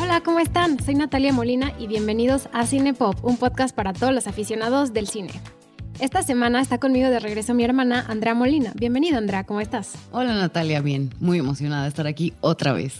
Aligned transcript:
Hola, 0.00 0.20
¿cómo 0.24 0.38
están? 0.38 0.82
Soy 0.82 0.94
Natalia 0.94 1.32
Molina 1.32 1.72
y 1.78 1.86
bienvenidos 1.86 2.48
a 2.52 2.66
Cine 2.66 2.94
Pop, 2.94 3.24
un 3.24 3.36
podcast 3.36 3.74
para 3.74 3.92
todos 3.92 4.12
los 4.12 4.26
aficionados 4.26 4.92
del 4.92 5.08
cine. 5.08 5.30
Esta 6.00 6.22
semana 6.22 6.60
está 6.60 6.78
conmigo 6.78 7.08
de 7.08 7.20
regreso 7.20 7.54
mi 7.54 7.64
hermana 7.64 8.04
Andrea 8.08 8.34
Molina. 8.34 8.72
Bienvenida, 8.76 9.18
Andrea, 9.18 9.44
¿cómo 9.44 9.60
estás? 9.60 9.94
Hola 10.10 10.34
Natalia, 10.34 10.80
bien, 10.80 11.10
muy 11.20 11.38
emocionada 11.38 11.84
de 11.84 11.88
estar 11.88 12.06
aquí 12.06 12.32
otra 12.40 12.72
vez. 12.72 12.94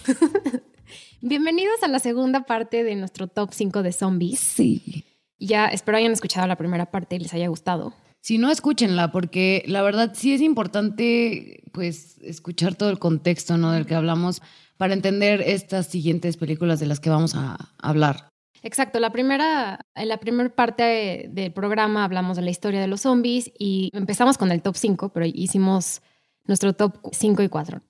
Bienvenidos 1.21 1.82
a 1.82 1.89
la 1.89 1.98
segunda 1.98 2.45
parte 2.45 2.84
de 2.84 2.96
nuestro 2.96 3.29
top 3.29 3.50
5 3.52 3.82
de 3.82 3.93
zombies. 3.93 4.41
Sí. 4.41 5.05
Ya 5.46 5.66
espero 5.66 5.98
hayan 5.98 6.12
escuchado 6.12 6.46
la 6.46 6.56
primera 6.56 6.86
parte 6.90 7.16
y 7.16 7.20
les 7.20 7.34
haya 7.34 7.48
gustado. 7.48 7.94
Si 8.21 8.39
no, 8.39 8.50
escúchenla, 8.50 9.12
porque 9.12 9.62
la 9.66 9.82
verdad 9.82 10.12
sí 10.14 10.32
es 10.32 10.40
importante, 10.40 11.62
pues, 11.72 12.18
escuchar 12.22 12.75
todo 12.75 12.89
el 12.89 12.98
contexto, 12.98 13.58
¿no? 13.58 13.71
Del 13.72 13.85
que 13.85 13.94
hablamos 13.94 14.40
para 14.79 14.94
entender 14.94 15.43
estas 15.43 15.88
siguientes 15.88 16.36
películas 16.36 16.80
de 16.80 16.86
las 16.86 17.00
que 17.00 17.11
vamos 17.11 17.35
a 17.35 17.75
hablar. 17.79 18.29
Exacto, 18.62 18.99
la 18.99 19.11
primera, 19.11 19.80
en 19.94 20.08
la 20.08 20.16
primera 20.16 20.49
parte 20.49 21.29
del 21.30 21.52
programa 21.52 22.02
hablamos 22.02 22.36
de 22.36 22.43
la 22.43 22.50
historia 22.50 22.80
de 22.80 22.86
los 22.86 23.02
zombies 23.02 23.52
y 23.58 23.90
empezamos 23.93 24.38
con 24.38 24.50
el 24.50 24.63
top 24.63 24.76
5, 24.76 25.11
pero 25.11 25.26
hicimos 25.26 26.00
nuestro 26.46 26.72
top 26.72 26.96
5 27.13 27.43
y 27.43 27.49
4. 27.50 27.82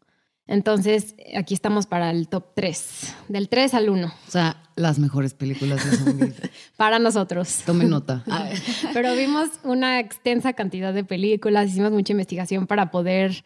Entonces, 0.46 1.14
aquí 1.36 1.54
estamos 1.54 1.86
para 1.86 2.10
el 2.10 2.28
top 2.28 2.52
3, 2.54 3.14
del 3.28 3.48
3 3.48 3.74
al 3.74 3.88
1. 3.88 4.06
O 4.06 4.30
sea, 4.30 4.62
las 4.76 4.98
mejores 4.98 5.32
películas 5.32 5.88
de 5.88 5.96
zombies. 5.96 6.34
para 6.76 6.98
nosotros. 6.98 7.62
Tomen 7.64 7.88
nota. 7.88 8.24
Pero 8.92 9.14
vimos 9.14 9.48
una 9.62 10.00
extensa 10.00 10.52
cantidad 10.52 10.92
de 10.92 11.04
películas, 11.04 11.70
hicimos 11.70 11.92
mucha 11.92 12.12
investigación 12.12 12.66
para 12.66 12.90
poder 12.90 13.45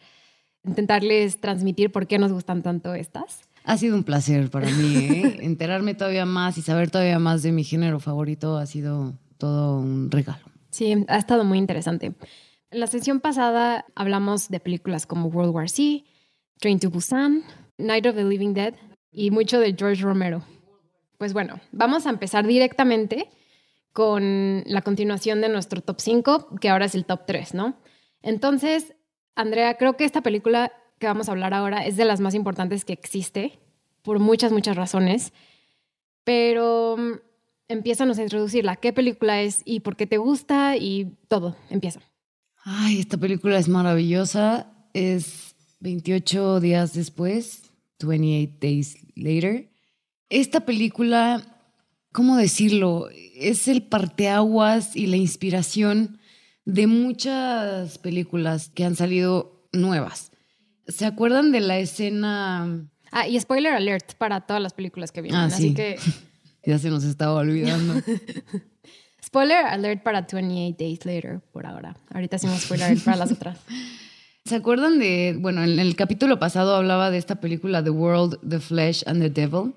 intentarles 0.65 1.39
transmitir 1.39 1.91
por 1.91 2.05
qué 2.05 2.19
nos 2.19 2.33
gustan 2.33 2.63
tanto 2.63 2.93
estas. 2.93 3.41
Ha 3.63 3.77
sido 3.77 3.95
un 3.95 4.03
placer 4.03 4.49
para 4.49 4.69
mí, 4.69 4.95
¿eh? 4.95 5.37
enterarme 5.41 5.93
todavía 5.93 6.25
más 6.25 6.57
y 6.57 6.61
saber 6.61 6.89
todavía 6.89 7.19
más 7.19 7.43
de 7.43 7.51
mi 7.51 7.63
género 7.63 7.99
favorito 7.99 8.57
ha 8.57 8.65
sido 8.65 9.13
todo 9.37 9.79
un 9.79 10.11
regalo. 10.11 10.39
Sí, 10.69 11.05
ha 11.07 11.17
estado 11.17 11.45
muy 11.45 11.57
interesante. 11.57 12.13
En 12.71 12.79
la 12.79 12.87
sesión 12.87 13.19
pasada 13.19 13.85
hablamos 13.95 14.49
de 14.49 14.59
películas 14.59 15.05
como 15.05 15.29
World 15.29 15.53
War 15.53 15.69
Z, 15.69 16.03
Train 16.59 16.79
to 16.79 16.89
Busan, 16.89 17.43
Night 17.77 18.05
of 18.05 18.15
the 18.15 18.23
Living 18.23 18.53
Dead 18.53 18.73
y 19.11 19.31
mucho 19.31 19.59
de 19.59 19.73
George 19.77 20.03
Romero. 20.03 20.43
Pues 21.17 21.33
bueno, 21.33 21.59
vamos 21.71 22.05
a 22.05 22.09
empezar 22.09 22.45
directamente 22.45 23.29
con 23.93 24.63
la 24.65 24.81
continuación 24.81 25.41
de 25.41 25.49
nuestro 25.49 25.81
top 25.81 25.99
5, 25.99 26.55
que 26.59 26.69
ahora 26.69 26.85
es 26.85 26.95
el 26.95 27.05
top 27.05 27.21
3, 27.25 27.53
¿no? 27.53 27.77
Entonces, 28.21 28.93
Andrea, 29.35 29.75
creo 29.77 29.95
que 29.95 30.05
esta 30.05 30.21
película 30.21 30.71
que 30.99 31.07
vamos 31.07 31.29
a 31.29 31.31
hablar 31.31 31.53
ahora 31.53 31.85
es 31.85 31.97
de 31.97 32.05
las 32.05 32.19
más 32.19 32.35
importantes 32.35 32.85
que 32.85 32.93
existe, 32.93 33.59
por 34.01 34.19
muchas, 34.19 34.51
muchas 34.51 34.75
razones, 34.75 35.33
pero 36.23 36.97
mm, 36.97 37.13
empiézanos 37.69 38.19
a 38.19 38.23
introducirla. 38.23 38.75
¿Qué 38.75 38.91
película 38.91 39.41
es 39.41 39.61
y 39.65 39.79
por 39.79 39.95
qué 39.95 40.07
te 40.07 40.17
gusta? 40.17 40.75
Y 40.75 41.17
todo, 41.27 41.55
empieza. 41.69 42.01
Ay, 42.63 42.99
esta 42.99 43.17
película 43.17 43.57
es 43.57 43.69
maravillosa. 43.69 44.73
Es 44.93 45.48
28 45.79 46.59
días 46.59 46.93
después, 46.93 47.71
28 48.01 48.57
Days 48.59 48.97
Later. 49.15 49.69
Esta 50.29 50.61
película, 50.61 51.43
¿cómo 52.11 52.37
decirlo? 52.37 53.09
Es 53.35 53.67
el 53.67 53.83
parteaguas 53.83 54.95
y 54.95 55.07
la 55.07 55.17
inspiración 55.17 56.19
de 56.65 56.87
muchas 56.87 57.97
películas 57.97 58.69
que 58.69 58.85
han 58.85 58.95
salido 58.95 59.67
nuevas. 59.71 60.31
¿Se 60.87 61.05
acuerdan 61.05 61.51
de 61.51 61.61
la 61.61 61.77
escena? 61.79 62.89
Ah, 63.11 63.27
y 63.27 63.39
spoiler 63.39 63.73
alert 63.73 64.13
para 64.15 64.41
todas 64.41 64.61
las 64.61 64.73
películas 64.73 65.11
que 65.11 65.21
vienen. 65.21 65.41
Ah, 65.41 65.45
así 65.45 65.69
sí. 65.69 65.73
que. 65.73 65.97
ya 66.65 66.77
se 66.77 66.89
nos 66.89 67.03
estaba 67.03 67.35
olvidando. 67.35 68.01
spoiler 69.23 69.65
alert 69.65 70.03
para 70.03 70.27
28 70.31 70.75
Days 70.77 71.05
Later 71.05 71.39
por 71.51 71.65
ahora. 71.65 71.95
Ahorita 72.13 72.35
hacemos 72.35 72.61
spoiler 72.61 72.87
alert 72.87 73.03
para 73.03 73.17
las 73.17 73.31
otras. 73.31 73.57
¿Se 74.49 74.55
acuerdan 74.55 74.97
de, 74.97 75.37
bueno, 75.39 75.63
en 75.63 75.77
el 75.77 75.95
capítulo 75.95 76.39
pasado 76.39 76.75
hablaba 76.75 77.11
de 77.11 77.19
esta 77.19 77.39
película 77.39 77.83
The 77.83 77.91
World, 77.91 78.39
The 78.49 78.59
Flesh 78.59 79.03
and 79.05 79.21
the 79.21 79.29
Devil, 79.29 79.75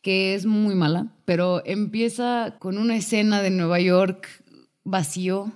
que 0.00 0.34
es 0.34 0.46
muy 0.46 0.74
mala, 0.74 1.12
pero 1.26 1.60
empieza 1.66 2.56
con 2.58 2.78
una 2.78 2.96
escena 2.96 3.42
de 3.42 3.50
Nueva 3.50 3.78
York 3.78 4.26
vacío, 4.84 5.52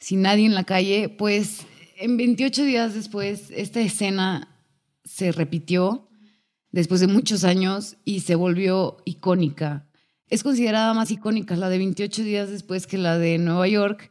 sin 0.00 0.22
nadie 0.22 0.46
en 0.46 0.56
la 0.56 0.64
calle, 0.64 1.10
pues 1.10 1.64
en 2.00 2.16
28 2.16 2.64
días 2.64 2.94
después 2.94 3.52
esta 3.52 3.78
escena 3.82 4.56
se 5.04 5.30
repitió 5.30 6.08
después 6.72 7.00
de 7.00 7.06
muchos 7.06 7.44
años 7.44 7.98
y 8.04 8.22
se 8.22 8.34
volvió 8.34 8.96
icónica. 9.04 9.88
Es 10.28 10.42
considerada 10.42 10.92
más 10.92 11.12
icónica 11.12 11.54
la 11.54 11.68
de 11.68 11.78
28 11.78 12.20
días 12.24 12.50
después 12.50 12.88
que 12.88 12.98
la 12.98 13.16
de 13.16 13.38
Nueva 13.38 13.68
York. 13.68 14.10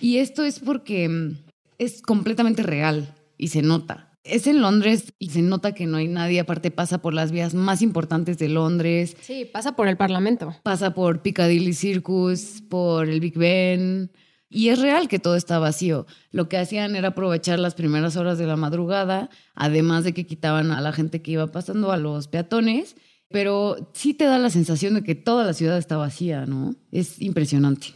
Y 0.00 0.18
esto 0.18 0.42
es 0.42 0.58
porque 0.58 1.36
es 1.78 2.02
completamente 2.02 2.62
real 2.62 3.14
y 3.38 3.48
se 3.48 3.62
nota. 3.62 4.12
Es 4.24 4.46
en 4.48 4.60
Londres 4.60 5.12
y 5.18 5.30
se 5.30 5.40
nota 5.40 5.72
que 5.72 5.86
no 5.86 5.98
hay 5.98 6.08
nadie, 6.08 6.40
aparte 6.40 6.72
pasa 6.72 6.98
por 6.98 7.14
las 7.14 7.30
vías 7.30 7.54
más 7.54 7.80
importantes 7.80 8.38
de 8.38 8.48
Londres. 8.48 9.16
Sí, 9.20 9.44
pasa 9.44 9.76
por 9.76 9.86
el 9.86 9.96
Parlamento. 9.96 10.54
Pasa 10.64 10.94
por 10.94 11.22
Piccadilly 11.22 11.72
Circus, 11.72 12.62
por 12.68 13.08
el 13.08 13.20
Big 13.20 13.38
Ben. 13.38 14.10
Y 14.48 14.68
es 14.68 14.80
real 14.80 15.08
que 15.08 15.18
todo 15.18 15.36
está 15.36 15.58
vacío. 15.58 16.06
Lo 16.30 16.48
que 16.48 16.56
hacían 16.56 16.96
era 16.96 17.08
aprovechar 17.08 17.58
las 17.58 17.74
primeras 17.74 18.16
horas 18.16 18.38
de 18.38 18.46
la 18.46 18.56
madrugada, 18.56 19.28
además 19.54 20.04
de 20.04 20.12
que 20.12 20.26
quitaban 20.26 20.70
a 20.70 20.80
la 20.80 20.92
gente 20.92 21.22
que 21.22 21.32
iba 21.32 21.46
pasando, 21.48 21.92
a 21.92 21.96
los 21.96 22.26
peatones. 22.28 22.96
Pero 23.28 23.90
sí 23.92 24.14
te 24.14 24.24
da 24.24 24.38
la 24.38 24.50
sensación 24.50 24.94
de 24.94 25.02
que 25.02 25.14
toda 25.14 25.44
la 25.44 25.52
ciudad 25.52 25.78
está 25.78 25.96
vacía, 25.96 26.46
¿no? 26.46 26.74
Es 26.92 27.20
impresionante. 27.20 27.88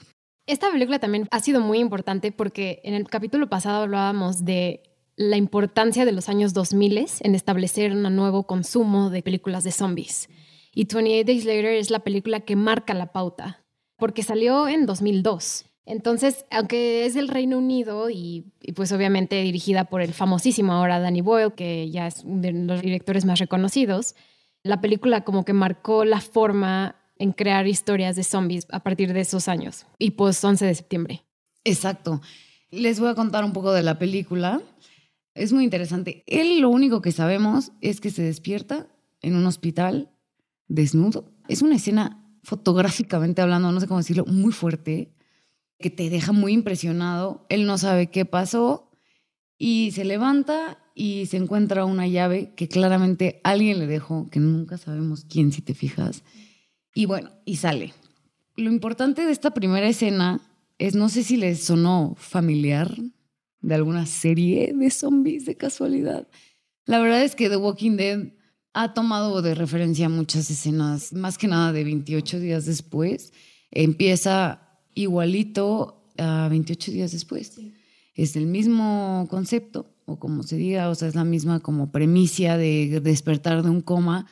Esta 0.50 0.68
película 0.72 0.98
también 0.98 1.28
ha 1.30 1.38
sido 1.38 1.60
muy 1.60 1.78
importante 1.78 2.32
porque 2.32 2.80
en 2.82 2.94
el 2.94 3.04
capítulo 3.04 3.48
pasado 3.48 3.84
hablábamos 3.84 4.44
de 4.44 4.82
la 5.14 5.36
importancia 5.36 6.04
de 6.04 6.10
los 6.10 6.28
años 6.28 6.54
2000 6.54 7.06
en 7.20 7.36
establecer 7.36 7.92
un 7.92 8.02
nuevo 8.16 8.48
consumo 8.48 9.10
de 9.10 9.22
películas 9.22 9.62
de 9.62 9.70
zombies. 9.70 10.28
Y 10.74 10.86
28 10.92 11.24
Days 11.24 11.44
Later 11.44 11.66
es 11.66 11.90
la 11.90 12.00
película 12.00 12.40
que 12.40 12.56
marca 12.56 12.94
la 12.94 13.12
pauta, 13.12 13.64
porque 13.96 14.24
salió 14.24 14.66
en 14.66 14.86
2002. 14.86 15.66
Entonces, 15.86 16.44
aunque 16.50 17.06
es 17.06 17.14
del 17.14 17.28
Reino 17.28 17.56
Unido 17.56 18.10
y, 18.10 18.52
y, 18.60 18.72
pues 18.72 18.90
obviamente 18.90 19.40
dirigida 19.42 19.84
por 19.84 20.02
el 20.02 20.12
famosísimo 20.12 20.72
ahora 20.72 20.98
Danny 20.98 21.20
Boyle, 21.20 21.54
que 21.54 21.88
ya 21.92 22.08
es 22.08 22.24
uno 22.24 22.40
de 22.40 22.52
los 22.52 22.82
directores 22.82 23.24
más 23.24 23.38
reconocidos, 23.38 24.16
la 24.64 24.80
película 24.80 25.22
como 25.22 25.44
que 25.44 25.52
marcó 25.52 26.04
la 26.04 26.20
forma 26.20 26.99
en 27.20 27.32
crear 27.32 27.68
historias 27.68 28.16
de 28.16 28.24
zombies 28.24 28.66
a 28.70 28.80
partir 28.80 29.12
de 29.12 29.20
esos 29.20 29.46
años 29.46 29.86
y 29.98 30.12
pues 30.12 30.42
11 30.42 30.64
de 30.64 30.74
septiembre. 30.74 31.24
Exacto. 31.64 32.22
Les 32.70 32.98
voy 32.98 33.10
a 33.10 33.14
contar 33.14 33.44
un 33.44 33.52
poco 33.52 33.72
de 33.72 33.82
la 33.82 33.98
película. 33.98 34.62
Es 35.34 35.52
muy 35.52 35.64
interesante. 35.64 36.24
Él 36.26 36.60
lo 36.60 36.70
único 36.70 37.02
que 37.02 37.12
sabemos 37.12 37.72
es 37.82 38.00
que 38.00 38.10
se 38.10 38.22
despierta 38.22 38.88
en 39.20 39.36
un 39.36 39.44
hospital 39.44 40.10
desnudo. 40.66 41.30
Es 41.46 41.60
una 41.60 41.76
escena 41.76 42.24
fotográficamente 42.42 43.42
hablando, 43.42 43.70
no 43.70 43.80
sé 43.80 43.86
cómo 43.86 44.00
decirlo, 44.00 44.24
muy 44.24 44.52
fuerte, 44.52 45.12
que 45.78 45.90
te 45.90 46.08
deja 46.08 46.32
muy 46.32 46.54
impresionado. 46.54 47.44
Él 47.50 47.66
no 47.66 47.76
sabe 47.76 48.10
qué 48.10 48.24
pasó 48.24 48.90
y 49.58 49.90
se 49.90 50.06
levanta 50.06 50.78
y 50.94 51.26
se 51.26 51.36
encuentra 51.36 51.84
una 51.84 52.06
llave 52.06 52.54
que 52.54 52.68
claramente 52.68 53.42
alguien 53.44 53.78
le 53.78 53.86
dejó, 53.86 54.30
que 54.30 54.40
nunca 54.40 54.78
sabemos 54.78 55.26
quién 55.28 55.52
si 55.52 55.60
te 55.60 55.74
fijas. 55.74 56.24
Y 56.94 57.06
bueno, 57.06 57.30
y 57.44 57.56
sale. 57.56 57.92
Lo 58.56 58.70
importante 58.70 59.24
de 59.24 59.32
esta 59.32 59.52
primera 59.52 59.88
escena 59.88 60.40
es, 60.78 60.94
no 60.94 61.08
sé 61.08 61.22
si 61.22 61.36
les 61.36 61.64
sonó 61.64 62.14
familiar 62.18 62.94
de 63.60 63.74
alguna 63.74 64.06
serie 64.06 64.72
de 64.74 64.90
zombies 64.90 65.44
de 65.44 65.56
casualidad. 65.56 66.28
La 66.86 66.98
verdad 66.98 67.22
es 67.22 67.34
que 67.34 67.48
The 67.48 67.56
Walking 67.56 67.96
Dead 67.96 68.32
ha 68.72 68.94
tomado 68.94 69.42
de 69.42 69.54
referencia 69.54 70.08
muchas 70.08 70.50
escenas, 70.50 71.12
más 71.12 71.38
que 71.38 71.48
nada 71.48 71.72
de 71.72 71.84
28 71.84 72.40
días 72.40 72.66
después. 72.66 73.32
Empieza 73.70 74.62
igualito 74.94 76.06
a 76.18 76.48
28 76.48 76.92
días 76.92 77.12
después. 77.12 77.52
Sí. 77.54 77.74
Es 78.14 78.36
el 78.36 78.46
mismo 78.46 79.26
concepto, 79.30 79.94
o 80.04 80.18
como 80.18 80.42
se 80.42 80.56
diga, 80.56 80.88
o 80.88 80.94
sea, 80.94 81.08
es 81.08 81.14
la 81.14 81.24
misma 81.24 81.60
como 81.60 81.90
premicia 81.90 82.56
de 82.56 83.00
despertar 83.00 83.62
de 83.62 83.70
un 83.70 83.80
coma. 83.80 84.26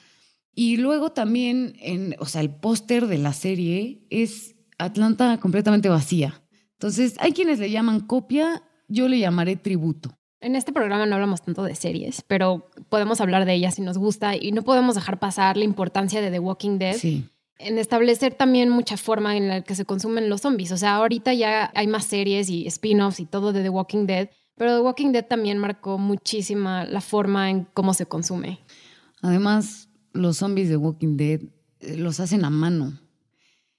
Y 0.61 0.77
luego 0.77 1.13
también, 1.13 1.77
en, 1.79 2.17
o 2.19 2.27
sea, 2.27 2.41
el 2.41 2.51
póster 2.51 3.07
de 3.07 3.19
la 3.19 3.33
serie 3.33 4.05
es 4.11 4.57
Atlanta 4.77 5.39
completamente 5.39 5.89
vacía. 5.89 6.43
Entonces, 6.73 7.15
hay 7.21 7.31
quienes 7.31 7.61
le 7.61 7.71
llaman 7.71 8.01
copia, 8.01 8.65
yo 8.89 9.07
le 9.07 9.21
llamaré 9.21 9.55
tributo. 9.55 10.19
En 10.41 10.57
este 10.57 10.73
programa 10.73 11.07
no 11.07 11.15
hablamos 11.15 11.43
tanto 11.43 11.63
de 11.63 11.77
series, 11.77 12.23
pero 12.23 12.73
podemos 12.89 13.21
hablar 13.21 13.45
de 13.45 13.55
ellas 13.55 13.77
si 13.77 13.83
nos 13.83 13.99
gusta 13.99 14.35
y 14.35 14.51
no 14.51 14.63
podemos 14.63 14.97
dejar 14.97 15.21
pasar 15.21 15.57
la 15.57 15.63
importancia 15.63 16.21
de 16.21 16.33
The 16.33 16.41
Walking 16.41 16.79
Dead 16.79 16.97
sí. 16.97 17.25
en 17.59 17.79
establecer 17.79 18.35
también 18.35 18.69
mucha 18.69 18.97
forma 18.97 19.37
en 19.37 19.47
la 19.47 19.63
que 19.63 19.77
se 19.77 19.85
consumen 19.85 20.29
los 20.29 20.41
zombies. 20.41 20.73
O 20.73 20.77
sea, 20.77 20.97
ahorita 20.97 21.35
ya 21.35 21.71
hay 21.77 21.87
más 21.87 22.05
series 22.05 22.51
y 22.51 22.67
spin-offs 22.67 23.21
y 23.21 23.27
todo 23.27 23.53
de 23.53 23.63
The 23.63 23.69
Walking 23.69 24.07
Dead, 24.07 24.29
pero 24.57 24.75
The 24.75 24.83
Walking 24.83 25.13
Dead 25.13 25.25
también 25.25 25.59
marcó 25.59 25.99
muchísima 25.99 26.85
la 26.85 27.01
forma 27.01 27.49
en 27.49 27.69
cómo 27.75 27.95
se 27.95 28.07
consume. 28.07 28.59
Además, 29.23 29.88
los 30.13 30.39
zombies 30.39 30.69
de 30.69 30.77
Walking 30.77 31.17
Dead 31.17 31.41
eh, 31.81 31.97
los 31.97 32.21
hacen 32.21 32.45
a 32.45 32.51
mano. 32.51 32.99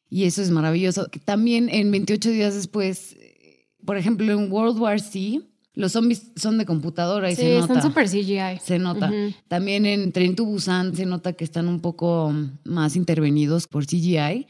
Y 0.10 0.24
eso 0.24 0.42
es 0.42 0.50
maravilloso. 0.52 1.08
También 1.26 1.70
en 1.70 1.92
28 1.92 2.30
días 2.32 2.56
después, 2.56 3.14
eh, 3.20 3.68
por 3.86 3.98
ejemplo, 3.98 4.32
en 4.32 4.52
World 4.52 4.80
War 4.80 5.00
C, 5.00 5.42
los 5.74 5.92
zombies 5.94 6.32
son 6.36 6.58
de 6.58 6.66
computadora 6.66 7.32
y 7.32 7.36
Sí, 7.36 7.44
se 7.44 7.60
nota. 7.60 7.74
son 7.76 7.82
super 7.84 8.10
CGI. 8.10 8.60
Se 8.62 8.80
nota. 8.80 9.12
También 9.48 9.86
en 9.86 10.12
Tren 10.12 10.36
to 10.36 10.46
Busan 10.46 10.96
se 10.96 11.06
nota 11.06 11.34
que 11.34 11.44
están 11.44 11.68
un 11.68 11.80
poco 11.80 12.34
más 12.66 12.96
intervenidos 12.96 13.68
por 13.68 13.86
CGI. 13.86 14.48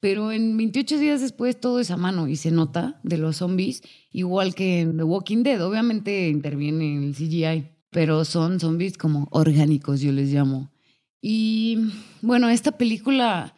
Pero 0.00 0.30
en 0.30 0.56
28 0.56 0.98
días 0.98 1.20
después 1.20 1.58
todo 1.58 1.80
es 1.80 1.90
a 1.90 1.96
mano 1.96 2.28
y 2.28 2.36
se 2.36 2.52
nota 2.52 3.00
de 3.02 3.18
los 3.18 3.38
zombies, 3.38 3.82
igual 4.12 4.54
que 4.54 4.80
en 4.80 4.96
The 4.96 5.02
Walking 5.02 5.42
Dead. 5.42 5.60
Obviamente 5.66 6.28
interviene 6.28 7.04
el 7.04 7.14
CGI, 7.16 7.72
pero 7.90 8.24
son 8.24 8.60
zombies 8.60 8.96
como 8.96 9.26
orgánicos, 9.32 10.00
yo 10.00 10.12
les 10.12 10.32
llamo. 10.32 10.70
Y 11.20 11.78
bueno, 12.22 12.48
esta 12.48 12.72
película 12.72 13.54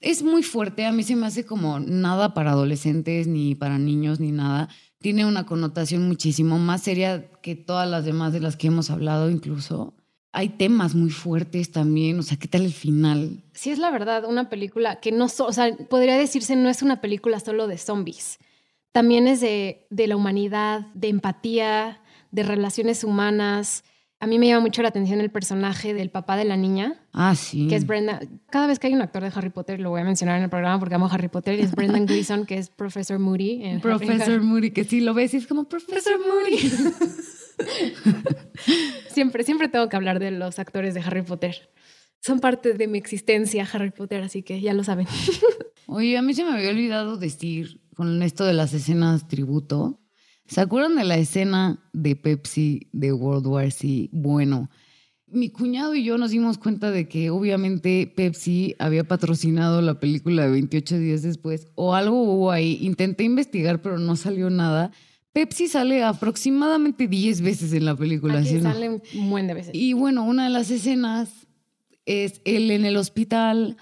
es 0.00 0.22
muy 0.22 0.42
fuerte. 0.42 0.84
A 0.84 0.92
mí 0.92 1.02
se 1.02 1.16
me 1.16 1.26
hace 1.26 1.44
como 1.46 1.80
nada 1.80 2.34
para 2.34 2.52
adolescentes, 2.52 3.26
ni 3.26 3.54
para 3.54 3.78
niños, 3.78 4.20
ni 4.20 4.32
nada. 4.32 4.68
Tiene 4.98 5.26
una 5.26 5.46
connotación 5.46 6.08
muchísimo 6.08 6.58
más 6.58 6.82
seria 6.82 7.30
que 7.42 7.54
todas 7.54 7.88
las 7.88 8.04
demás 8.04 8.32
de 8.32 8.40
las 8.40 8.56
que 8.56 8.68
hemos 8.68 8.90
hablado, 8.90 9.30
incluso. 9.30 9.94
Hay 10.32 10.48
temas 10.48 10.94
muy 10.96 11.10
fuertes 11.10 11.70
también. 11.70 12.18
O 12.18 12.22
sea, 12.22 12.36
¿qué 12.38 12.48
tal 12.48 12.62
el 12.64 12.72
final? 12.72 13.44
Sí, 13.52 13.70
es 13.70 13.78
la 13.78 13.90
verdad, 13.90 14.24
una 14.28 14.48
película 14.48 14.98
que 15.00 15.12
no, 15.12 15.28
so- 15.28 15.46
o 15.46 15.52
sea, 15.52 15.76
podría 15.88 16.16
decirse 16.16 16.56
no 16.56 16.68
es 16.68 16.82
una 16.82 17.00
película 17.00 17.38
solo 17.38 17.68
de 17.68 17.78
zombies. 17.78 18.38
También 18.90 19.28
es 19.28 19.40
de, 19.40 19.86
de 19.90 20.06
la 20.08 20.16
humanidad, 20.16 20.86
de 20.94 21.08
empatía, 21.08 22.00
de 22.32 22.42
relaciones 22.42 23.04
humanas. 23.04 23.84
A 24.24 24.26
mí 24.26 24.38
me 24.38 24.46
llama 24.46 24.62
mucho 24.62 24.80
la 24.80 24.88
atención 24.88 25.20
el 25.20 25.30
personaje 25.30 25.92
del 25.92 26.08
papá 26.08 26.36
de 26.38 26.46
la 26.46 26.56
niña, 26.56 26.94
Ah, 27.12 27.34
sí. 27.34 27.68
que 27.68 27.76
es 27.76 27.86
Brendan. 27.86 28.40
Cada 28.48 28.66
vez 28.66 28.78
que 28.78 28.86
hay 28.86 28.94
un 28.94 29.02
actor 29.02 29.22
de 29.22 29.30
Harry 29.34 29.50
Potter, 29.50 29.80
lo 29.80 29.90
voy 29.90 30.00
a 30.00 30.04
mencionar 30.04 30.38
en 30.38 30.44
el 30.44 30.48
programa 30.48 30.78
porque 30.78 30.94
amo 30.94 31.08
Harry 31.12 31.28
Potter, 31.28 31.58
y 31.58 31.62
es 31.62 31.72
Brendan 31.72 32.06
Gleeson, 32.06 32.46
que 32.46 32.56
es 32.56 32.70
Professor 32.70 33.18
Moody. 33.18 33.62
En 33.64 33.80
Professor 33.82 34.40
Moody, 34.40 34.70
que 34.70 34.84
sí 34.84 35.02
lo 35.02 35.12
ves 35.12 35.34
y 35.34 35.36
es 35.36 35.46
como 35.46 35.68
Professor 35.68 36.14
Moody. 36.18 36.58
Siempre, 39.08 39.44
siempre 39.44 39.68
tengo 39.68 39.88
que 39.88 39.96
hablar 39.96 40.18
de 40.18 40.30
los 40.30 40.58
actores 40.58 40.94
de 40.94 41.00
Harry 41.00 41.22
Potter. 41.22 41.70
Son 42.20 42.40
parte 42.40 42.72
de 42.72 42.88
mi 42.88 42.98
existencia, 42.98 43.68
Harry 43.72 43.90
Potter, 43.90 44.22
así 44.22 44.42
que 44.42 44.60
ya 44.60 44.72
lo 44.72 44.82
saben. 44.84 45.06
Oye, 45.86 46.16
a 46.16 46.22
mí 46.22 46.34
se 46.34 46.44
me 46.44 46.52
había 46.56 46.70
olvidado 46.70 47.16
decir 47.18 47.82
con 47.94 48.22
esto 48.22 48.44
de 48.44 48.54
las 48.54 48.72
escenas 48.72 49.28
tributo. 49.28 50.00
¿Se 50.46 50.60
acuerdan 50.60 50.96
de 50.96 51.04
la 51.04 51.16
escena 51.16 51.78
de 51.92 52.16
Pepsi 52.16 52.88
de 52.92 53.12
World 53.12 53.46
War 53.46 53.70
C? 53.70 54.08
Bueno, 54.12 54.68
mi 55.26 55.50
cuñado 55.50 55.94
y 55.94 56.04
yo 56.04 56.18
nos 56.18 56.30
dimos 56.30 56.58
cuenta 56.58 56.90
de 56.90 57.08
que 57.08 57.30
obviamente 57.30 58.12
Pepsi 58.14 58.74
había 58.78 59.04
patrocinado 59.04 59.80
la 59.82 59.98
película 59.98 60.44
de 60.44 60.52
28 60.52 60.98
días 60.98 61.22
después 61.22 61.66
o 61.74 61.94
algo 61.94 62.22
hubo 62.22 62.50
ahí. 62.50 62.78
Intenté 62.82 63.24
investigar, 63.24 63.80
pero 63.82 63.98
no 63.98 64.16
salió 64.16 64.50
nada. 64.50 64.92
Pepsi 65.32 65.66
sale 65.66 66.04
aproximadamente 66.04 67.08
10 67.08 67.40
veces 67.40 67.72
en 67.72 67.86
la 67.86 67.96
película. 67.96 68.38
Aquí 68.38 68.48
¿sí 68.50 68.56
o 68.56 68.60
no? 68.60 68.72
sale 68.72 68.88
un 68.90 69.30
buen 69.30 69.46
de 69.46 69.54
veces. 69.54 69.74
Y 69.74 69.94
bueno, 69.94 70.24
una 70.24 70.44
de 70.44 70.50
las 70.50 70.70
escenas 70.70 71.48
es 72.06 72.40
él 72.44 72.70
en 72.70 72.84
el 72.84 72.96
hospital 72.96 73.76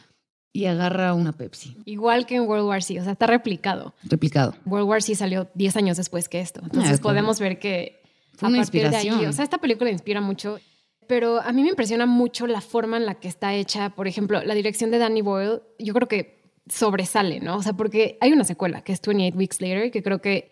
y 0.53 0.67
agarra 0.67 1.15
una 1.15 1.33
Pepsi. 1.33 1.77
Igual 1.85 2.27
que 2.27 2.37
en 2.37 2.43
World 2.43 2.67
War 2.67 2.83
C, 2.83 3.01
o 3.01 3.03
sea, 3.05 3.13
está 3.13 3.27
replicado. 3.27 3.95
Replicado. 4.05 4.55
World 4.67 4.89
War 4.89 5.03
C 5.03 5.15
salió 5.15 5.49
10 5.55 5.77
años 5.77 5.97
después 5.97 6.29
que 6.29 6.41
esto. 6.41 6.61
Entonces 6.63 6.99
Ah, 6.99 7.03
podemos 7.03 7.41
ver 7.41 7.59
que 7.59 8.03
Fue 8.35 8.49
una 8.49 8.59
a 8.59 8.63
partir 8.63 8.89
de 8.89 8.97
ahí, 8.97 9.11
o 9.11 9.33
sea, 9.33 9.45
esta 9.45 9.59
película 9.59 9.91
inspira 9.91 10.21
mucho, 10.21 10.59
pero 11.07 11.41
a 11.41 11.53
mí 11.53 11.63
me 11.63 11.71
impresiona 11.71 12.07
mucho 12.07 12.47
la 12.47 12.61
forma 12.61 12.97
en 12.97 13.07
la 13.07 13.15
que 13.15 13.29
está 13.29 13.55
hecha. 13.55 13.91
Por 13.91 14.09
ejemplo, 14.09 14.43
la 14.43 14.55
dirección 14.55 14.91
de 14.91 14.99
Danny 14.99 15.23
Boyle, 15.23 15.61
yo 15.79 15.95
creo 15.95 16.09
que 16.09 16.43
sobresale, 16.69 17.41
¿no? 17.41 17.57
O 17.57 17.63
sea, 17.63 17.73
porque 17.73 18.19
hay 18.21 18.33
una 18.33 18.45
secuela 18.45 18.83
que 18.83 18.93
es 18.93 19.01
28 19.05 19.37
Weeks 19.37 19.61
Later, 19.61 19.91
que 19.91 20.03
creo 20.03 20.21
que 20.21 20.51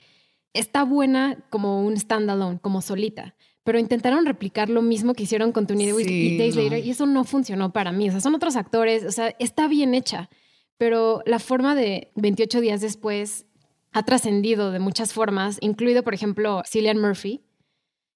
está 0.52 0.84
buena 0.84 1.44
como 1.50 1.82
un 1.82 1.96
standalone, 1.96 2.58
como 2.60 2.82
solita. 2.82 3.34
Pero 3.64 3.78
intentaron 3.78 4.24
replicar 4.24 4.70
lo 4.70 4.82
mismo 4.82 5.14
que 5.14 5.24
hicieron 5.24 5.52
con 5.52 5.66
28 5.66 6.08
Sí, 6.08 6.38
Days 6.38 6.56
no. 6.56 6.62
Later 6.62 6.84
y 6.84 6.90
eso 6.90 7.06
no 7.06 7.24
funcionó 7.24 7.72
para 7.72 7.92
mí. 7.92 8.08
O 8.08 8.12
sea, 8.12 8.20
son 8.20 8.34
otros 8.34 8.56
actores, 8.56 9.04
o 9.04 9.12
sea, 9.12 9.34
está 9.38 9.68
bien 9.68 9.94
hecha, 9.94 10.30
pero 10.78 11.22
la 11.26 11.38
forma 11.38 11.74
de 11.74 12.10
28 12.16 12.60
días 12.60 12.80
después 12.80 13.46
ha 13.92 14.02
trascendido 14.04 14.70
de 14.70 14.78
muchas 14.78 15.12
formas, 15.12 15.58
incluido, 15.60 16.02
por 16.02 16.14
ejemplo, 16.14 16.62
Cillian 16.66 16.98
Murphy. 16.98 17.42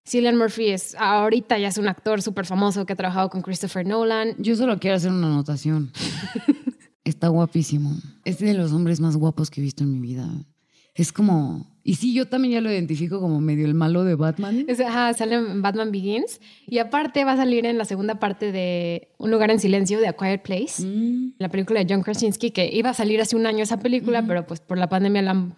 Cillian 0.07 0.37
Murphy 0.37 0.69
es 0.69 0.95
ahorita 0.97 1.59
ya 1.59 1.69
es 1.69 1.79
un 1.79 1.89
actor 1.89 2.21
súper 2.23 2.47
famoso 2.47 2.85
que 2.85 2.93
ha 2.93 2.97
trabajado 2.97 3.31
con 3.31 3.43
Christopher 3.43 3.87
Nolan. 3.87 4.35
Yo 4.39 4.55
solo 4.55 4.79
quiero 4.79 4.97
hacer 4.97 5.11
una 5.11 5.27
anotación. 5.27 5.93
Está 7.05 7.29
guapísimo. 7.29 7.91
Es 8.25 8.39
de 8.39 8.55
los 8.55 8.73
hombres 8.73 9.01
más 9.01 9.17
guapos 9.17 9.51
que 9.51 9.61
he 9.61 9.65
visto 9.65 9.85
en 9.85 9.93
mi 9.93 10.01
vida. 10.01 10.29
Es 10.95 11.13
como... 11.13 11.74
Y 11.87 11.97
sí, 11.97 12.15
yo 12.15 12.27
también 12.27 12.55
ya 12.55 12.61
lo 12.63 12.73
identifico 12.73 13.21
como 13.21 13.41
medio 13.43 13.67
el 13.67 13.75
malo 13.75 14.05
de 14.05 14.15
Batman. 14.15 14.65
Es- 14.69 14.81
ajá, 14.81 15.13
sale 15.13 15.35
en 15.35 15.61
Batman 15.61 15.93
Begins 15.93 16.41
y 16.67 16.79
aparte 16.79 17.25
va 17.25 17.33
a 17.33 17.37
salir 17.37 17.67
en 17.67 17.77
la 17.77 17.85
segunda 17.85 18.15
parte 18.19 18.53
de 18.53 19.09
Un 19.19 19.31
lugar 19.31 19.51
en 19.51 19.61
silencio 19.61 20.01
de 20.01 20.09
A 20.09 20.15
Quiet 20.15 20.43
Place, 20.43 20.83
Mm. 20.83 21.35
la 21.39 21.51
película 21.51 21.85
de 21.85 21.87
John 21.93 22.03
Krasinski 22.03 22.51
que 22.53 22.71
iba 22.75 22.89
a 22.91 22.95
salir 22.95 23.21
hace 23.21 23.37
un 23.37 23.45
año 23.47 23.63
esa 23.63 23.79
película, 23.81 24.27
pero 24.27 24.47
pues 24.47 24.61
por 24.61 24.79
la 24.79 24.89
pandemia 24.89 25.21
la 25.23 25.31
han 25.33 25.57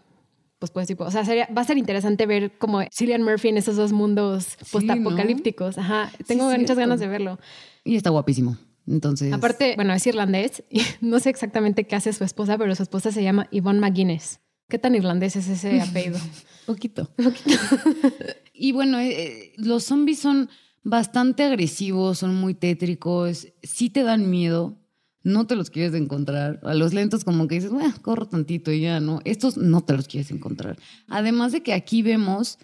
pues 0.58 0.70
pues 0.72 0.86
tipo, 0.88 1.04
o 1.04 1.10
sea, 1.10 1.22
sería- 1.24 1.48
va 1.56 1.60
a 1.60 1.64
ser 1.64 1.76
interesante 1.78 2.24
ver 2.26 2.56
como 2.58 2.80
Cillian 2.90 3.22
Murphy 3.22 3.48
en 3.48 3.58
esos 3.58 3.76
dos 3.76 3.92
mundos 3.92 4.56
Sí, 4.58 4.64
postapocalípticos. 4.72 5.76
Ajá, 5.78 6.10
tengo 6.26 6.50
Sí, 6.50 6.58
muchas 6.58 6.78
ganas 6.78 6.98
de 6.98 7.08
verlo. 7.08 7.38
Y 7.84 7.94
está 7.96 8.10
guapísimo. 8.10 8.56
Entonces... 8.88 9.32
Aparte, 9.32 9.74
bueno, 9.76 9.92
es 9.92 10.06
irlandés 10.06 10.64
y 10.70 10.80
no 11.00 11.20
sé 11.20 11.28
exactamente 11.30 11.84
qué 11.86 11.94
hace 11.96 12.12
su 12.12 12.24
esposa, 12.24 12.56
pero 12.58 12.74
su 12.74 12.82
esposa 12.82 13.12
se 13.12 13.22
llama 13.22 13.48
Yvonne 13.52 13.80
McGuinness. 13.80 14.40
¿Qué 14.68 14.78
tan 14.78 14.94
irlandés 14.94 15.36
es 15.36 15.48
ese 15.48 15.80
apellido? 15.82 16.18
Poquito. 16.66 17.10
y 18.52 18.72
bueno, 18.72 18.98
eh, 18.98 19.10
eh, 19.10 19.52
los 19.56 19.84
zombies 19.84 20.18
son 20.18 20.48
bastante 20.82 21.44
agresivos, 21.44 22.18
son 22.18 22.34
muy 22.34 22.54
tétricos, 22.54 23.48
sí 23.62 23.90
te 23.90 24.02
dan 24.02 24.30
miedo, 24.30 24.76
no 25.22 25.46
te 25.46 25.56
los 25.56 25.70
quieres 25.70 25.94
encontrar. 25.94 26.60
A 26.62 26.74
los 26.74 26.94
lentos 26.94 27.24
como 27.24 27.48
que 27.48 27.56
dices, 27.56 27.70
bueno, 27.70 27.92
corro 28.02 28.26
tantito 28.26 28.72
y 28.72 28.80
ya, 28.80 29.00
¿no? 29.00 29.20
Estos 29.24 29.56
no 29.56 29.82
te 29.82 29.94
los 29.94 30.06
quieres 30.06 30.30
encontrar. 30.30 30.78
Además 31.08 31.52
de 31.52 31.62
que 31.62 31.72
aquí 31.72 32.02
vemos 32.02 32.58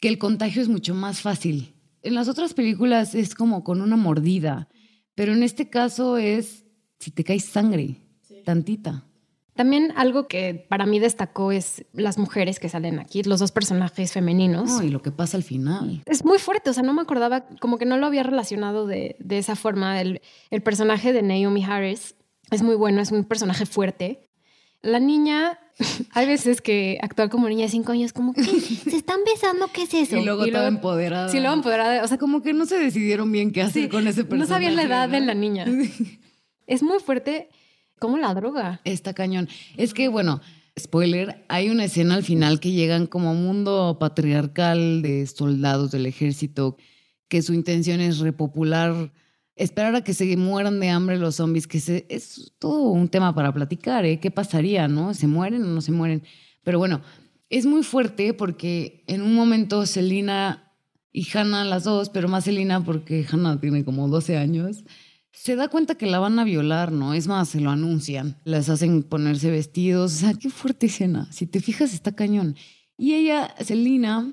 que 0.00 0.08
el 0.08 0.18
contagio 0.18 0.60
es 0.60 0.68
mucho 0.68 0.94
más 0.94 1.20
fácil. 1.20 1.74
En 2.02 2.14
las 2.14 2.28
otras 2.28 2.52
películas 2.52 3.14
es 3.14 3.34
como 3.34 3.64
con 3.64 3.80
una 3.80 3.96
mordida, 3.96 4.68
pero 5.14 5.32
en 5.32 5.42
este 5.42 5.70
caso 5.70 6.18
es 6.18 6.64
si 6.98 7.10
te 7.10 7.24
cae 7.24 7.40
sangre, 7.40 7.96
tantita. 8.44 9.06
También 9.54 9.92
algo 9.96 10.26
que 10.26 10.66
para 10.68 10.84
mí 10.84 10.98
destacó 10.98 11.52
es 11.52 11.84
las 11.92 12.18
mujeres 12.18 12.58
que 12.58 12.68
salen 12.68 12.98
aquí, 12.98 13.22
los 13.22 13.38
dos 13.38 13.52
personajes 13.52 14.12
femeninos. 14.12 14.68
No, 14.68 14.82
y 14.82 14.88
lo 14.88 15.00
que 15.00 15.12
pasa 15.12 15.36
al 15.36 15.44
final. 15.44 16.02
Es 16.06 16.24
muy 16.24 16.38
fuerte, 16.38 16.70
o 16.70 16.72
sea, 16.72 16.82
no 16.82 16.92
me 16.92 17.02
acordaba, 17.02 17.46
como 17.60 17.78
que 17.78 17.86
no 17.86 17.96
lo 17.96 18.06
había 18.06 18.24
relacionado 18.24 18.86
de, 18.86 19.14
de 19.20 19.38
esa 19.38 19.54
forma. 19.54 20.00
El, 20.00 20.22
el 20.50 20.62
personaje 20.62 21.12
de 21.12 21.22
Naomi 21.22 21.64
Harris 21.64 22.16
es 22.50 22.62
muy 22.62 22.74
bueno, 22.74 23.00
es 23.00 23.12
un 23.12 23.24
personaje 23.24 23.64
fuerte. 23.64 24.28
La 24.82 24.98
niña, 24.98 25.60
hay 26.12 26.26
veces 26.26 26.60
que 26.60 26.98
actuar 27.00 27.30
como 27.30 27.48
niña 27.48 27.66
de 27.66 27.70
cinco 27.70 27.92
años, 27.92 28.12
como 28.12 28.34
que 28.34 28.42
se 28.42 28.96
están 28.96 29.20
besando, 29.24 29.68
¿qué 29.72 29.84
es 29.84 29.94
eso? 29.94 30.16
Y 30.16 30.24
luego 30.24 30.46
toda 30.46 30.66
empoderada. 30.66 31.28
Sí, 31.28 31.38
luego 31.38 31.54
empoderada, 31.54 32.02
o 32.02 32.08
sea, 32.08 32.18
como 32.18 32.42
que 32.42 32.52
no 32.52 32.66
se 32.66 32.76
decidieron 32.76 33.30
bien 33.30 33.52
qué 33.52 33.62
hacer 33.62 33.84
sí, 33.84 33.88
con 33.88 34.08
ese 34.08 34.24
personaje. 34.24 34.38
no 34.38 34.46
sabían 34.46 34.74
la 34.74 34.82
edad 34.82 35.08
de 35.08 35.20
¿no? 35.20 35.26
la 35.26 35.34
niña. 35.34 35.64
Es 36.66 36.82
muy 36.82 36.98
fuerte 36.98 37.50
como 38.04 38.18
la 38.18 38.34
droga. 38.34 38.82
Está 38.84 39.14
cañón. 39.14 39.48
Es 39.78 39.94
que, 39.94 40.08
bueno, 40.08 40.42
spoiler, 40.78 41.42
hay 41.48 41.70
una 41.70 41.86
escena 41.86 42.16
al 42.16 42.22
final 42.22 42.60
que 42.60 42.70
llegan 42.70 43.06
como 43.06 43.34
mundo 43.34 43.96
patriarcal 43.98 45.00
de 45.00 45.26
soldados 45.26 45.90
del 45.90 46.04
ejército, 46.04 46.76
que 47.28 47.40
su 47.40 47.54
intención 47.54 48.02
es 48.02 48.18
repopular, 48.18 49.10
esperar 49.56 49.96
a 49.96 50.04
que 50.04 50.12
se 50.12 50.36
mueran 50.36 50.80
de 50.80 50.90
hambre 50.90 51.16
los 51.16 51.36
zombies, 51.36 51.66
que 51.66 51.78
es 51.78 52.52
todo 52.58 52.90
un 52.90 53.08
tema 53.08 53.34
para 53.34 53.54
platicar, 53.54 54.04
¿eh? 54.04 54.20
¿Qué 54.20 54.30
pasaría, 54.30 54.86
no? 54.86 55.14
¿Se 55.14 55.26
mueren 55.26 55.62
o 55.62 55.68
no 55.68 55.80
se 55.80 55.90
mueren? 55.90 56.24
Pero 56.62 56.78
bueno, 56.78 57.00
es 57.48 57.64
muy 57.64 57.84
fuerte 57.84 58.34
porque 58.34 59.02
en 59.06 59.22
un 59.22 59.34
momento 59.34 59.86
Selina 59.86 60.74
y 61.10 61.26
Hannah, 61.32 61.64
las 61.64 61.84
dos, 61.84 62.10
pero 62.10 62.28
más 62.28 62.44
Selina 62.44 62.84
porque 62.84 63.24
Hannah 63.32 63.58
tiene 63.58 63.82
como 63.82 64.08
12 64.08 64.36
años, 64.36 64.84
se 65.34 65.56
da 65.56 65.68
cuenta 65.68 65.96
que 65.96 66.06
la 66.06 66.20
van 66.20 66.38
a 66.38 66.44
violar, 66.44 66.92
¿no? 66.92 67.12
Es 67.12 67.26
más, 67.26 67.50
se 67.50 67.60
lo 67.60 67.70
anuncian. 67.70 68.38
Las 68.44 68.68
hacen 68.68 69.02
ponerse 69.02 69.50
vestidos. 69.50 70.14
O 70.14 70.16
sea, 70.16 70.34
qué 70.34 70.48
fuerte 70.48 70.86
escena. 70.86 71.28
Si 71.32 71.46
te 71.46 71.60
fijas, 71.60 71.92
está 71.92 72.12
cañón. 72.12 72.56
Y 72.96 73.14
ella, 73.14 73.54
Selina, 73.60 74.32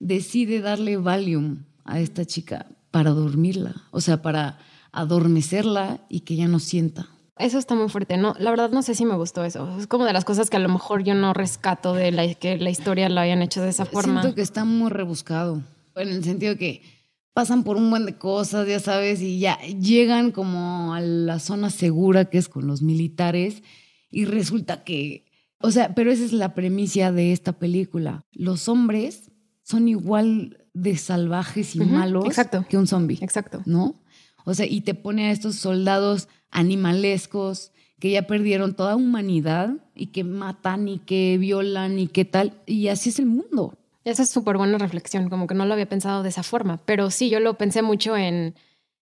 decide 0.00 0.60
darle 0.60 0.96
Valium 0.96 1.64
a 1.84 2.00
esta 2.00 2.24
chica 2.24 2.66
para 2.90 3.10
dormirla. 3.10 3.84
O 3.90 4.00
sea, 4.00 4.22
para 4.22 4.58
adormecerla 4.92 6.00
y 6.08 6.20
que 6.20 6.36
ya 6.36 6.48
no 6.48 6.58
sienta. 6.58 7.08
Eso 7.38 7.58
está 7.58 7.74
muy 7.74 7.88
fuerte, 7.88 8.18
¿no? 8.18 8.34
La 8.38 8.50
verdad 8.50 8.70
no 8.70 8.82
sé 8.82 8.94
si 8.94 9.06
me 9.06 9.16
gustó 9.16 9.44
eso. 9.44 9.78
Es 9.78 9.86
como 9.86 10.04
de 10.04 10.12
las 10.12 10.26
cosas 10.26 10.50
que 10.50 10.56
a 10.56 10.60
lo 10.60 10.68
mejor 10.68 11.04
yo 11.04 11.14
no 11.14 11.32
rescato 11.32 11.94
de 11.94 12.12
la, 12.12 12.34
que 12.34 12.58
la 12.58 12.68
historia 12.68 13.08
lo 13.08 13.20
hayan 13.20 13.40
hecho 13.40 13.62
de 13.62 13.70
esa 13.70 13.86
forma. 13.86 14.20
Siento 14.20 14.34
que 14.34 14.42
está 14.42 14.66
muy 14.66 14.90
rebuscado, 14.90 15.62
en 15.94 16.08
el 16.08 16.22
sentido 16.22 16.56
que 16.58 16.82
pasan 17.32 17.64
por 17.64 17.76
un 17.76 17.90
buen 17.90 18.06
de 18.06 18.16
cosas, 18.16 18.66
ya 18.68 18.80
sabes, 18.80 19.20
y 19.20 19.38
ya 19.38 19.58
llegan 19.60 20.32
como 20.32 20.94
a 20.94 21.00
la 21.00 21.38
zona 21.38 21.70
segura 21.70 22.26
que 22.26 22.38
es 22.38 22.48
con 22.48 22.66
los 22.66 22.82
militares 22.82 23.62
y 24.10 24.24
resulta 24.24 24.84
que, 24.84 25.26
o 25.60 25.70
sea, 25.70 25.94
pero 25.94 26.10
esa 26.10 26.24
es 26.24 26.32
la 26.32 26.54
premisa 26.54 27.12
de 27.12 27.32
esta 27.32 27.52
película. 27.52 28.26
Los 28.32 28.68
hombres 28.68 29.30
son 29.62 29.88
igual 29.88 30.66
de 30.74 30.96
salvajes 30.96 31.76
y 31.76 31.80
malos 31.80 32.24
que 32.68 32.76
un 32.76 32.86
zombie. 32.86 33.18
Exacto. 33.20 33.62
¿No? 33.66 34.02
O 34.44 34.54
sea, 34.54 34.66
y 34.66 34.80
te 34.80 34.94
pone 34.94 35.28
a 35.28 35.30
estos 35.32 35.56
soldados 35.56 36.28
animalescos 36.50 37.72
que 37.98 38.10
ya 38.10 38.26
perdieron 38.26 38.74
toda 38.74 38.96
humanidad 38.96 39.76
y 39.94 40.06
que 40.06 40.24
matan 40.24 40.88
y 40.88 40.98
que 40.98 41.36
violan 41.38 41.98
y 41.98 42.08
qué 42.08 42.24
tal. 42.24 42.60
Y 42.66 42.88
así 42.88 43.10
es 43.10 43.18
el 43.18 43.26
mundo. 43.26 43.78
Esa 44.04 44.22
es 44.22 44.30
súper 44.30 44.56
buena 44.56 44.78
reflexión, 44.78 45.28
como 45.28 45.46
que 45.46 45.54
no 45.54 45.66
lo 45.66 45.74
había 45.74 45.88
pensado 45.88 46.22
de 46.22 46.30
esa 46.30 46.42
forma, 46.42 46.80
pero 46.84 47.10
sí, 47.10 47.28
yo 47.28 47.38
lo 47.40 47.54
pensé 47.54 47.82
mucho 47.82 48.16
en, 48.16 48.54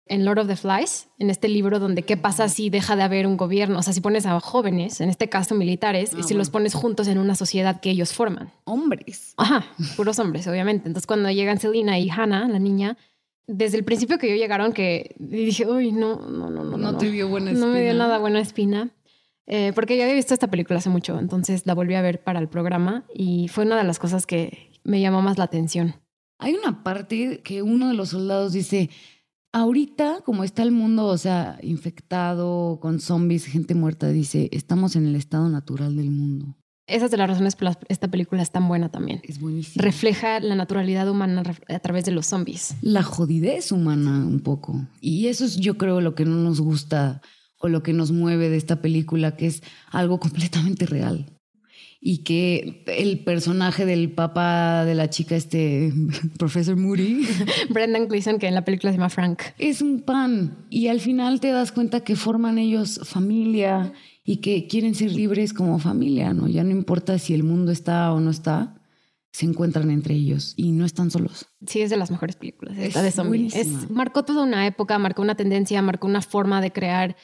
en 0.08 0.26
Lord 0.26 0.40
of 0.40 0.48
the 0.48 0.56
Flies, 0.56 1.08
en 1.20 1.30
este 1.30 1.48
libro 1.48 1.80
donde 1.80 2.04
qué 2.04 2.18
pasa 2.18 2.50
si 2.50 2.70
deja 2.70 2.96
de 2.96 3.04
haber 3.04 3.28
un 3.28 3.38
gobierno, 3.38 3.80
o 3.80 3.84
sea, 3.84 3.94
si 3.94 4.02
pones 4.02 4.26
a 4.26 4.40
jóvenes, 4.40 5.00
en 5.02 5.10
este 5.10 5.30
caso 5.30 5.56
militares, 5.56 6.14
y 6.14 6.22
ah, 6.22 6.24
si 6.24 6.34
los 6.34 6.50
pones 6.50 6.74
juntos 6.74 7.08
en 7.08 7.20
una 7.20 7.36
sociedad 7.36 7.80
que 7.80 7.92
ellos 7.92 8.14
forman. 8.14 8.52
Hombres. 8.64 9.34
Ajá, 9.38 9.66
puros 9.96 10.18
hombres, 10.20 10.48
obviamente. 10.48 10.88
Entonces 10.88 11.08
cuando 11.08 11.30
llegan 11.30 11.60
Selina 11.60 12.00
y 12.00 12.10
Hannah, 12.10 12.48
la 12.48 12.60
niña, 12.60 12.98
desde 13.48 13.78
el 13.78 13.84
principio 13.84 14.18
que 14.18 14.30
yo 14.30 14.36
llegaron 14.36 14.74
que 14.74 15.16
dije, 15.20 15.66
uy, 15.66 15.92
no, 15.92 16.18
no, 16.18 16.50
no, 16.50 16.64
no. 16.64 16.78
No, 16.78 16.98
te 16.98 17.10
dio 17.10 17.30
buena 17.30 17.52
espina. 17.52 17.68
No 17.68 17.74
me 17.74 17.82
dio 17.82 17.94
nada 17.94 18.18
buena 18.18 18.40
espina. 18.40 18.90
Eh, 19.48 19.72
porque 19.74 19.96
ya 19.96 20.04
había 20.04 20.16
visto 20.16 20.34
esta 20.34 20.50
película 20.50 20.80
hace 20.80 20.90
mucho, 20.90 21.18
entonces 21.20 21.66
la 21.66 21.74
volví 21.74 21.96
a 21.96 22.02
ver 22.02 22.22
para 22.22 22.40
el 22.40 22.50
programa 22.50 23.06
y 23.14 23.48
fue 23.48 23.66
una 23.66 23.78
de 23.78 23.86
las 23.86 23.98
cosas 23.98 24.26
que 24.26 24.72
me 24.84 25.00
llamó 25.00 25.22
más 25.22 25.38
la 25.38 25.46
atención. 25.46 25.96
Hay 26.38 26.54
una 26.54 26.84
parte 26.84 27.42
que 27.44 27.62
uno 27.62 27.88
de 27.88 27.94
los 27.94 28.10
soldados 28.10 28.52
dice, 28.52 28.90
ahorita 29.54 30.22
como 30.26 30.44
está 30.44 30.64
el 30.64 30.72
mundo, 30.72 31.06
o 31.06 31.18
sea, 31.18 31.58
infectado 31.64 32.80
con 32.82 33.00
zombies, 33.00 33.46
gente 33.46 33.74
muerta, 33.74 34.10
dice, 34.10 34.50
estamos 34.52 34.98
en 34.98 35.08
el 35.08 35.16
estado 35.16 35.48
natural 35.50 35.96
del 35.96 36.12
mundo. 36.12 36.58
Esa 36.86 37.06
es 37.06 37.12
de 37.12 37.18
las 37.18 37.30
razones 37.30 37.56
por 37.56 37.64
las 37.66 37.78
que 37.78 37.86
esta 37.90 38.08
película 38.08 38.42
es 38.42 38.52
tan 38.52 38.68
buena 38.68 38.90
también. 38.90 39.22
Es 39.24 39.40
buenísima. 39.40 39.84
Refleja 39.84 40.40
la 40.40 40.56
naturalidad 40.56 41.10
humana 41.10 41.44
a 41.68 41.80
través 41.80 42.06
de 42.06 42.12
los 42.12 42.28
zombies. 42.28 42.76
La 42.82 43.04
jodidez 43.04 43.74
humana 43.74 44.26
un 44.26 44.40
poco. 44.40 44.88
Y 45.02 45.28
eso 45.28 45.44
es 45.44 45.58
yo 45.58 45.78
creo 45.78 46.00
lo 46.00 46.16
que 46.16 46.24
no 46.24 46.38
nos 46.38 46.62
gusta 46.62 47.22
o 47.60 47.70
lo 47.70 47.84
que 47.84 47.94
nos 47.94 48.12
mueve 48.12 48.50
de 48.50 48.58
esta 48.58 48.82
película, 48.82 49.36
que 49.36 49.48
es 49.48 49.64
algo 49.90 50.20
completamente 50.22 50.86
real. 50.86 51.34
Y 52.00 52.20
que 52.20 52.84
el 52.86 53.24
personaje 53.24 53.86
del 53.86 54.12
papá 54.12 54.86
de 54.86 54.94
la 54.94 55.10
chica, 55.10 55.36
este 55.36 55.92
profesor 56.38 56.76
Moody, 56.76 57.28
Brendan 57.70 58.08
Gleeson, 58.08 58.38
que 58.38 58.48
en 58.48 58.54
la 58.54 58.64
película 58.64 58.92
se 58.92 58.98
llama 58.98 59.10
Frank, 59.10 59.42
es 59.58 59.82
un 59.82 60.02
pan. 60.02 60.66
Y 60.70 60.88
al 60.88 61.00
final 61.00 61.40
te 61.40 61.52
das 61.52 61.72
cuenta 61.72 62.02
que 62.02 62.16
forman 62.16 62.60
ellos 62.60 63.00
familia 63.04 63.94
y 64.24 64.38
que 64.38 64.68
quieren 64.68 64.94
ser 64.94 65.12
libres 65.12 65.54
como 65.54 65.80
familia, 65.80 66.34
¿no? 66.34 66.48
Ya 66.48 66.64
no 66.64 66.72
importa 66.72 67.18
si 67.18 67.34
el 67.34 67.44
mundo 67.44 67.72
está 67.72 68.14
o 68.14 68.20
no 68.20 68.30
está, 68.30 68.76
se 69.32 69.46
encuentran 69.46 69.90
entre 69.90 70.16
ellos 70.16 70.54
y 70.58 70.72
no 70.72 70.84
están 70.86 71.12
solos. 71.12 71.48
Sí, 71.66 71.82
es 71.82 71.90
de 71.90 71.98
las 71.98 72.12
mejores 72.12 72.36
películas. 72.36 72.78
Esta 72.78 73.02
de 73.02 73.12
zombies. 73.12 73.56
Es, 73.56 73.90
marcó 73.90 74.24
toda 74.24 74.44
una 74.44 74.68
época, 74.68 74.98
marcó 75.00 75.22
una 75.22 75.36
tendencia, 75.36 75.82
marcó 75.82 76.08
una 76.08 76.22
forma 76.22 76.60
de 76.60 76.72
crear 76.72 77.16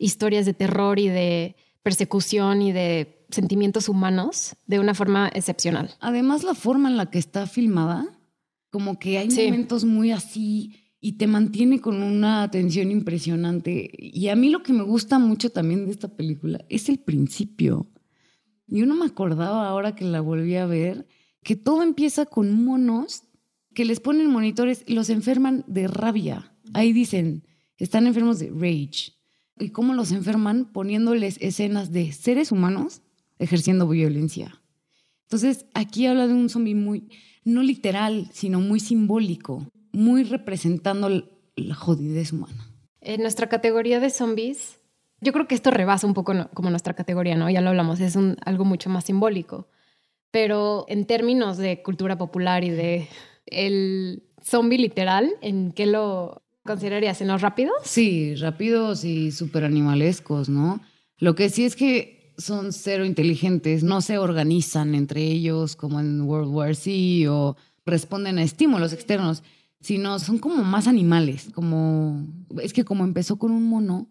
historias 0.00 0.46
de 0.46 0.54
terror 0.54 0.98
y 0.98 1.08
de 1.08 1.54
persecución 1.82 2.62
y 2.62 2.72
de 2.72 3.26
sentimientos 3.30 3.88
humanos 3.88 4.56
de 4.66 4.80
una 4.80 4.94
forma 4.94 5.30
excepcional. 5.32 5.94
Además, 6.00 6.42
la 6.42 6.54
forma 6.54 6.88
en 6.88 6.96
la 6.96 7.10
que 7.10 7.18
está 7.18 7.46
filmada, 7.46 8.18
como 8.70 8.98
que 8.98 9.18
hay 9.18 9.28
momentos 9.28 9.84
muy 9.84 10.10
así 10.10 10.74
y 11.00 11.12
te 11.12 11.26
mantiene 11.26 11.80
con 11.80 12.02
una 12.02 12.42
atención 12.42 12.90
impresionante. 12.90 13.90
Y 13.96 14.28
a 14.28 14.36
mí 14.36 14.50
lo 14.50 14.62
que 14.62 14.72
me 14.72 14.82
gusta 14.82 15.18
mucho 15.18 15.50
también 15.50 15.84
de 15.84 15.92
esta 15.92 16.08
película 16.08 16.64
es 16.68 16.88
el 16.88 16.98
principio. 16.98 17.90
Yo 18.66 18.86
no 18.86 18.94
me 18.94 19.06
acordaba 19.06 19.68
ahora 19.68 19.94
que 19.94 20.04
la 20.04 20.20
volví 20.20 20.56
a 20.56 20.66
ver, 20.66 21.06
que 21.42 21.56
todo 21.56 21.82
empieza 21.82 22.26
con 22.26 22.52
monos 22.52 23.24
que 23.74 23.84
les 23.84 24.00
ponen 24.00 24.30
monitores 24.30 24.82
y 24.86 24.94
los 24.94 25.10
enferman 25.10 25.64
de 25.66 25.88
rabia. 25.88 26.52
Ahí 26.74 26.92
dicen, 26.92 27.44
están 27.76 28.06
enfermos 28.06 28.38
de 28.38 28.50
rage. 28.50 29.19
¿Y 29.60 29.70
cómo 29.70 29.94
los 29.94 30.10
enferman? 30.10 30.64
Poniéndoles 30.64 31.36
escenas 31.40 31.92
de 31.92 32.12
seres 32.12 32.50
humanos 32.50 33.02
ejerciendo 33.38 33.86
violencia. 33.86 34.60
Entonces, 35.24 35.66
aquí 35.74 36.06
habla 36.06 36.26
de 36.26 36.34
un 36.34 36.48
zombie 36.48 36.74
muy, 36.74 37.08
no 37.44 37.62
literal, 37.62 38.28
sino 38.32 38.60
muy 38.60 38.80
simbólico 38.80 39.70
muy 39.92 40.24
representando 40.24 41.08
la 41.56 41.74
jodidez 41.74 42.32
humana. 42.32 42.68
En 43.00 43.22
nuestra 43.22 43.48
categoría 43.48 44.00
de 44.00 44.10
zombies, 44.10 44.80
yo 45.20 45.32
creo 45.32 45.48
que 45.48 45.54
esto 45.54 45.70
rebasa 45.70 46.06
un 46.06 46.14
poco 46.14 46.32
como 46.54 46.70
nuestra 46.70 46.94
categoría, 46.94 47.36
¿no? 47.36 47.50
Ya 47.50 47.60
lo 47.60 47.70
hablamos, 47.70 48.00
es 48.00 48.16
algo 48.44 48.64
mucho 48.64 48.90
más 48.90 49.04
simbólico. 49.04 49.68
Pero 50.30 50.84
en 50.88 51.06
términos 51.06 51.56
de 51.58 51.82
cultura 51.82 52.16
popular 52.16 52.62
y 52.62 52.70
de 52.70 53.08
el 53.46 54.22
zombie 54.42 54.78
literal, 54.78 55.30
¿en 55.40 55.72
qué 55.72 55.86
lo 55.86 56.42
considerarías? 56.70 57.20
¿En 57.20 57.28
los 57.28 57.42
rápidos? 57.42 57.74
Sí, 57.84 58.34
rápidos 58.36 59.04
y 59.04 59.32
súper 59.32 59.64
animalescos, 59.64 60.48
¿no? 60.48 60.80
Lo 61.18 61.34
que 61.34 61.50
sí 61.50 61.64
es 61.64 61.76
que 61.76 62.34
son 62.38 62.72
cero 62.72 63.04
inteligentes, 63.04 63.82
no 63.82 64.00
se 64.00 64.18
organizan 64.18 64.94
entre 64.94 65.22
ellos 65.22 65.76
como 65.76 66.00
en 66.00 66.22
World 66.22 66.52
War 66.52 66.74
Z 66.74 66.90
o 67.28 67.56
responden 67.84 68.38
a 68.38 68.42
estímulos 68.42 68.92
externos 68.92 69.42
sino 69.80 70.18
son 70.18 70.38
como 70.38 70.62
más 70.62 70.86
animales, 70.86 71.50
como 71.54 72.26
es 72.62 72.72
que 72.72 72.84
como 72.84 73.04
empezó 73.04 73.38
con 73.38 73.50
un 73.50 73.64
mono, 73.64 74.08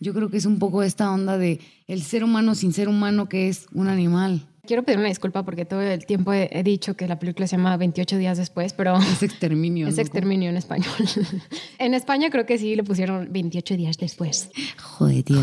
yo 0.00 0.12
creo 0.12 0.28
que 0.28 0.36
es 0.36 0.46
un 0.46 0.58
poco 0.58 0.82
esta 0.82 1.12
onda 1.12 1.38
de 1.38 1.60
el 1.86 2.02
ser 2.02 2.24
humano 2.24 2.56
sin 2.56 2.72
ser 2.72 2.88
humano 2.88 3.28
que 3.28 3.48
es 3.48 3.66
un 3.72 3.88
animal. 3.88 4.48
Quiero 4.64 4.84
pedir 4.84 5.00
una 5.00 5.08
disculpa 5.08 5.44
porque 5.44 5.64
todo 5.64 5.80
el 5.80 6.06
tiempo 6.06 6.32
he, 6.32 6.62
dicho 6.62 6.94
que 6.94 7.08
la 7.08 7.18
película 7.18 7.48
se 7.48 7.56
llama 7.56 7.76
28 7.76 8.16
días 8.16 8.38
después, 8.38 8.72
pero... 8.72 8.96
Es 9.12 9.24
exterminio. 9.24 9.88
Es 9.88 9.98
exterminio 9.98 10.50
en 10.50 10.56
español. 10.56 10.94
en 11.78 11.94
España 11.94 12.30
creo 12.30 12.46
que 12.46 12.58
sí 12.58 12.76
le 12.76 12.84
pusieron 12.84 13.32
28 13.32 13.76
días 13.76 13.98
después. 13.98 14.50
Joder, 14.80 15.24
tío. 15.24 15.42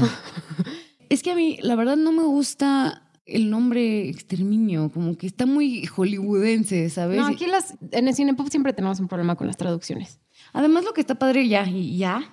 es 1.10 1.22
que 1.22 1.32
a 1.32 1.36
mí, 1.36 1.60
la 1.62 1.76
verdad, 1.76 1.98
no 1.98 2.14
me 2.14 2.24
gusta 2.24 3.10
el 3.26 3.50
nombre 3.50 4.08
exterminio, 4.08 4.90
como 4.90 5.18
que 5.18 5.28
está 5.28 5.46
muy 5.46 5.86
hollywoodense, 5.86 6.90
¿sabes? 6.90 7.18
No, 7.18 7.28
aquí 7.28 7.46
las, 7.46 7.76
en 7.92 8.08
el 8.08 8.16
cine 8.16 8.36
pop 8.36 8.48
siempre 8.50 8.72
tenemos 8.72 9.02
un 9.02 9.10
problema 9.10 9.36
con 9.36 9.48
las 9.48 9.58
traducciones. 9.58 10.22
Además, 10.54 10.86
lo 10.86 10.94
que 10.94 11.02
está 11.02 11.16
padre 11.16 11.46
ya, 11.50 11.68
y 11.68 11.98
ya, 11.98 12.24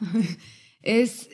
es 0.83 1.29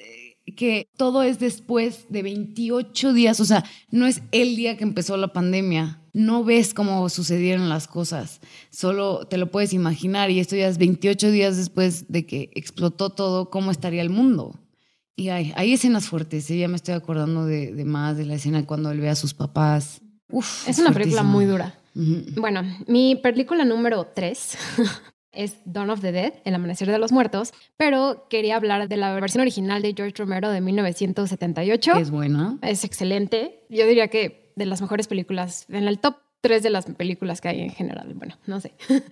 que 0.54 0.88
todo 0.96 1.22
es 1.22 1.38
después 1.38 2.06
de 2.08 2.22
28 2.22 3.12
días, 3.12 3.40
o 3.40 3.44
sea, 3.44 3.64
no 3.90 4.06
es 4.06 4.22
el 4.32 4.56
día 4.56 4.76
que 4.76 4.84
empezó 4.84 5.16
la 5.16 5.32
pandemia, 5.32 6.00
no 6.12 6.44
ves 6.44 6.74
cómo 6.74 7.08
sucedieron 7.08 7.68
las 7.68 7.88
cosas, 7.88 8.40
solo 8.70 9.26
te 9.26 9.38
lo 9.38 9.50
puedes 9.50 9.72
imaginar 9.72 10.30
y 10.30 10.40
esto 10.40 10.56
ya 10.56 10.68
es 10.68 10.78
28 10.78 11.30
días 11.30 11.56
después 11.56 12.10
de 12.10 12.26
que 12.26 12.50
explotó 12.54 13.10
todo, 13.10 13.50
cómo 13.50 13.70
estaría 13.70 14.02
el 14.02 14.10
mundo. 14.10 14.58
Y 15.14 15.28
hay, 15.28 15.52
hay 15.56 15.72
escenas 15.72 16.06
fuertes, 16.06 16.50
¿eh? 16.50 16.58
ya 16.58 16.68
me 16.68 16.76
estoy 16.76 16.94
acordando 16.94 17.44
de, 17.44 17.72
de, 17.72 17.84
más 17.84 18.16
de 18.16 18.24
la 18.24 18.34
escena 18.34 18.64
cuando 18.64 18.90
él 18.90 19.00
ve 19.00 19.10
a 19.10 19.14
sus 19.14 19.34
papás. 19.34 20.00
Uf, 20.30 20.66
es, 20.68 20.78
una 20.78 20.92
película 20.92 21.22
muy 21.22 21.44
dura. 21.44 21.78
Bueno, 21.94 22.62
mi 22.86 23.16
película 23.16 23.66
número 23.66 24.06
tres 24.14 24.56
es 25.32 25.58
Dawn 25.64 25.90
of 25.90 26.00
the 26.00 26.12
Dead, 26.12 26.34
El 26.44 26.54
Amanecer 26.54 26.90
de 26.90 26.98
los 26.98 27.12
Muertos, 27.12 27.52
pero 27.76 28.26
quería 28.28 28.56
hablar 28.56 28.88
de 28.88 28.96
la 28.96 29.14
versión 29.18 29.40
original 29.40 29.82
de 29.82 29.94
George 29.96 30.14
Romero 30.16 30.50
de 30.50 30.60
1978. 30.60 31.92
Es 31.96 32.10
buena. 32.10 32.58
Es 32.62 32.84
excelente. 32.84 33.64
Yo 33.68 33.86
diría 33.86 34.08
que 34.08 34.52
de 34.56 34.66
las 34.66 34.82
mejores 34.82 35.08
películas, 35.08 35.66
en 35.68 35.88
el 35.88 35.98
top 35.98 36.16
tres 36.40 36.62
de 36.62 36.70
las 36.70 36.86
películas 36.86 37.40
que 37.40 37.48
hay 37.48 37.60
en 37.60 37.70
general. 37.70 38.12
Bueno, 38.14 38.36
no 38.46 38.60
sé. 38.60 38.72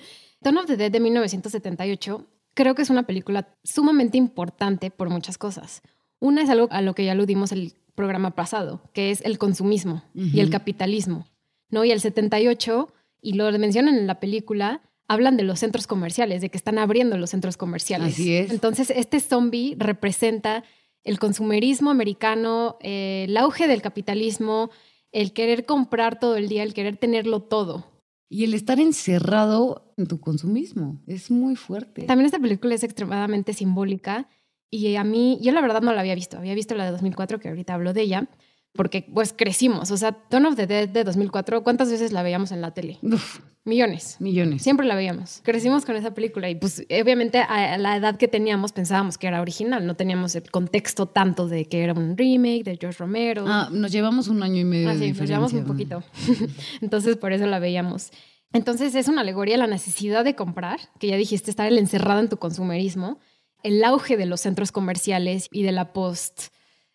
Dawn 0.41 0.59
of 0.59 0.67
the 0.67 0.77
Dead 0.77 0.91
de 0.91 1.01
1978 1.01 2.27
creo 2.55 2.75
que 2.75 2.83
es 2.83 2.91
una 2.91 3.05
película 3.05 3.49
sumamente 3.65 4.19
importante 4.19 4.91
por 4.91 5.09
muchas 5.09 5.39
cosas. 5.39 5.83
Una 6.19 6.43
es 6.43 6.51
algo 6.51 6.69
a 6.71 6.83
lo 6.83 6.95
que 6.95 7.05
ya 7.05 7.13
aludimos 7.13 7.53
el 7.53 7.75
programa 7.95 8.35
pasado, 8.35 8.83
que 8.93 9.11
es 9.11 9.23
el 9.23 9.39
consumismo 9.39 10.03
y 10.15 10.41
el 10.41 10.51
capitalismo. 10.51 11.27
¿no? 11.71 11.85
Y 11.85 11.93
el 11.93 12.01
78, 12.01 12.93
y 13.23 13.35
lo 13.35 13.51
mencionan 13.59 13.97
en 13.97 14.07
la 14.07 14.21
película, 14.21 14.83
hablan 15.11 15.37
de 15.37 15.43
los 15.43 15.59
centros 15.59 15.89
comerciales, 15.89 16.41
de 16.41 16.51
que 16.51 16.57
están 16.57 16.79
abriendo 16.79 17.19
los 17.19 17.31
centros 17.31 17.57
comerciales. 17.57 18.15
Así 18.15 18.33
es. 18.33 18.53
Entonces, 18.53 18.93
este 18.95 19.19
zombie 19.19 19.75
representa 19.77 20.63
el 21.03 21.19
consumerismo 21.19 21.91
americano, 21.91 22.79
eh, 22.81 23.25
el 23.29 23.37
auge 23.37 23.67
del 23.67 23.83
capitalismo, 23.83 24.71
el 25.11 25.33
querer 25.33 25.67
comprar 25.67 26.21
todo 26.21 26.37
el 26.37 26.49
día, 26.49 26.63
el 26.63 26.75
querer 26.75 26.97
tenerlo 26.97 27.43
todo. 27.43 27.87
Y 28.29 28.45
el 28.45 28.55
estar 28.55 28.79
encerrado 28.79 29.93
en 29.97 30.07
tu 30.07 30.21
consumismo 30.21 31.03
es 31.09 31.29
muy 31.29 31.57
fuerte. 31.57 32.03
También 32.03 32.27
esta 32.27 32.39
película 32.39 32.77
es 32.77 32.85
extremadamente 32.85 33.53
simbólica 33.53 34.29
Y 34.71 34.95
a 34.95 35.03
mí, 35.03 35.41
yo 35.43 35.51
la 35.51 35.61
verdad 35.61 35.83
no 35.83 35.93
la 35.93 36.03
había 36.03 36.15
visto. 36.15 36.39
Había 36.39 36.55
visto 36.55 36.77
la 36.77 36.85
de 36.85 36.93
2004, 36.93 37.41
que 37.41 37.49
ahorita 37.49 37.75
hablo 37.75 37.93
de 37.93 38.03
ella, 38.03 38.29
porque 38.75 39.07
pues 39.13 39.33
crecimos. 39.33 39.91
O 39.91 39.97
sea, 39.97 40.17
Dawn 40.31 40.47
of 40.47 40.57
the 40.57 40.67
Dead 40.67 40.89
de 40.89 41.05
2004, 41.05 41.63
¿cuántas 41.63 41.91
veces 41.91 42.13
la 42.13 42.23
veíamos 42.23 42.53
en 42.53 42.61
la 42.61 42.73
tele? 42.73 42.99
Uf, 43.03 43.41
Millones. 43.65 44.17
millones. 44.21 44.63
Siempre 44.63 44.87
la 44.87 44.95
veíamos. 44.95 45.41
Crecimos 45.45 45.85
con 45.85 45.95
esa 45.95 46.15
película 46.15 46.49
y 46.49 46.55
pues 46.55 46.83
obviamente 47.03 47.39
a 47.41 47.77
la 47.77 47.97
edad 47.97 48.17
que 48.17 48.27
teníamos 48.27 48.73
pensábamos 48.73 49.19
que 49.19 49.27
era 49.27 49.41
original, 49.43 49.87
no 49.87 49.97
teníamos 49.97 50.35
el 50.35 50.51
contexto 50.51 51.07
tanto 51.07 51.47
de 51.47 51.67
que 51.67 51.83
era 51.83 51.93
un 51.93 52.17
remake 52.17 52.65
de 52.65 52.79
George 52.81 52.99
Romero. 52.99 53.45
Ah, 53.47 53.69
nos 53.71 53.93
llevamos 53.93 54.29
un 54.29 54.43
año 54.43 54.57
y 54.61 54.65
medio 54.65 54.89
Ah, 54.89 54.95
de 54.95 55.13
sí, 55.13 55.19
nos 55.21 55.29
llevamos 55.29 55.53
un 55.53 55.65
diferencia. 55.67 55.99
poquito. 55.99 56.53
Entonces, 56.81 57.17
por 57.19 57.33
eso 57.35 57.47
la 57.47 57.59
veíamos. 57.59 58.11
Entonces, 58.53 58.95
es 58.95 59.09
una 59.09 59.21
alegoría 59.21 59.57
a 59.57 59.59
la 59.59 59.67
necesidad 59.67 60.25
de 60.25 60.35
comprar, 60.35 60.81
que 60.99 61.09
ya 61.09 61.17
dijiste, 61.17 61.51
estar 61.51 61.67
el 61.69 61.77
encerrado 61.79 62.19
en 62.21 62.29
tu 62.31 62.39
consumerismo, 62.39 63.19
el 63.63 63.85
auge 63.85 64.17
de 64.17 64.27
los 64.27 64.41
centros 64.41 64.73
comerciales 64.73 65.49
y 65.53 65.63
de 65.65 65.73
la 65.73 65.93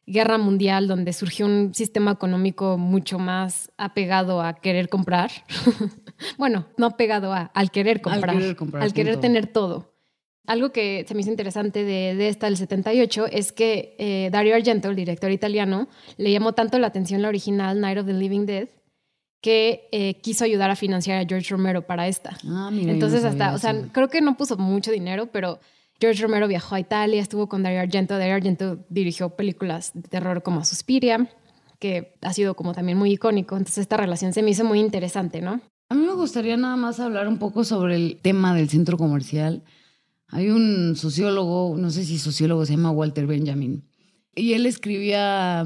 post-guerra 0.06 0.38
mundial, 0.38 0.88
donde 0.88 1.14
surgió 1.14 1.46
un 1.46 1.74
sistema 1.74 2.12
económico 2.12 2.78
mucho 2.78 3.20
más 3.20 3.72
apegado 3.78 4.42
a 4.42 4.54
querer 4.54 4.90
comprar. 4.90 5.32
bueno, 6.38 6.68
no 6.78 6.88
apegado 6.88 7.34
a, 7.34 7.52
al 7.54 7.72
querer 7.72 8.02
comprar, 8.02 8.38
querer 8.38 8.56
comprar, 8.56 8.84
al 8.84 8.94
querer 8.94 9.20
tener 9.20 9.48
todo. 9.48 9.94
Algo 10.48 10.72
que 10.72 11.06
se 11.08 11.16
me 11.16 11.22
hizo 11.22 11.32
interesante 11.32 11.84
de, 11.84 12.14
de 12.14 12.28
esta 12.28 12.46
del 12.46 12.58
78 12.58 13.26
es 13.32 13.52
que 13.52 13.96
eh, 13.98 14.30
Dario 14.32 14.56
Argento, 14.56 14.90
el 14.90 14.96
director 14.96 15.32
italiano, 15.32 15.88
le 16.18 16.32
llamó 16.32 16.54
tanto 16.54 16.78
la 16.78 16.88
atención 16.88 17.24
la 17.24 17.30
original 17.30 17.82
Night 17.82 17.98
of 17.98 18.06
the 18.06 18.14
Living 18.14 18.46
Dead 18.46 18.70
que 19.42 19.90
eh, 19.92 20.22
quiso 20.22 20.44
ayudar 20.44 20.70
a 20.70 20.76
financiar 20.76 21.20
a 21.20 21.28
George 21.28 21.50
Romero 21.50 21.84
para 21.84 22.08
esta. 22.08 22.38
Ah, 22.48 22.70
mira, 22.72 22.88
no 22.88 22.94
Entonces 22.94 23.24
hasta, 23.24 23.54
o 23.54 23.58
sea, 23.58 23.76
creo 23.92 24.08
que 24.08 24.22
no 24.22 24.38
puso 24.38 24.56
mucho 24.58 24.92
dinero, 24.92 25.28
pero 25.32 25.60
George 26.00 26.22
Romero 26.22 26.48
viajó 26.48 26.76
a 26.76 26.80
Italia, 26.80 27.22
estuvo 27.22 27.48
con 27.48 27.64
Dario 27.64 27.80
Argento. 27.80 28.18
Dario 28.18 28.36
Argento 28.36 28.86
dirigió 28.90 29.30
películas 29.30 29.92
de 29.94 30.04
terror 30.04 30.44
como 30.44 30.66
Suspiria, 30.66 31.30
que 31.80 32.16
ha 32.22 32.34
sido 32.34 32.56
como 32.56 32.74
también 32.74 32.98
muy 32.98 33.12
icónico. 33.12 33.56
Entonces 33.56 33.80
esta 33.80 33.98
relación 33.98 34.34
se 34.34 34.44
me 34.44 34.52
hizo 34.52 34.66
muy 34.66 34.80
interesante, 34.80 35.42
¿no? 35.42 35.62
A 35.88 35.96
mí 35.96 36.06
me 36.06 36.14
gustaría 36.14 36.58
nada 36.58 36.76
más 36.76 37.00
hablar 37.00 37.28
un 37.28 37.38
poco 37.38 37.64
sobre 37.64 37.96
el 37.96 38.20
tema 38.22 38.56
del 38.56 38.70
centro 38.70 38.98
comercial. 38.98 39.64
Hay 40.28 40.50
un 40.50 40.96
sociólogo, 40.96 41.78
no 41.78 41.92
sé 41.92 42.04
si 42.04 42.18
sociólogo, 42.18 42.66
se 42.66 42.74
llama 42.74 42.92
Walter 42.92 43.28
Benjamin, 43.28 43.88
y 44.36 44.54
él 44.54 44.66
escribía, 44.66 45.66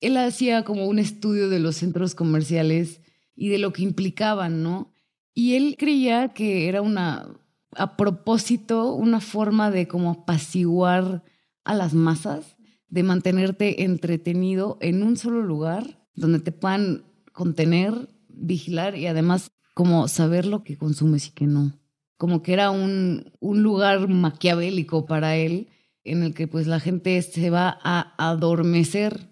él 0.00 0.16
hacía 0.16 0.64
como 0.64 0.86
un 0.86 0.98
estudio 0.98 1.48
de 1.48 1.60
los 1.60 1.76
centros 1.76 2.14
comerciales 2.14 3.00
y 3.36 3.48
de 3.48 3.58
lo 3.58 3.72
que 3.72 3.82
implicaban, 3.82 4.62
¿no? 4.62 4.92
Y 5.32 5.54
él 5.54 5.76
creía 5.78 6.28
que 6.28 6.68
era 6.68 6.82
una, 6.82 7.28
a 7.76 7.96
propósito, 7.96 8.94
una 8.94 9.20
forma 9.20 9.70
de 9.70 9.88
como 9.88 10.10
apaciguar 10.10 11.22
a 11.64 11.74
las 11.74 11.94
masas, 11.94 12.56
de 12.88 13.02
mantenerte 13.02 13.82
entretenido 13.84 14.78
en 14.80 15.02
un 15.02 15.16
solo 15.16 15.42
lugar 15.42 16.06
donde 16.14 16.38
te 16.38 16.52
puedan 16.52 17.04
contener, 17.32 18.08
vigilar 18.28 18.96
y 18.96 19.06
además 19.06 19.50
como 19.74 20.06
saber 20.06 20.46
lo 20.46 20.62
que 20.62 20.76
consumes 20.76 21.28
y 21.28 21.30
que 21.32 21.46
no. 21.46 21.78
Como 22.16 22.42
que 22.42 22.52
era 22.52 22.70
un, 22.70 23.32
un 23.40 23.62
lugar 23.62 24.08
maquiavélico 24.08 25.06
para 25.06 25.36
él 25.36 25.68
en 26.04 26.22
el 26.22 26.34
que 26.34 26.46
pues 26.46 26.66
la 26.66 26.78
gente 26.78 27.20
se 27.22 27.50
va 27.50 27.78
a 27.82 28.14
adormecer, 28.18 29.30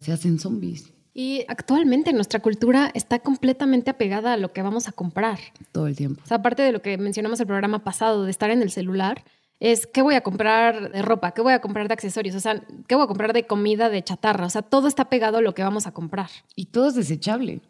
se 0.00 0.12
hacen 0.12 0.40
zombies 0.40 0.95
Y 1.18 1.46
actualmente 1.48 2.12
nuestra 2.12 2.40
cultura 2.40 2.90
está 2.92 3.20
completamente 3.20 3.90
apegada 3.90 4.34
a 4.34 4.36
lo 4.36 4.52
que 4.52 4.60
vamos 4.60 4.86
a 4.86 4.92
comprar. 4.92 5.38
todo 5.72 5.86
el 5.86 5.96
tiempo. 5.96 6.20
O 6.22 6.26
sea, 6.26 6.36
aparte 6.36 6.62
de 6.62 6.72
lo 6.72 6.82
que 6.82 6.98
mencionamos 6.98 7.40
el 7.40 7.46
programa 7.46 7.82
pasado, 7.82 8.24
de 8.24 8.30
estar 8.30 8.50
en 8.50 8.60
el 8.60 8.70
celular, 8.70 9.24
es 9.58 9.86
qué 9.86 10.02
voy 10.02 10.14
a 10.14 10.20
comprar 10.20 10.92
de 10.92 11.00
ropa, 11.00 11.32
qué 11.32 11.40
voy 11.40 11.54
a 11.54 11.62
comprar 11.62 11.88
de 11.88 11.94
accesorios, 11.94 12.36
o 12.36 12.40
sea, 12.40 12.62
qué 12.86 12.94
voy 12.96 13.04
a 13.04 13.06
comprar 13.06 13.32
de 13.32 13.46
comida, 13.46 13.88
de 13.88 14.04
chatarra, 14.04 14.44
o 14.44 14.50
sea, 14.50 14.60
todo 14.60 14.88
está 14.88 15.08
pegado 15.08 15.38
a 15.38 15.40
lo 15.40 15.54
que 15.54 15.62
vamos 15.62 15.86
a 15.86 15.92
comprar. 15.92 16.28
Y 16.54 16.66
todo 16.66 16.88
es 16.88 16.94
desechable. 16.96 17.62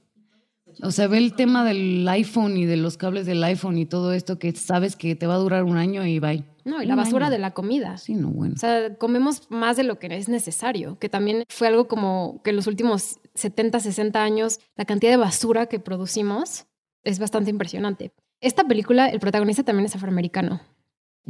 O 0.82 0.90
sea, 0.90 1.06
ve 1.06 1.18
el 1.18 1.34
tema 1.34 1.64
del 1.64 2.06
iPhone 2.08 2.56
y 2.56 2.66
de 2.66 2.76
los 2.76 2.96
cables 2.96 3.26
del 3.26 3.42
iPhone 3.44 3.78
y 3.78 3.86
todo 3.86 4.12
esto 4.12 4.40
que 4.40 4.50
sabes 4.56 4.96
que 4.96 5.14
te 5.14 5.28
va 5.28 5.34
a 5.34 5.38
durar 5.38 5.62
un 5.62 5.76
año 5.76 6.04
y 6.04 6.18
bye. 6.18 6.44
No, 6.64 6.82
y 6.82 6.86
la 6.86 6.94
Un 6.94 7.00
basura 7.02 7.26
año. 7.26 7.32
de 7.32 7.38
la 7.38 7.52
comida. 7.52 7.96
Sí, 7.96 8.14
no, 8.14 8.28
bueno. 8.28 8.54
O 8.56 8.58
sea, 8.58 8.96
comemos 8.96 9.48
más 9.50 9.76
de 9.76 9.84
lo 9.84 10.00
que 10.00 10.08
es 10.14 10.28
necesario, 10.28 10.98
que 10.98 11.08
también 11.08 11.44
fue 11.48 11.68
algo 11.68 11.86
como 11.86 12.40
que 12.42 12.50
en 12.50 12.56
los 12.56 12.66
últimos 12.66 13.20
70, 13.36 13.80
60 13.80 14.22
años, 14.22 14.60
la 14.76 14.84
cantidad 14.84 15.12
de 15.12 15.16
basura 15.16 15.66
que 15.66 15.78
producimos 15.78 16.66
es 17.04 17.18
bastante 17.18 17.50
impresionante. 17.50 18.12
Esta 18.40 18.64
película, 18.64 19.08
el 19.08 19.20
protagonista 19.20 19.62
también 19.62 19.86
es 19.86 19.94
afroamericano. 19.94 20.60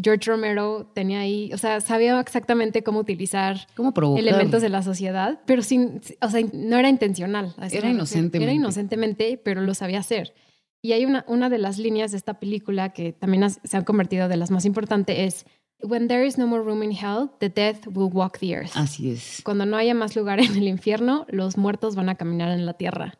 George 0.01 0.31
Romero 0.31 0.90
tenía 0.95 1.21
ahí, 1.21 1.51
o 1.55 1.59
sea, 1.59 1.81
sabía 1.81 2.21
exactamente 2.21 2.83
cómo 2.83 2.99
utilizar 3.01 3.66
¿Cómo 3.75 3.95
elementos 4.19 4.61
de 4.61 4.69
la 4.69 4.83
sociedad, 4.83 5.40
pero 5.47 5.62
sin, 5.62 6.03
o 6.21 6.29
sea, 6.29 6.42
no 6.53 6.77
era 6.79 6.88
intencional. 6.90 7.55
Era 7.71 7.88
inocentemente. 7.88 8.42
Era 8.45 8.53
inocentemente, 8.53 9.40
pero 9.42 9.62
lo 9.62 9.73
sabía 9.73 10.01
hacer. 10.01 10.35
Y 10.83 10.92
hay 10.92 11.07
una, 11.07 11.25
una 11.29 11.49
de 11.49 11.57
las 11.59 11.79
líneas 11.79 12.11
de 12.11 12.19
esta 12.19 12.38
película 12.38 12.92
que 12.92 13.12
también 13.14 13.45
has- 13.45 13.59
se 13.64 13.77
han 13.79 13.85
convertido 13.85 14.29
de 14.29 14.37
las 14.37 14.51
más 14.51 14.66
importantes 14.66 15.16
es 15.19 15.47
When 15.83 16.09
there 16.09 16.25
is 16.25 16.39
no 16.39 16.47
more 16.47 16.62
room 16.62 16.83
in 16.83 16.93
hell, 16.93 17.31
the 17.39 17.49
dead 17.49 17.87
will 17.87 18.11
walk 18.11 18.39
the 18.39 18.55
earth. 18.57 18.73
Así 18.75 19.11
es. 19.11 19.43
Cuando 19.45 19.67
no 19.67 19.77
haya 19.77 19.95
más 19.95 20.17
lugar 20.17 20.41
en 20.41 20.57
el 20.57 20.69
infierno, 20.69 21.27
los 21.29 21.59
muertos 21.59 21.95
van 21.95 22.09
a 22.09 22.15
caminar 22.15 22.51
en 22.51 22.65
la 22.65 22.75
tierra. 22.75 23.19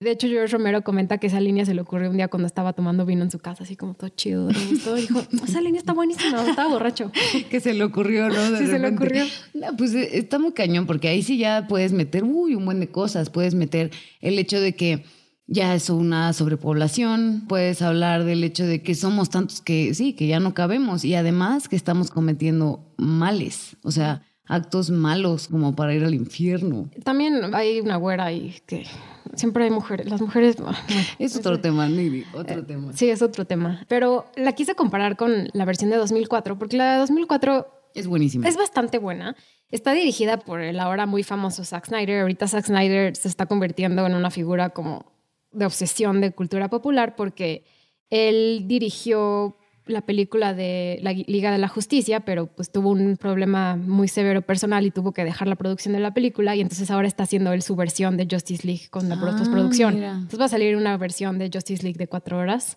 De 0.00 0.12
hecho, 0.12 0.28
George 0.28 0.56
Romero 0.56 0.82
comenta 0.82 1.18
que 1.18 1.26
esa 1.26 1.40
línea 1.40 1.66
se 1.66 1.74
le 1.74 1.80
ocurrió 1.80 2.08
un 2.08 2.16
día 2.16 2.28
cuando 2.28 2.46
estaba 2.46 2.72
tomando 2.72 3.04
vino 3.04 3.24
en 3.24 3.32
su 3.32 3.40
casa, 3.40 3.64
así 3.64 3.74
como 3.74 3.94
todo 3.94 4.10
chido. 4.10 4.46
Gustó. 4.46 4.94
Dijo, 4.94 5.20
esa 5.44 5.60
línea 5.60 5.80
está 5.80 5.92
buenísima, 5.92 6.48
estaba 6.48 6.68
borracho. 6.70 7.10
que 7.50 7.58
se 7.58 7.74
le 7.74 7.82
ocurrió, 7.82 8.28
¿no? 8.28 8.52
De 8.52 8.58
Sí, 8.58 8.66
se 8.68 8.78
le 8.78 8.88
ocurrió. 8.90 9.24
No, 9.54 9.76
pues 9.76 9.94
eh, 9.94 10.18
está 10.18 10.38
muy 10.38 10.52
cañón, 10.52 10.86
porque 10.86 11.08
ahí 11.08 11.24
sí 11.24 11.36
ya 11.36 11.66
puedes 11.68 11.92
meter, 11.92 12.22
uy, 12.22 12.54
un 12.54 12.64
buen 12.64 12.78
de 12.78 12.88
cosas. 12.88 13.28
Puedes 13.28 13.56
meter 13.56 13.90
el 14.20 14.38
hecho 14.38 14.60
de 14.60 14.76
que 14.76 15.04
ya 15.48 15.74
es 15.74 15.88
una 15.90 16.32
sobrepoblación, 16.34 17.44
puedes 17.48 17.82
hablar 17.82 18.24
del 18.24 18.44
hecho 18.44 18.66
de 18.66 18.82
que 18.82 18.94
somos 18.94 19.30
tantos 19.30 19.62
que 19.62 19.94
sí, 19.94 20.12
que 20.12 20.26
ya 20.26 20.40
no 20.40 20.54
cabemos 20.54 21.04
y 21.04 21.14
además 21.14 21.68
que 21.68 21.76
estamos 21.76 22.10
cometiendo 22.10 22.92
males, 22.98 23.76
o 23.82 23.90
sea, 23.90 24.22
actos 24.46 24.90
malos 24.90 25.48
como 25.48 25.74
para 25.74 25.94
ir 25.94 26.04
al 26.04 26.14
infierno. 26.14 26.90
También 27.02 27.54
hay 27.54 27.80
una 27.80 27.96
güera 27.96 28.26
ahí 28.26 28.56
que 28.66 28.86
siempre 29.34 29.64
hay 29.64 29.70
mujeres. 29.70 30.08
Las 30.08 30.20
mujeres. 30.20 30.56
bueno, 30.60 30.76
Es 31.18 31.36
otro 31.36 31.60
tema, 31.60 31.88
Nidhi, 31.88 32.24
otro 32.34 32.64
tema. 32.64 32.92
Sí, 32.94 33.08
es 33.08 33.22
otro 33.22 33.46
tema. 33.46 33.84
Pero 33.88 34.26
la 34.36 34.52
quise 34.52 34.74
comparar 34.74 35.16
con 35.16 35.48
la 35.52 35.64
versión 35.64 35.90
de 35.90 35.96
2004, 35.96 36.58
porque 36.58 36.76
la 36.76 36.92
de 36.94 36.98
2004 37.00 37.66
Es 37.94 38.06
buenísimo. 38.06 38.46
es 38.46 38.56
bastante 38.56 38.98
buena. 38.98 39.34
Está 39.70 39.92
dirigida 39.92 40.38
por 40.38 40.60
el 40.60 40.80
ahora 40.80 41.04
muy 41.06 41.22
famoso 41.22 41.64
Zack 41.64 41.86
Snyder. 41.86 42.22
Ahorita 42.22 42.48
Zack 42.48 42.66
Snyder 42.66 43.16
se 43.16 43.28
está 43.28 43.46
convirtiendo 43.46 44.06
en 44.06 44.14
una 44.14 44.30
figura 44.30 44.70
como 44.70 45.17
de 45.52 45.66
obsesión 45.66 46.20
de 46.20 46.32
cultura 46.32 46.68
popular 46.68 47.16
porque 47.16 47.64
él 48.10 48.64
dirigió 48.66 49.56
la 49.86 50.02
película 50.02 50.52
de 50.52 50.98
la 51.02 51.12
Liga 51.12 51.50
de 51.50 51.56
la 51.56 51.68
Justicia, 51.68 52.20
pero 52.20 52.46
pues 52.46 52.70
tuvo 52.70 52.90
un 52.90 53.16
problema 53.16 53.74
muy 53.76 54.06
severo 54.06 54.42
personal 54.42 54.84
y 54.84 54.90
tuvo 54.90 55.12
que 55.12 55.24
dejar 55.24 55.48
la 55.48 55.56
producción 55.56 55.94
de 55.94 56.00
la 56.00 56.12
película 56.12 56.54
y 56.54 56.60
entonces 56.60 56.90
ahora 56.90 57.08
está 57.08 57.22
haciendo 57.22 57.52
él 57.54 57.62
su 57.62 57.74
versión 57.74 58.18
de 58.18 58.28
Justice 58.30 58.66
League 58.66 58.88
con 58.90 59.08
la 59.08 59.14
Ah, 59.14 59.20
postproducción. 59.38 59.94
mira. 59.94 60.10
Entonces 60.12 60.40
va 60.40 60.44
a 60.44 60.48
salir 60.48 60.76
una 60.76 60.96
versión 60.98 61.38
de 61.38 61.50
Justice 61.52 61.82
League 61.82 61.96
de 61.98 62.06
cuatro 62.06 62.36
horas. 62.36 62.76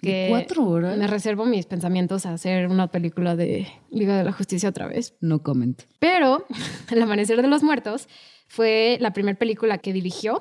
¿De 0.00 0.08
Que 0.10 0.26
cuatro 0.30 0.64
horas? 0.66 0.96
Me 0.96 1.06
reservo 1.06 1.44
mis 1.44 1.66
pensamientos 1.66 2.24
a 2.24 2.32
hacer 2.32 2.68
una 2.68 2.86
película 2.86 3.36
de 3.36 3.66
Liga 3.90 4.16
de 4.16 4.24
la 4.24 4.32
Justicia 4.32 4.70
otra 4.70 4.86
vez. 4.86 5.14
No 5.20 5.42
comment. 5.42 5.82
Pero 5.98 6.46
El 6.90 7.02
Amanecer 7.02 7.42
de 7.42 7.48
los 7.48 7.62
Muertos 7.62 8.08
fue 8.46 8.96
la 9.00 9.12
primera 9.12 9.36
película 9.38 9.76
que 9.78 9.92
dirigió 9.92 10.40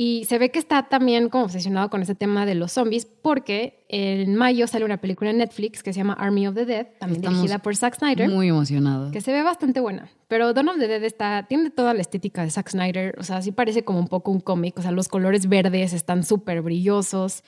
y 0.00 0.26
se 0.26 0.38
ve 0.38 0.52
que 0.52 0.60
está 0.60 0.88
también 0.88 1.28
como 1.28 1.46
obsesionado 1.46 1.90
con 1.90 2.02
ese 2.02 2.14
tema 2.14 2.46
de 2.46 2.54
los 2.54 2.70
zombies 2.70 3.04
porque 3.04 3.84
en 3.88 4.36
mayo 4.36 4.68
sale 4.68 4.84
una 4.84 4.98
película 4.98 5.30
en 5.30 5.38
Netflix 5.38 5.82
que 5.82 5.92
se 5.92 5.98
llama 5.98 6.12
Army 6.12 6.46
of 6.46 6.54
the 6.54 6.64
Dead, 6.66 6.86
también 7.00 7.20
Estamos 7.20 7.40
dirigida 7.40 7.58
por 7.58 7.74
Zack 7.74 7.96
Snyder. 7.96 8.28
Muy 8.28 8.46
emocionado. 8.46 9.10
Que 9.10 9.20
se 9.20 9.32
ve 9.32 9.42
bastante 9.42 9.80
buena. 9.80 10.08
Pero 10.28 10.52
Dawn 10.52 10.68
of 10.68 10.78
the 10.78 10.86
Dead 10.86 11.02
está, 11.02 11.46
tiene 11.48 11.70
toda 11.70 11.94
la 11.94 12.00
estética 12.00 12.44
de 12.44 12.50
Zack 12.50 12.68
Snyder. 12.68 13.16
O 13.18 13.24
sea, 13.24 13.42
sí 13.42 13.50
parece 13.50 13.82
como 13.82 13.98
un 13.98 14.06
poco 14.06 14.30
un 14.30 14.38
cómic. 14.38 14.78
O 14.78 14.82
sea, 14.82 14.92
los 14.92 15.08
colores 15.08 15.48
verdes 15.48 15.92
están 15.92 16.22
súper 16.22 16.62
brillosos. 16.62 17.42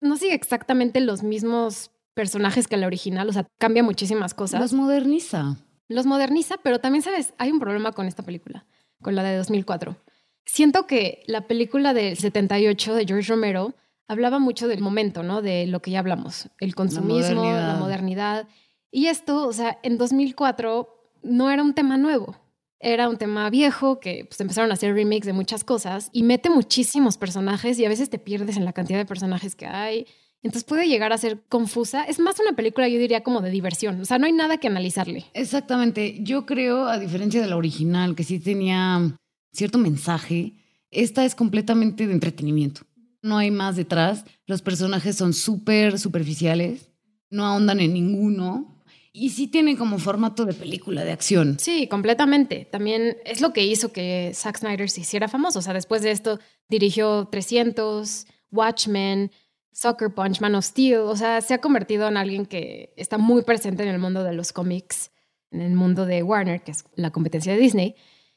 No 0.00 0.16
sigue 0.16 0.34
exactamente 0.34 1.00
los 1.00 1.22
mismos 1.22 1.92
personajes 2.14 2.66
que 2.66 2.78
la 2.78 2.88
original. 2.88 3.28
O 3.28 3.32
sea, 3.32 3.46
cambia 3.58 3.84
muchísimas 3.84 4.34
cosas. 4.34 4.60
Los 4.60 4.72
moderniza. 4.72 5.56
Los 5.86 6.06
moderniza, 6.06 6.56
pero 6.64 6.80
también, 6.80 7.02
¿sabes? 7.02 7.32
Hay 7.38 7.52
un 7.52 7.60
problema 7.60 7.92
con 7.92 8.08
esta 8.08 8.24
película, 8.24 8.66
con 9.00 9.14
la 9.14 9.22
de 9.22 9.36
2004. 9.36 9.96
Siento 10.44 10.86
que 10.86 11.22
la 11.26 11.46
película 11.46 11.94
del 11.94 12.16
78 12.16 12.94
de 12.94 13.06
George 13.06 13.30
Romero 13.30 13.74
hablaba 14.08 14.38
mucho 14.38 14.68
del 14.68 14.80
momento, 14.80 15.22
¿no? 15.22 15.42
De 15.42 15.66
lo 15.66 15.80
que 15.80 15.90
ya 15.90 16.00
hablamos, 16.00 16.48
el 16.60 16.74
consumismo, 16.74 17.44
la 17.44 17.50
modernidad. 17.50 17.78
modernidad. 17.78 18.48
Y 18.90 19.06
esto, 19.06 19.46
o 19.46 19.52
sea, 19.52 19.78
en 19.82 19.98
2004 19.98 20.88
no 21.22 21.50
era 21.50 21.62
un 21.62 21.74
tema 21.74 21.96
nuevo. 21.96 22.36
Era 22.78 23.08
un 23.08 23.16
tema 23.16 23.48
viejo 23.48 24.00
que 24.00 24.24
pues, 24.28 24.40
empezaron 24.40 24.70
a 24.70 24.74
hacer 24.74 24.92
remakes 24.92 25.24
de 25.24 25.32
muchas 25.32 25.62
cosas 25.62 26.10
y 26.12 26.24
mete 26.24 26.50
muchísimos 26.50 27.16
personajes 27.16 27.78
y 27.78 27.84
a 27.84 27.88
veces 27.88 28.10
te 28.10 28.18
pierdes 28.18 28.56
en 28.56 28.64
la 28.64 28.72
cantidad 28.72 28.98
de 28.98 29.06
personajes 29.06 29.54
que 29.54 29.66
hay 29.66 30.04
Entonces 30.42 30.64
puede 30.64 30.88
llegar 30.88 31.12
a 31.12 31.18
ser 31.18 31.40
confusa. 31.48 32.02
Es 32.02 32.18
más 32.18 32.40
una 32.40 32.56
película, 32.56 32.88
yo 32.88 32.98
diría, 32.98 33.22
como 33.22 33.40
de 33.40 33.50
diversión. 33.50 34.00
O 34.00 34.04
sea, 34.04 34.18
no 34.18 34.26
hay 34.26 34.32
nada 34.32 34.58
que 34.58 34.66
analizarle. 34.66 35.24
Exactamente. 35.32 36.18
Yo 36.22 36.44
creo, 36.44 36.88
a 36.88 36.98
diferencia 36.98 37.40
de 37.40 37.46
la 37.46 37.56
original, 37.56 38.16
que 38.16 38.24
sí 38.24 38.40
tenía 38.40 39.16
cierto 39.52 39.78
mensaje, 39.78 40.54
esta 40.90 41.24
es 41.24 41.34
completamente 41.34 42.06
de 42.06 42.12
entretenimiento. 42.12 42.82
No 43.22 43.38
hay 43.38 43.50
más 43.50 43.76
detrás. 43.76 44.24
Los 44.46 44.62
personajes 44.62 45.16
son 45.16 45.32
súper 45.32 45.98
superficiales, 45.98 46.90
no 47.30 47.46
ahondan 47.46 47.80
en 47.80 47.94
ninguno. 47.94 48.82
Y 49.14 49.30
sí 49.30 49.46
tienen 49.46 49.76
como 49.76 49.98
formato 49.98 50.46
de 50.46 50.54
película 50.54 51.04
de 51.04 51.12
acción. 51.12 51.58
Sí, 51.58 51.86
completamente. 51.86 52.66
También 52.70 53.18
es 53.26 53.42
lo 53.42 53.52
que 53.52 53.64
hizo 53.64 53.92
que 53.92 54.32
Zack 54.34 54.58
Snyder 54.58 54.88
se 54.88 55.02
hiciera 55.02 55.28
famoso. 55.28 55.58
O 55.58 55.62
sea, 55.62 55.74
después 55.74 56.00
de 56.00 56.12
esto 56.12 56.40
dirigió 56.68 57.28
300, 57.30 58.26
Watchmen, 58.50 59.30
Soccer 59.70 60.14
Punch, 60.14 60.40
Man 60.40 60.54
of 60.54 60.64
Steel. 60.64 61.00
O 61.00 61.16
sea, 61.16 61.42
se 61.42 61.52
ha 61.52 61.60
convertido 61.60 62.08
en 62.08 62.16
alguien 62.16 62.46
que 62.46 62.94
está 62.96 63.18
muy 63.18 63.42
presente 63.42 63.82
en 63.82 63.90
el 63.90 63.98
mundo 63.98 64.24
de 64.24 64.32
los 64.32 64.52
cómics, 64.52 65.10
en 65.50 65.60
el 65.60 65.74
mundo 65.74 66.06
de 66.06 66.22
Warner, 66.22 66.62
que 66.62 66.70
es 66.70 66.84
la 66.94 67.10
competencia 67.10 67.52
de 67.52 67.58
Disney. 67.58 67.94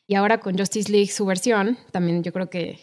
Y 0.08 0.16
ahora 0.16 0.40
con 0.40 0.58
Justice 0.58 0.92
League, 0.92 1.08
su 1.12 1.26
versión, 1.26 1.78
también 1.92 2.24
yo 2.24 2.32
creo 2.32 2.50
que 2.50 2.80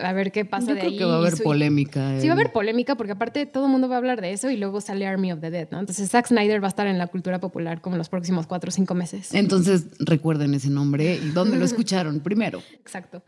a 0.00 0.12
ver 0.12 0.30
qué 0.30 0.44
pasa 0.44 0.68
Yo 0.68 0.74
de 0.74 0.80
creo 0.80 0.92
ahí. 0.92 0.98
que 0.98 1.04
va 1.06 1.14
a 1.14 1.18
haber 1.18 1.42
polémica. 1.42 2.20
Sí, 2.20 2.26
va 2.26 2.34
a 2.34 2.36
haber 2.36 2.52
polémica 2.52 2.96
porque 2.96 3.12
aparte 3.12 3.46
todo 3.46 3.64
el 3.64 3.70
mundo 3.72 3.88
va 3.88 3.94
a 3.94 3.98
hablar 3.98 4.20
de 4.20 4.32
eso 4.32 4.50
y 4.50 4.56
luego 4.56 4.80
sale 4.80 5.06
Army 5.06 5.32
of 5.32 5.40
the 5.40 5.50
Dead, 5.50 5.68
¿no? 5.70 5.80
Entonces 5.80 6.10
Zack 6.10 6.26
Snyder 6.26 6.62
va 6.62 6.66
a 6.66 6.68
estar 6.68 6.86
en 6.86 6.98
la 6.98 7.06
cultura 7.06 7.40
popular 7.40 7.80
como 7.80 7.94
en 7.96 7.98
los 7.98 8.10
próximos 8.10 8.46
cuatro 8.46 8.68
o 8.68 8.72
cinco 8.72 8.94
meses. 8.94 9.32
Entonces 9.32 9.86
recuerden 9.98 10.54
ese 10.54 10.68
nombre 10.68 11.14
y 11.14 11.30
dónde 11.30 11.56
lo 11.56 11.64
escucharon 11.64 12.20
primero. 12.20 12.62
Exacto. 12.74 13.22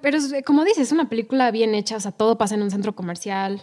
Pero 0.00 0.18
como 0.46 0.64
dices, 0.64 0.84
es 0.84 0.92
una 0.92 1.08
película 1.08 1.50
bien 1.50 1.74
hecha, 1.74 1.96
o 1.96 2.00
sea, 2.00 2.12
todo 2.12 2.38
pasa 2.38 2.54
en 2.54 2.62
un 2.62 2.70
centro 2.70 2.94
comercial. 2.94 3.62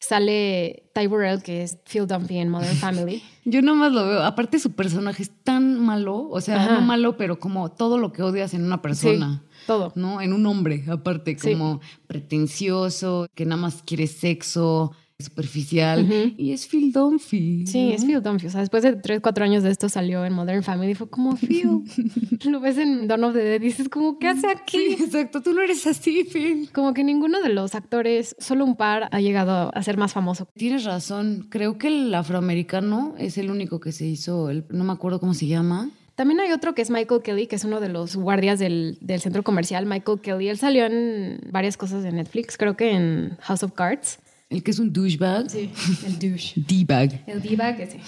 Sale 0.00 0.84
Ty 0.94 1.06
Burrell, 1.08 1.42
que 1.42 1.62
es 1.62 1.78
Phil 1.84 2.06
Dunphy 2.06 2.38
en 2.38 2.48
Modern 2.48 2.76
Family. 2.78 3.22
Yo 3.44 3.62
nomás 3.62 3.92
lo 3.92 4.06
veo. 4.06 4.22
Aparte 4.22 4.58
su 4.58 4.72
personaje 4.72 5.22
es 5.22 5.30
tan 5.44 5.80
malo, 5.80 6.28
o 6.30 6.40
sea, 6.40 6.62
Ajá. 6.62 6.74
no 6.74 6.80
malo, 6.82 7.16
pero 7.16 7.38
como 7.38 7.70
todo 7.70 7.98
lo 7.98 8.12
que 8.12 8.22
odias 8.22 8.54
en 8.54 8.64
una 8.64 8.80
persona. 8.82 9.42
Sí, 9.50 9.64
todo. 9.66 9.92
¿no? 9.96 10.20
En 10.20 10.32
un 10.32 10.46
hombre, 10.46 10.84
aparte, 10.88 11.36
Sí. 11.38 11.52
como 11.52 11.80
pretencioso, 12.06 13.26
que 13.34 13.44
nada 13.44 13.60
más 13.60 13.82
quiere 13.84 14.06
sexo, 14.06 14.92
superficial. 15.20 16.34
Y 16.36 16.52
es 16.52 16.66
Phil 16.68 16.92
Dunphy. 16.92 17.66
Sí, 17.66 17.88
¿no? 17.88 17.94
es 17.94 18.04
Phil 18.04 18.22
Dunphy. 18.22 18.46
O 18.46 18.50
sea, 18.50 18.60
después 18.60 18.84
de 18.84 18.94
3, 18.94 19.20
4 19.20 19.44
años 19.44 19.62
de 19.64 19.70
esto 19.70 19.88
salió 19.88 20.24
en 20.24 20.32
Modern 20.32 20.62
Family. 20.62 20.94
Fue 20.94 21.08
como 21.10 21.36
Phil. 21.36 21.82
Lo 22.44 22.60
ves 22.60 22.78
en 22.78 23.08
Dawn 23.08 23.24
of 23.24 23.32
the 23.34 23.40
Dead 23.42 23.60
y 23.60 23.64
dices 23.64 23.88
como, 23.88 24.18
¿qué 24.20 24.28
hace 24.28 24.48
aquí? 24.48 24.78
Sí, 24.96 25.02
exacto. 25.04 25.42
Tú 25.42 25.52
no 25.54 25.62
eres 25.62 25.84
así, 25.88 26.22
Phil. 26.24 26.70
Como 26.72 26.94
que 26.94 27.02
ninguno 27.02 27.40
de 27.40 27.48
los 27.48 27.74
actores, 27.74 28.36
solo 28.38 28.64
un 28.64 28.76
par, 28.76 29.08
ha 29.10 29.20
llegado 29.20 29.72
a 29.74 29.82
ser 29.82 29.96
más 29.96 30.12
famoso. 30.12 30.48
Tienes 30.54 30.84
razón. 30.84 31.46
Creo 31.50 31.78
que 31.78 31.88
el 31.88 32.14
afroamericano 32.14 33.14
es 33.18 33.38
el 33.38 33.50
único 33.50 33.80
que 33.80 33.90
se 33.90 34.06
hizo, 34.06 34.50
el- 34.50 34.66
no 34.70 34.84
me 34.84 34.92
acuerdo 34.92 35.18
cómo 35.18 35.34
se 35.34 35.46
llama. 35.48 35.90
También 36.14 36.38
hay 36.40 36.50
otro 36.52 36.74
que 36.74 36.82
es 36.82 36.90
Michael 36.90 37.22
Kelly, 37.22 37.46
que 37.48 37.56
es 37.56 37.64
uno 37.64 37.80
de 37.80 37.88
los 37.88 38.16
guardias 38.16 38.58
del, 38.58 38.98
del 39.00 39.20
centro 39.20 39.42
comercial. 39.44 39.84
Michael 39.86 40.20
Kelly, 40.20 40.48
él 40.48 40.58
salió 40.58 40.84
en 40.86 41.40
varias 41.52 41.76
cosas 41.76 42.02
de 42.04 42.10
Netflix, 42.12 42.56
creo 42.56 42.76
que 42.76 42.92
en 42.92 43.36
House 43.40 43.62
of 43.64 43.72
Cards. 43.72 44.18
El 44.50 44.62
que 44.62 44.70
es 44.70 44.78
un 44.78 44.92
douchebag. 44.92 45.50
Sí, 45.50 45.70
el 46.06 46.18
douche. 46.18 46.54
D-bag. 46.68 47.24
El 47.26 47.42
diva 47.42 47.70
ese. 47.70 48.00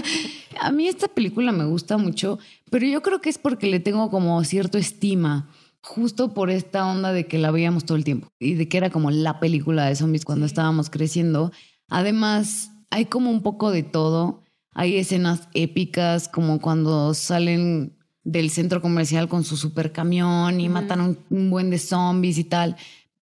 A 0.60 0.70
mí 0.70 0.86
esta 0.86 1.08
película 1.08 1.52
me 1.52 1.64
gusta 1.64 1.96
mucho, 1.96 2.38
pero 2.70 2.86
yo 2.86 3.02
creo 3.02 3.20
que 3.20 3.30
es 3.30 3.38
porque 3.38 3.66
le 3.66 3.80
tengo 3.80 4.10
como 4.10 4.42
cierto 4.44 4.78
estima, 4.78 5.48
justo 5.82 6.34
por 6.34 6.50
esta 6.50 6.86
onda 6.86 7.12
de 7.12 7.26
que 7.26 7.38
la 7.38 7.50
veíamos 7.50 7.84
todo 7.84 7.96
el 7.96 8.04
tiempo 8.04 8.28
y 8.38 8.54
de 8.54 8.68
que 8.68 8.76
era 8.76 8.90
como 8.90 9.10
la 9.10 9.40
película 9.40 9.86
de 9.86 9.96
zombies 9.96 10.24
cuando 10.24 10.46
estábamos 10.46 10.90
creciendo. 10.90 11.50
Además, 11.88 12.70
hay 12.90 13.06
como 13.06 13.30
un 13.30 13.42
poco 13.42 13.70
de 13.70 13.82
todo. 13.82 14.42
Hay 14.74 14.96
escenas 14.96 15.48
épicas 15.54 16.28
como 16.28 16.60
cuando 16.60 17.14
salen 17.14 17.96
del 18.22 18.50
centro 18.50 18.80
comercial 18.82 19.28
con 19.28 19.44
su 19.44 19.56
super 19.56 19.90
camión 19.90 20.60
y 20.60 20.68
matan 20.68 21.00
a 21.00 21.04
un, 21.04 21.18
un 21.30 21.50
buen 21.50 21.70
de 21.70 21.78
zombies 21.78 22.38
y 22.38 22.44
tal. 22.44 22.76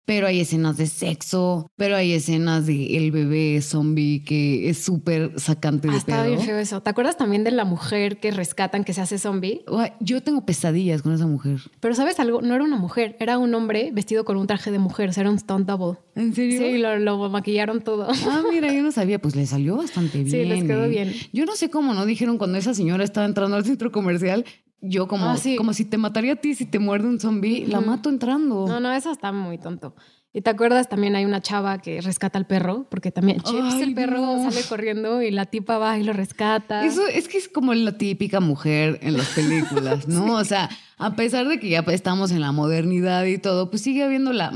Pero 0.06 0.28
hay 0.28 0.40
escenas 0.40 0.78
de 0.78 0.86
sexo, 0.88 1.72
pero 1.76 1.96
hay 1.96 2.14
escenas 2.14 2.68
de 2.68 2.96
el 2.98 3.12
bebé 3.12 3.60
zombie 3.62 4.24
que 4.24 4.70
es 4.70 4.78
súper 4.84 5.32
sacante 5.40 5.88
de 5.88 5.98
Ah, 5.98 6.04
pedo. 6.06 6.26
bien 6.28 6.40
feo 6.42 6.58
eso. 6.60 6.82
¿Te 6.82 6.90
acuerdas 6.92 7.18
también 7.18 7.44
de 7.44 7.50
la 7.52 7.66
mujer 7.66 8.18
que 8.20 8.30
rescatan 8.32 8.84
que 8.84 8.94
se 8.94 9.02
hace 9.02 9.18
zombie? 9.18 9.64
Yo 10.00 10.22
tengo 10.22 10.46
pesadillas 10.46 11.02
con 11.02 11.12
esa 11.14 11.26
mujer. 11.26 11.60
Pero 11.80 11.96
¿sabes 11.96 12.20
algo? 12.20 12.42
No 12.42 12.54
era 12.54 12.64
una 12.64 12.78
mujer, 12.78 13.16
era 13.20 13.38
un 13.40 13.54
hombre 13.56 13.90
vestido 13.94 14.26
con 14.26 14.38
un 14.38 14.46
traje 14.48 14.70
de 14.72 14.78
mujer, 14.80 15.10
o 15.10 15.14
sea, 15.14 15.22
era 15.22 15.32
un 15.32 15.40
stunt 15.40 15.68
double. 15.68 15.98
¿En 16.16 16.34
serio? 16.36 16.60
Sí, 16.62 16.78
lo, 16.78 17.00
lo 17.00 17.30
maquillaron 17.30 17.82
todo. 17.82 18.08
Ah, 18.10 18.44
mira, 18.52 18.72
yo 18.72 18.84
no 18.84 18.92
sabía, 18.92 19.20
pues 19.20 19.36
le 19.36 19.46
salió 19.48 19.76
bastante 19.78 20.24
bien. 20.24 20.30
Sí, 20.36 20.44
les 20.46 20.64
quedó 20.66 20.86
¿eh? 20.86 20.90
bien. 20.90 21.14
Yo 21.34 21.46
no 21.46 21.56
sé 21.56 21.70
cómo 21.70 21.94
no 21.94 22.06
dijeron 22.06 22.38
cuando 22.38 22.58
esa 22.58 22.74
señora 22.74 23.04
estaba 23.04 23.26
entrando 23.26 23.56
al 23.58 23.66
centro 23.66 23.92
comercial, 23.92 24.46
yo 24.88 25.08
como, 25.08 25.26
Ah, 25.30 25.38
sí. 25.38 25.56
como 25.56 25.74
si 25.74 25.86
te 25.86 25.98
mataría 25.98 26.34
a 26.34 26.36
ti 26.38 26.56
si 26.56 26.66
te 26.66 26.80
muerde 26.80 27.08
un 27.08 27.20
zombie, 27.20 27.66
la 27.68 27.82
mato 27.82 28.10
entrando. 28.10 28.68
No, 28.68 28.80
no, 28.80 28.92
eso 28.94 29.12
está 29.12 29.32
muy 29.32 29.58
tonto. 29.58 29.96
¿Y 30.34 30.42
te 30.42 30.50
acuerdas? 30.50 30.90
También 30.90 31.16
hay 31.16 31.24
una 31.24 31.40
chava 31.42 31.78
que 31.82 32.02
rescata 32.02 32.38
al 32.38 32.46
perro, 32.46 32.88
porque 32.90 33.10
también 33.10 33.40
Chips, 33.40 33.76
Ay, 33.76 33.84
el 33.84 33.94
perro, 33.94 34.18
no. 34.20 34.52
sale 34.52 34.66
corriendo 34.68 35.22
y 35.22 35.32
la 35.32 35.46
tipa 35.46 35.78
va 35.78 35.98
y 35.98 36.04
lo 36.04 36.12
rescata. 36.12 36.86
Eso 36.86 37.08
es 37.08 37.30
que 37.30 37.38
es 37.38 37.48
como 37.48 37.74
la 37.74 37.98
típica 37.98 38.42
mujer 38.42 39.00
en 39.02 39.16
las 39.16 39.28
películas, 39.30 40.10
¿no? 40.10 40.26
O 40.36 40.44
sea, 40.44 40.70
a 40.98 41.16
pesar 41.16 41.48
de 41.48 41.58
que 41.58 41.70
ya 41.70 41.80
estamos 41.88 42.32
en 42.32 42.42
la 42.42 42.52
modernidad 42.52 43.24
y 43.26 43.38
todo, 43.38 43.70
pues 43.70 43.82
sigue 43.82 44.04
habiendo 44.04 44.34
la 44.34 44.52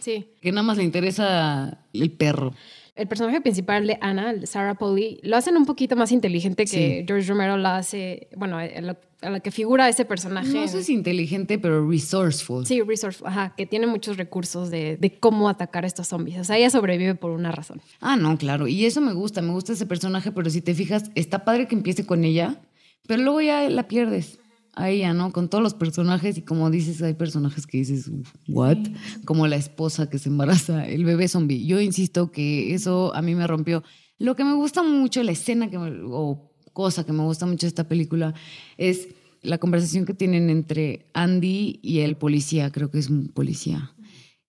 Sí. 0.00 0.28
que 0.40 0.50
nada 0.52 0.62
más 0.62 0.78
le 0.78 0.84
interesa 0.84 1.78
el 1.92 2.10
perro. 2.12 2.54
El 2.96 3.06
personaje 3.08 3.42
principal 3.42 3.86
de 3.86 3.98
Anna, 4.00 4.34
Sarah 4.46 4.74
Polly, 4.74 5.20
lo 5.22 5.36
hacen 5.36 5.56
un 5.56 5.66
poquito 5.66 5.96
más 5.96 6.12
inteligente 6.12 6.64
que 6.64 7.00
Sí. 7.00 7.04
George 7.06 7.28
Romero 7.28 7.58
la 7.58 7.76
hace, 7.76 8.28
bueno, 8.36 8.56
a 8.58 8.66
la, 8.66 9.40
que 9.40 9.50
figura 9.50 9.88
ese 9.88 10.06
personaje. 10.06 10.48
No 10.48 10.66
sé 10.66 10.82
si 10.82 10.94
inteligente, 10.94 11.58
pero 11.58 11.86
resourceful. 11.88 12.64
Sí, 12.66 12.80
resource, 12.80 13.22
ajá, 13.26 13.54
que 13.54 13.66
tiene 13.66 13.86
muchos 13.86 14.16
recursos 14.16 14.70
de, 14.70 14.96
de 14.96 15.10
cómo 15.12 15.48
atacar 15.50 15.84
a 15.84 15.86
estos 15.86 16.08
zombies. 16.08 16.38
O 16.38 16.44
sea, 16.44 16.56
ella 16.56 16.70
sobrevive 16.70 17.14
por 17.14 17.32
una 17.32 17.52
razón. 17.52 17.82
Ah, 18.00 18.16
no, 18.16 18.38
claro. 18.38 18.66
Y 18.66 18.86
eso 18.86 19.02
me 19.02 19.12
gusta, 19.12 19.42
me 19.42 19.52
gusta 19.52 19.74
ese 19.74 19.84
personaje, 19.84 20.32
pero 20.32 20.48
si 20.48 20.62
te 20.62 20.74
fijas, 20.74 21.10
está 21.14 21.44
padre 21.44 21.68
que 21.68 21.74
empiece 21.74 22.06
con 22.06 22.24
ella, 22.24 22.60
pero 23.06 23.22
luego 23.22 23.42
ya 23.42 23.68
la 23.68 23.88
pierdes 23.88 24.38
a 24.76 24.90
ella, 24.90 25.14
¿no? 25.14 25.32
Con 25.32 25.48
todos 25.48 25.62
los 25.64 25.74
personajes 25.74 26.36
y 26.38 26.42
como 26.42 26.70
dices, 26.70 27.00
hay 27.02 27.14
personajes 27.14 27.66
que 27.66 27.78
dices, 27.78 28.10
¿what? 28.46 28.76
Como 29.24 29.46
la 29.46 29.56
esposa 29.56 30.08
que 30.10 30.18
se 30.18 30.28
embaraza, 30.28 30.86
el 30.86 31.04
bebé 31.04 31.28
zombie. 31.28 31.64
Yo 31.66 31.80
insisto 31.80 32.30
que 32.30 32.74
eso 32.74 33.14
a 33.14 33.22
mí 33.22 33.34
me 33.34 33.46
rompió. 33.46 33.82
Lo 34.18 34.36
que 34.36 34.44
me 34.44 34.54
gusta 34.54 34.82
mucho, 34.82 35.22
la 35.22 35.32
escena 35.32 35.70
que 35.70 35.78
me- 35.78 36.02
o 36.04 36.52
cosa 36.72 37.04
que 37.06 37.12
me 37.12 37.22
gusta 37.22 37.46
mucho 37.46 37.66
de 37.66 37.68
esta 37.68 37.88
película 37.88 38.34
es 38.76 39.08
la 39.42 39.58
conversación 39.58 40.04
que 40.04 40.12
tienen 40.14 40.50
entre 40.50 41.06
Andy 41.14 41.80
y 41.82 42.00
el 42.00 42.16
policía, 42.16 42.70
creo 42.70 42.90
que 42.90 42.98
es 42.98 43.08
un 43.08 43.28
policía. 43.28 43.92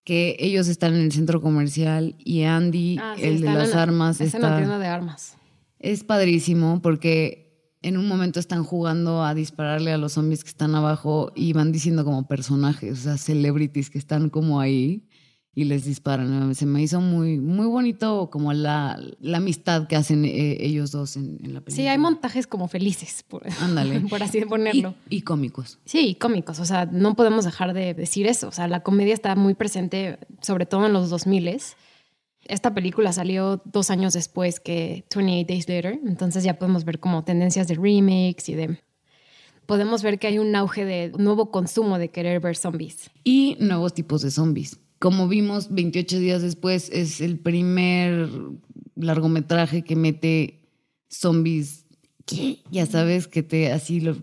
Que 0.03 0.35
ellos 0.39 0.67
están 0.67 0.95
en 0.95 1.01
el 1.01 1.11
centro 1.11 1.41
comercial 1.41 2.15
y 2.23 2.43
Andy, 2.43 2.97
Ah, 2.99 3.15
sí, 3.17 3.23
el 3.23 3.41
de 3.41 3.47
las 3.53 3.73
la- 3.73 3.83
armas, 3.83 4.19
Es 4.21 4.33
en 4.33 4.41
la 4.41 4.47
está, 4.47 4.57
tienda 4.57 4.79
de 4.79 4.87
armas. 4.87 5.37
es 5.79 6.03
padrísimo 6.03 6.81
porque 6.81 7.46
en 7.87 7.97
un 7.97 8.07
momento 8.07 8.39
están 8.39 8.65
jugando 8.65 9.23
a 9.23 9.33
dispararle 9.33 9.93
a 9.93 9.97
los 9.97 10.13
zombies 10.13 10.43
que 10.43 10.49
están 10.49 10.75
abajo 10.75 11.31
y 11.35 11.53
van 11.53 11.71
diciendo 11.71 12.03
como 12.03 12.27
personajes, 12.27 12.99
o 12.99 13.01
sea, 13.03 13.17
celebrities 13.17 13.89
que 13.89 13.97
están 13.97 14.29
como 14.29 14.59
ahí 14.59 15.07
y 15.55 15.63
les 15.63 15.85
disparan. 15.85 16.53
Se 16.53 16.65
me 16.65 16.81
hizo 16.81 16.99
muy, 16.99 17.39
muy 17.39 17.65
bonito 17.65 18.29
como 18.29 18.51
la, 18.51 18.99
la 19.21 19.37
amistad 19.37 19.87
que 19.87 19.95
hacen 19.95 20.25
eh, 20.25 20.57
ellos 20.59 20.91
dos 20.91 21.15
en, 21.15 21.39
en 21.43 21.53
la 21.53 21.61
película. 21.61 21.75
Sí, 21.75 21.87
hay 21.87 21.97
montajes 21.97 22.45
como 22.45 22.67
felices, 22.67 23.23
por, 23.25 23.43
Ándale. 23.61 24.01
por 24.01 24.21
así 24.21 24.39
y, 24.39 24.45
ponerlo. 24.45 24.93
y 25.09 25.21
cómicos. 25.21 25.79
Sí, 25.85 26.15
cómicos, 26.15 26.59
o 26.59 26.65
sea, 26.65 26.85
no 26.85 27.15
podemos 27.15 27.45
dejar 27.45 27.73
de 27.73 27.93
decir 27.93 28.27
eso. 28.27 28.49
O 28.49 28.51
sea, 28.51 28.67
la 28.67 28.81
comedia 28.81 29.13
está 29.13 29.33
muy 29.35 29.53
presente, 29.53 30.19
sobre 30.41 30.65
todo 30.65 30.85
en 30.85 30.93
los 30.93 31.09
2000 31.09 31.47
Esta 32.47 32.73
película 32.73 33.11
salió 33.13 33.61
dos 33.65 33.89
años 33.89 34.13
después 34.13 34.59
que 34.59 35.05
28 35.13 35.47
Days 35.47 35.69
Later, 35.69 35.99
entonces 36.05 36.43
ya 36.43 36.57
podemos 36.57 36.85
ver 36.85 36.99
como 36.99 37.23
tendencias 37.23 37.67
de 37.67 37.75
remakes 37.75 38.49
y 38.49 38.55
de... 38.55 38.79
Podemos 39.65 40.01
ver 40.01 40.17
que 40.17 40.27
hay 40.27 40.39
un 40.39 40.55
auge 40.55 40.85
de 40.85 41.11
nuevo 41.17 41.51
consumo 41.51 41.99
de 41.99 42.09
querer 42.09 42.39
ver 42.39 42.55
zombies. 42.55 43.11
y 43.25 43.57
nuevos 43.59 43.93
tipos 43.93 44.21
de 44.21 44.31
zombies. 44.31 44.79
Como 44.99 45.27
vimos 45.27 45.67
28 45.69 46.19
días 46.19 46.41
después, 46.41 46.89
es 46.91 47.21
el 47.21 47.37
primer 47.37 48.29
largometraje 48.95 49.83
que 49.83 49.95
mete 49.95 50.61
zombies, 51.09 51.85
¿qué? 52.25 52.59
Ya 52.71 52.85
sabes, 52.85 53.27
que 53.27 53.43
te 53.43 53.71
así 53.71 53.99
los, 53.99 54.17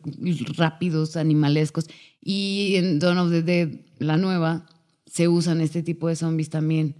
rápidos, 0.57 1.17
animalescos. 1.17 1.87
Y 2.21 2.77
en 2.77 2.99
Dawn 2.99 3.19
of 3.19 3.31
the 3.31 3.43
Dead, 3.43 3.69
la 3.99 4.17
nueva, 4.17 4.67
se 5.07 5.29
usan 5.29 5.61
este 5.61 5.83
tipo 5.83 6.09
de 6.09 6.17
zombies 6.17 6.51
también. 6.51 6.97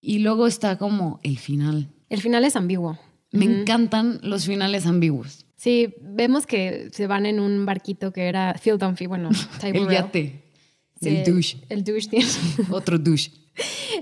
Y 0.00 0.20
luego 0.20 0.46
está 0.46 0.78
como 0.78 1.20
el 1.22 1.38
final. 1.38 1.88
El 2.08 2.20
final 2.20 2.44
es 2.44 2.56
ambiguo. 2.56 2.98
Me 3.32 3.44
encantan 3.44 4.20
los 4.22 4.46
finales 4.46 4.86
ambiguos. 4.86 5.44
Sí, 5.56 5.94
vemos 6.00 6.46
que 6.46 6.88
se 6.92 7.06
van 7.06 7.26
en 7.26 7.40
un 7.40 7.66
barquito 7.66 8.12
que 8.12 8.28
era 8.28 8.54
Phil 8.62 8.78
Dunphy, 8.78 9.06
bueno, 9.06 9.30
El 9.62 9.88
yate, 9.88 10.44
Sí, 11.00 11.08
el 11.08 11.24
douche, 11.24 11.58
El 11.68 11.84
douche 11.84 12.08
tiene- 12.08 12.26
otro 12.70 12.98
douche. 12.98 13.32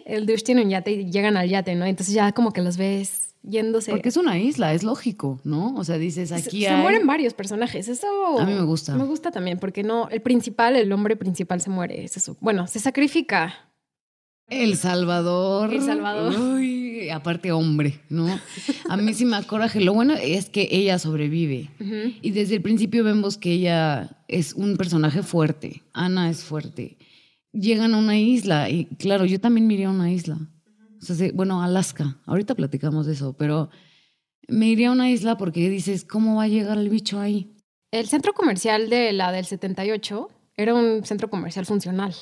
el 0.04 0.26
douche 0.26 0.44
tiene 0.44 0.62
un 0.62 0.70
yate 0.70 0.92
y 0.92 1.10
llegan 1.10 1.36
al 1.36 1.48
yate, 1.48 1.74
¿no? 1.74 1.84
Entonces 1.84 2.14
ya 2.14 2.32
como 2.32 2.52
que 2.52 2.62
los 2.62 2.76
ves 2.76 3.34
yéndose. 3.42 3.90
Porque 3.90 4.08
es 4.08 4.16
una 4.16 4.38
isla, 4.38 4.72
es 4.74 4.82
lógico, 4.82 5.40
¿no? 5.44 5.74
O 5.74 5.84
sea, 5.84 5.98
dices, 5.98 6.32
aquí 6.32 6.62
se, 6.62 6.68
hay... 6.68 6.80
mueren 6.80 7.06
varios 7.06 7.34
personajes. 7.34 7.88
Eso 7.88 8.38
A 8.38 8.44
mí 8.46 8.52
me 8.52 8.62
gusta. 8.62 8.94
Me 8.94 9.04
gusta 9.04 9.30
también 9.30 9.58
porque 9.58 9.82
no, 9.82 10.08
el 10.08 10.20
principal, 10.22 10.76
el 10.76 10.92
hombre 10.92 11.16
principal 11.16 11.60
se 11.60 11.70
muere. 11.70 12.04
Es 12.04 12.16
eso. 12.16 12.36
Bueno, 12.40 12.66
se 12.66 12.80
sacrifica. 12.80 13.70
El 14.48 14.76
Salvador. 14.76 15.72
El 15.74 15.82
Salvador. 15.82 16.38
Uy, 16.38 17.10
aparte 17.10 17.50
hombre, 17.50 18.00
¿no? 18.08 18.28
A 18.88 18.96
mí 18.96 19.12
sí 19.12 19.24
me 19.24 19.36
acoraje. 19.36 19.80
Lo 19.80 19.92
bueno 19.92 20.14
es 20.14 20.48
que 20.48 20.68
ella 20.70 20.98
sobrevive. 20.98 21.70
Y 22.22 22.30
desde 22.30 22.54
el 22.56 22.62
principio 22.62 23.02
vemos 23.02 23.38
que 23.38 23.52
ella 23.52 24.22
es 24.28 24.52
un 24.52 24.76
personaje 24.76 25.22
fuerte. 25.22 25.82
Ana 25.92 26.30
es 26.30 26.44
fuerte. 26.44 26.96
Llegan 27.52 27.94
a 27.94 27.98
una 27.98 28.18
isla 28.18 28.70
y 28.70 28.84
claro, 28.84 29.24
yo 29.24 29.40
también 29.40 29.66
me 29.66 29.74
iría 29.74 29.88
a 29.88 29.92
una 29.92 30.12
isla. 30.12 30.38
O 31.00 31.04
sea, 31.04 31.16
sí, 31.16 31.30
bueno, 31.34 31.62
Alaska. 31.62 32.18
Ahorita 32.26 32.54
platicamos 32.54 33.06
de 33.06 33.14
eso, 33.14 33.36
pero 33.36 33.70
me 34.46 34.68
iría 34.68 34.90
a 34.90 34.92
una 34.92 35.10
isla 35.10 35.36
porque 35.36 35.68
dices, 35.68 36.04
¿cómo 36.04 36.36
va 36.36 36.44
a 36.44 36.48
llegar 36.48 36.78
el 36.78 36.88
bicho 36.88 37.18
ahí? 37.18 37.52
El 37.90 38.06
centro 38.06 38.32
comercial 38.32 38.90
de 38.90 39.12
la 39.12 39.32
del 39.32 39.46
78 39.46 40.28
era 40.56 40.74
un 40.74 41.04
centro 41.04 41.28
comercial 41.30 41.66
funcional. 41.66 42.14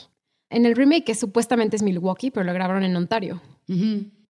En 0.55 0.67
el 0.67 0.77
remake, 0.77 1.03
que 1.03 1.15
supuestamente 1.17 1.75
es 1.75 1.83
Milwaukee, 1.83 2.31
pero 2.31 2.45
lo 2.45 2.53
grabaron 2.53 2.85
en 2.85 2.95
Ontario. 2.95 3.43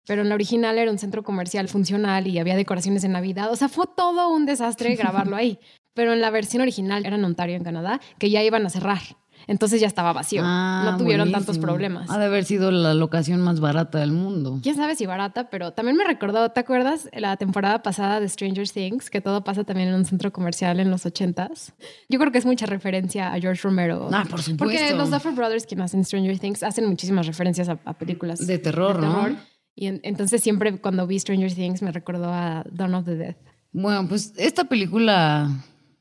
Pero 0.07 0.21
en 0.21 0.29
la 0.29 0.35
original 0.35 0.77
era 0.77 0.89
un 0.89 0.97
centro 0.97 1.21
comercial 1.21 1.67
funcional 1.67 2.27
y 2.27 2.39
había 2.39 2.55
decoraciones 2.55 3.01
de 3.01 3.09
Navidad. 3.09 3.51
O 3.51 3.57
sea, 3.57 3.67
fue 3.67 3.87
todo 3.93 4.29
un 4.29 4.45
desastre 4.45 4.95
grabarlo 4.95 5.35
ahí. 5.35 5.59
Pero 5.93 6.13
en 6.13 6.21
la 6.21 6.31
versión 6.31 6.61
original 6.61 7.05
era 7.05 7.17
en 7.17 7.25
Ontario, 7.25 7.55
en 7.55 7.63
Canadá, 7.63 7.99
que 8.17 8.29
ya 8.29 8.41
iban 8.41 8.65
a 8.65 8.69
cerrar. 8.69 9.01
Entonces 9.47 9.81
ya 9.81 9.87
estaba 9.87 10.13
vacío. 10.13 10.41
Ah, 10.45 10.83
no 10.91 10.97
tuvieron 10.97 11.31
tantos 11.31 11.57
problemas. 11.59 12.09
Ha 12.09 12.17
de 12.17 12.25
haber 12.25 12.45
sido 12.45 12.71
la 12.71 12.93
locación 12.93 13.41
más 13.41 13.59
barata 13.59 13.99
del 13.99 14.11
mundo. 14.11 14.59
Quién 14.63 14.75
sabe 14.75 14.95
si 14.95 15.05
barata, 15.05 15.49
pero 15.49 15.71
también 15.73 15.97
me 15.97 16.03
recordó, 16.05 16.49
¿te 16.49 16.59
acuerdas 16.59 17.09
la 17.13 17.35
temporada 17.37 17.81
pasada 17.83 18.19
de 18.19 18.29
Stranger 18.29 18.69
Things? 18.69 19.09
Que 19.09 19.21
todo 19.21 19.43
pasa 19.43 19.63
también 19.63 19.89
en 19.89 19.95
un 19.95 20.05
centro 20.05 20.31
comercial 20.31 20.79
en 20.79 20.89
los 20.91 21.05
ochentas. 21.05 21.73
Yo 22.09 22.19
creo 22.19 22.31
que 22.31 22.37
es 22.37 22.45
mucha 22.45 22.65
referencia 22.65 23.33
a 23.33 23.39
George 23.39 23.61
Romero. 23.63 24.09
Ah, 24.13 24.25
por 24.29 24.41
supuesto. 24.41 24.57
Porque 24.63 24.93
los 24.95 25.11
Duffer 25.11 25.33
Brothers, 25.33 25.65
quienes 25.65 25.85
hacen 25.85 26.05
Stranger 26.05 26.39
Things, 26.39 26.63
hacen 26.63 26.85
muchísimas 26.87 27.27
referencias 27.27 27.69
a, 27.69 27.77
a 27.85 27.93
películas 27.93 28.45
De 28.47 28.57
terror, 28.59 28.99
¿no? 28.99 29.35
Y 29.75 29.87
en- 29.87 29.99
entonces 30.03 30.41
siempre 30.43 30.77
cuando 30.79 31.07
vi 31.07 31.19
Stranger 31.19 31.51
Things 31.53 31.81
me 31.81 31.91
recordó 31.91 32.31
a 32.31 32.63
Dawn 32.71 32.93
of 32.95 33.05
the 33.05 33.15
Dead. 33.15 33.35
Bueno, 33.71 34.07
pues 34.07 34.33
esta 34.37 34.65
película 34.65 35.49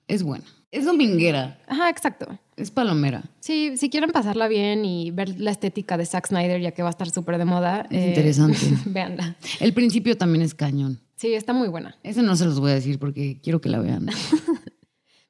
es 0.09 0.23
buena. 0.23 0.45
Es 0.71 0.85
dominguera, 0.87 1.59
Ajá, 1.69 1.91
exacto. 1.91 2.39
Es 2.57 2.71
palomera. 2.71 3.25
Sí, 3.41 3.77
si 3.77 3.91
quieren 3.91 4.11
pasarla 4.11 4.49
bien 4.49 4.85
y 4.85 5.11
ver 5.11 5.41
la 5.41 5.51
estética 5.51 5.97
de 5.97 6.07
Zack 6.07 6.29
Snyder, 6.29 6.61
ya 6.61 6.73
que 6.73 6.83
va 6.83 6.89
a 6.89 6.91
estar 6.91 7.11
súper 7.11 7.39
de 7.39 7.45
moda. 7.45 7.87
Es 7.91 8.09
interesante. 8.09 8.59
Véanla. 8.87 9.37
El 9.61 9.73
principio 9.73 10.17
también 10.17 10.43
es 10.43 10.55
cañón. 10.55 11.01
Sí, 11.17 11.35
está 11.35 11.53
muy 11.53 11.69
buena. 11.69 11.97
Ese 12.03 12.23
no 12.23 12.37
se 12.37 12.45
los 12.45 12.59
voy 12.61 12.73
a 12.73 12.75
decir 12.75 12.99
porque 12.99 13.41
quiero 13.43 13.61
que 13.61 13.69
la 13.69 13.79
vean. 13.79 14.09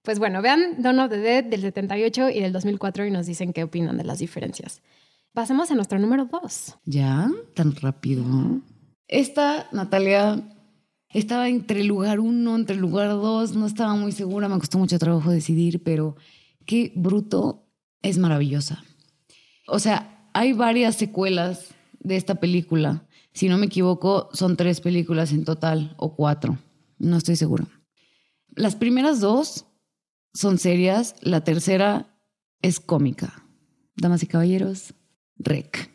Pues 0.05 0.19
bueno, 0.19 0.43
vean 0.43 0.83
Dawn 0.83 0.99
of 0.99 1.11
the 1.11 1.19
Dead 1.19 1.45
del 1.45 1.61
78 1.61 2.31
y 2.31 2.41
del 2.41 2.53
2004 2.53 3.07
y 3.07 3.13
nos 3.13 3.27
dicen 3.27 3.53
qué 3.53 3.63
opinan 3.63 3.97
de 3.97 4.03
las 4.03 4.19
diferencias. 4.19 4.83
Pasemos 5.33 5.71
a 5.71 5.77
nuestro 5.77 6.01
número 6.01 6.25
2. 6.25 6.79
¿Ya? 6.87 7.31
Tan 7.55 7.77
rápido. 7.77 8.25
Esta, 9.07 9.69
Natalia, 9.71 10.43
estaba 11.11 11.49
entre 11.49 11.85
lugar 11.85 12.19
uno, 12.19 12.57
entre 12.57 12.77
lugar 12.77 13.11
dos, 13.11 13.55
no 13.55 13.67
estaba 13.67 13.95
muy 13.95 14.11
segura, 14.11 14.49
me 14.49 14.59
costó 14.59 14.79
mucho 14.79 14.99
trabajo 14.99 15.31
decidir, 15.31 15.83
pero 15.85 16.17
qué 16.67 16.93
bruto, 16.95 17.67
es 18.03 18.19
maravillosa. 18.19 18.85
O 19.67 19.79
sea, 19.79 20.29
hay 20.35 20.53
varias 20.53 20.97
secuelas 20.97 21.69
de 22.01 22.17
esta 22.17 22.37
película. 22.37 23.07
Si 23.33 23.49
no 23.49 23.59
me 23.59 23.67
equivoco, 23.67 24.29
son 24.33 24.57
tres 24.57 24.81
películas 24.81 25.33
en 25.33 25.45
total, 25.45 25.95
o 25.99 26.15
cuatro, 26.15 26.59
no 26.99 27.17
estoy 27.17 27.37
segura. 27.37 27.67
Las 28.55 28.77
primeras 28.77 29.21
dos 29.21 29.67
son 30.35 30.59
serias, 30.59 31.15
la 31.21 31.43
tercera 31.43 32.19
es 32.61 32.81
cómica. 32.81 33.45
Damas 33.97 34.23
y 34.23 34.27
caballeros, 34.27 34.95
rec. 35.37 35.91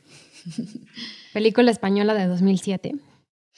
Película 1.33 1.71
española 1.71 2.13
de 2.13 2.27
2007. 2.27 2.95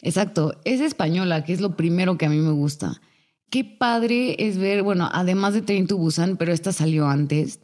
Exacto, 0.02 0.60
es 0.64 0.82
española, 0.82 1.44
que 1.44 1.54
es 1.54 1.62
lo 1.62 1.76
primero 1.76 2.18
que 2.18 2.26
a 2.26 2.30
mí 2.30 2.38
me 2.38 2.52
gusta. 2.52 3.02
Qué 3.50 3.64
padre 3.64 4.36
es 4.40 4.58
ver, 4.58 4.84
bueno, 4.84 5.10
además 5.12 5.54
de 5.54 5.62
Train 5.62 5.88
to 5.88 5.98
Busan, 5.98 6.38
pero 6.38 6.54
esta 6.54 6.72
salió 6.72 7.08
antes. 7.08 7.62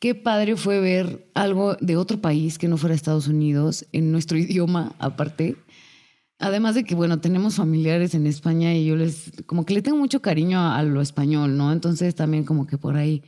Qué 0.00 0.14
padre 0.14 0.56
fue 0.56 0.80
ver 0.80 1.30
algo 1.34 1.76
de 1.80 1.96
otro 1.96 2.20
país 2.20 2.58
que 2.58 2.68
no 2.68 2.76
fuera 2.76 2.94
Estados 2.94 3.28
Unidos, 3.28 3.86
en 3.92 4.10
nuestro 4.12 4.38
idioma 4.38 4.94
aparte. 4.98 5.56
Además 6.40 6.74
de 6.74 6.84
que, 6.84 6.94
bueno, 6.94 7.20
tenemos 7.20 7.56
familiares 7.56 8.14
en 8.14 8.26
España 8.26 8.74
y 8.74 8.86
yo 8.86 8.96
les, 8.96 9.32
como 9.46 9.64
que 9.64 9.74
le 9.74 9.82
tengo 9.82 9.98
mucho 9.98 10.22
cariño 10.22 10.58
a, 10.58 10.78
a 10.78 10.82
lo 10.84 11.00
español, 11.00 11.56
¿no? 11.56 11.72
Entonces 11.72 12.14
también 12.14 12.44
como 12.44 12.66
que 12.66 12.78
por 12.78 12.96
ahí. 12.96 13.22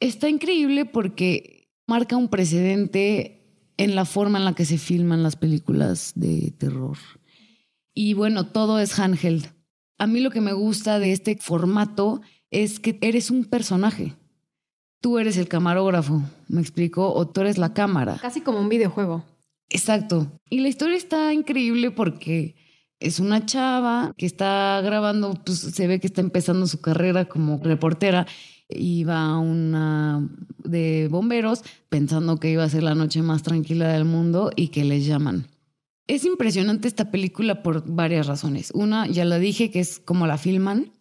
Está 0.00 0.28
increíble 0.28 0.84
porque 0.84 1.68
marca 1.86 2.16
un 2.16 2.28
precedente 2.28 3.36
en 3.76 3.94
la 3.94 4.04
forma 4.04 4.38
en 4.38 4.44
la 4.44 4.54
que 4.54 4.64
se 4.64 4.78
filman 4.78 5.22
las 5.22 5.36
películas 5.36 6.12
de 6.14 6.52
terror. 6.58 6.96
Y 7.94 8.14
bueno, 8.14 8.46
todo 8.46 8.78
es 8.78 8.98
handheld. 8.98 9.55
A 9.98 10.06
mí 10.06 10.20
lo 10.20 10.30
que 10.30 10.40
me 10.40 10.52
gusta 10.52 10.98
de 10.98 11.12
este 11.12 11.36
formato 11.40 12.20
es 12.50 12.80
que 12.80 12.98
eres 13.00 13.30
un 13.30 13.44
personaje. 13.44 14.14
Tú 15.00 15.18
eres 15.18 15.36
el 15.36 15.48
camarógrafo, 15.48 16.22
¿me 16.48 16.60
explico? 16.60 17.12
O 17.12 17.26
tú 17.28 17.42
eres 17.42 17.58
la 17.58 17.72
cámara. 17.72 18.18
Casi 18.20 18.40
como 18.40 18.60
un 18.60 18.68
videojuego. 18.68 19.24
Exacto. 19.68 20.26
Y 20.50 20.60
la 20.60 20.68
historia 20.68 20.96
está 20.96 21.32
increíble 21.32 21.90
porque 21.90 22.56
es 23.00 23.20
una 23.20 23.44
chava 23.46 24.14
que 24.16 24.26
está 24.26 24.80
grabando, 24.82 25.34
pues 25.44 25.58
se 25.58 25.86
ve 25.86 26.00
que 26.00 26.06
está 26.06 26.20
empezando 26.20 26.66
su 26.66 26.80
carrera 26.80 27.26
como 27.26 27.60
reportera 27.62 28.26
y 28.68 29.04
va 29.04 29.26
a 29.26 29.38
una 29.38 30.28
de 30.58 31.08
bomberos 31.10 31.62
pensando 31.88 32.38
que 32.38 32.50
iba 32.50 32.64
a 32.64 32.68
ser 32.68 32.82
la 32.82 32.94
noche 32.94 33.22
más 33.22 33.42
tranquila 33.42 33.88
del 33.88 34.04
mundo 34.04 34.50
y 34.56 34.68
que 34.68 34.84
les 34.84 35.06
llaman. 35.06 35.46
Es 36.06 36.24
impresionante 36.24 36.88
esta 36.88 37.10
película 37.10 37.62
por 37.62 37.84
varias 37.86 38.26
razones. 38.26 38.70
Una, 38.72 39.06
ya 39.06 39.24
la 39.24 39.38
dije, 39.38 39.70
que 39.70 39.80
es 39.80 39.98
como 39.98 40.26
la 40.26 40.38
filman. 40.38 40.92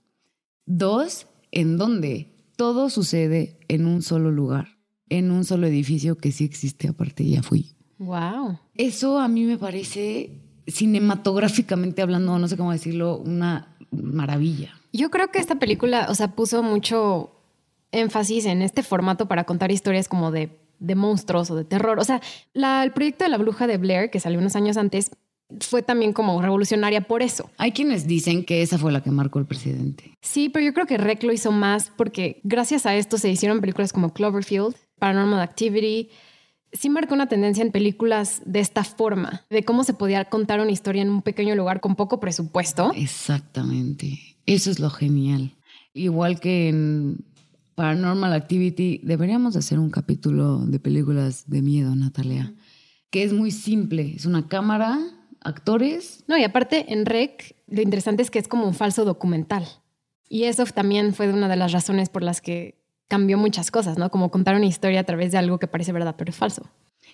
Dos, 0.65 1.27
en 1.51 1.77
donde 1.77 2.35
todo 2.55 2.89
sucede 2.89 3.59
en 3.67 3.85
un 3.85 4.01
solo 4.01 4.31
lugar, 4.31 4.79
en 5.09 5.31
un 5.31 5.43
solo 5.45 5.67
edificio 5.67 6.17
que 6.17 6.31
sí 6.31 6.43
existe, 6.45 6.87
aparte 6.87 7.25
ya 7.27 7.43
fui. 7.43 7.75
Wow. 7.99 8.59
Eso 8.73 9.19
a 9.19 9.27
mí 9.27 9.43
me 9.43 9.57
parece, 9.57 10.41
cinematográficamente 10.67 12.01
hablando, 12.01 12.37
no 12.39 12.47
sé 12.47 12.57
cómo 12.57 12.71
decirlo, 12.71 13.17
una 13.17 13.77
maravilla. 13.91 14.73
Yo 14.91 15.11
creo 15.11 15.31
que 15.31 15.39
esta 15.39 15.59
película, 15.59 16.07
o 16.09 16.15
sea, 16.15 16.35
puso 16.35 16.63
mucho 16.63 17.31
énfasis 17.91 18.45
en 18.45 18.61
este 18.61 18.83
formato 18.83 19.27
para 19.27 19.43
contar 19.43 19.71
historias 19.71 20.07
como 20.07 20.31
de, 20.31 20.57
de 20.79 20.95
monstruos 20.95 21.49
o 21.51 21.55
de 21.55 21.63
terror. 21.65 21.99
O 21.99 22.03
sea, 22.03 22.21
la- 22.53 22.83
el 22.83 22.91
proyecto 22.91 23.23
de 23.23 23.29
la 23.29 23.37
bruja 23.37 23.67
de 23.67 23.77
Blair, 23.77 24.09
que 24.09 24.19
salió 24.19 24.39
unos 24.39 24.55
años 24.55 24.77
antes, 24.77 25.11
fue 25.59 25.83
también 25.83 26.11
como 26.11 26.41
revolucionaria 26.41 27.01
por 27.01 27.21
eso. 27.21 27.49
Hay 27.57 27.71
quienes 27.71 28.07
dicen 28.07 28.43
que 28.45 28.63
esa 28.63 28.77
fue 28.79 28.91
la 28.91 29.03
que 29.03 29.11
marcó 29.11 29.37
el 29.39 29.45
presidente. 29.45 30.17
Sí, 30.21 30.49
pero 30.49 30.65
yo 30.65 30.73
creo 30.73 30.87
que 30.87 30.97
Rec 30.97 31.21
lo 31.23 31.31
hizo 31.31 31.51
más 31.51 31.91
porque 31.95 32.41
gracias 32.43 32.85
a 32.87 32.95
esto 32.95 33.17
se 33.19 33.29
hicieron 33.29 33.61
películas 33.61 33.93
como 33.93 34.11
Cloverfield, 34.11 34.75
Paranormal 34.97 35.39
Activity. 35.41 36.09
Sí 36.73 36.89
marcó 36.89 37.13
una 37.13 37.27
tendencia 37.29 37.61
en 37.63 37.71
películas 37.71 38.41
de 38.45 38.59
esta 38.59 38.83
forma, 38.83 39.45
de 39.51 39.63
cómo 39.63 39.83
se 39.83 39.93
podía 39.93 40.25
contar 40.25 40.59
una 40.59 40.71
historia 40.71 41.03
en 41.03 41.09
un 41.09 41.21
pequeño 41.21 41.53
lugar 41.55 41.79
con 41.79 41.95
poco 41.95 42.19
presupuesto. 42.19 42.91
Exactamente. 42.95 44.19
Eso 44.47 44.71
es 44.71 44.79
lo 44.79 44.89
genial. 44.89 45.55
Igual 45.93 46.39
que 46.39 46.69
en 46.69 47.23
Paranormal 47.75 48.33
Activity, 48.33 49.01
deberíamos 49.03 49.55
hacer 49.57 49.79
un 49.79 49.89
capítulo 49.89 50.59
de 50.65 50.79
películas 50.79 51.49
de 51.49 51.61
miedo, 51.61 51.93
Natalia, 51.93 52.53
que 53.09 53.23
es 53.23 53.33
muy 53.33 53.51
simple. 53.51 54.13
Es 54.15 54.25
una 54.25 54.47
cámara, 54.47 54.99
actores. 55.41 56.23
No, 56.27 56.37
y 56.37 56.43
aparte 56.43 56.93
en 56.93 57.05
Rec, 57.05 57.55
lo 57.67 57.81
interesante 57.81 58.23
es 58.23 58.31
que 58.31 58.39
es 58.39 58.47
como 58.47 58.65
un 58.65 58.73
falso 58.73 59.03
documental. 59.03 59.67
Y 60.29 60.43
eso 60.43 60.65
también 60.65 61.13
fue 61.13 61.31
una 61.31 61.49
de 61.49 61.57
las 61.57 61.73
razones 61.73 62.09
por 62.09 62.23
las 62.23 62.41
que 62.41 62.81
cambió 63.07 63.37
muchas 63.37 63.71
cosas, 63.71 63.97
¿no? 63.97 64.09
Como 64.09 64.31
contar 64.31 64.55
una 64.55 64.65
historia 64.65 65.01
a 65.01 65.03
través 65.03 65.31
de 65.31 65.37
algo 65.37 65.59
que 65.59 65.67
parece 65.67 65.91
verdad, 65.91 66.15
pero 66.17 66.31
es 66.31 66.37
falso. 66.37 66.63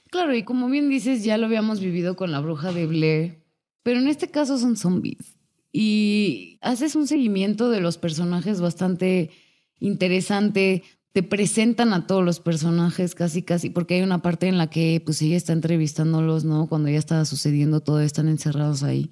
Claro, 0.10 0.36
y 0.36 0.44
como 0.44 0.70
bien 0.70 0.90
dices, 0.90 1.24
ya 1.24 1.38
lo 1.38 1.48
habíamos 1.48 1.80
vivido 1.80 2.16
con 2.16 2.32
la 2.32 2.40
bruja 2.40 2.72
de 2.72 2.86
Blair, 2.86 3.44
pero 3.84 4.00
en 4.00 4.08
este 4.08 4.30
caso 4.30 4.58
son 4.58 4.78
zombies. 4.78 5.40
Y 5.74 6.60
haces 6.62 6.96
un 6.96 7.08
seguimiento 7.08 7.70
de 7.70 7.82
los 7.82 7.98
personajes 7.98 8.62
bastante 8.62 9.32
interesante. 9.82 10.84
Te 11.12 11.24
presentan 11.24 11.92
a 11.92 12.08
todos 12.08 12.24
los 12.24 12.40
personajes 12.40 13.16
casi, 13.16 13.44
casi, 13.44 13.70
porque 13.70 13.96
hay 13.96 14.02
una 14.02 14.22
parte 14.22 14.48
en 14.48 14.58
la 14.58 14.70
que 14.70 15.02
pues 15.04 15.22
ella 15.22 15.36
está 15.36 15.52
entrevistándolos, 15.52 16.46
¿no? 16.46 16.68
Cuando 16.68 16.88
ya 16.88 17.00
está 17.00 17.26
sucediendo 17.26 17.82
todo, 17.82 18.00
están 18.00 18.30
encerrados 18.30 18.84
ahí. 18.84 19.12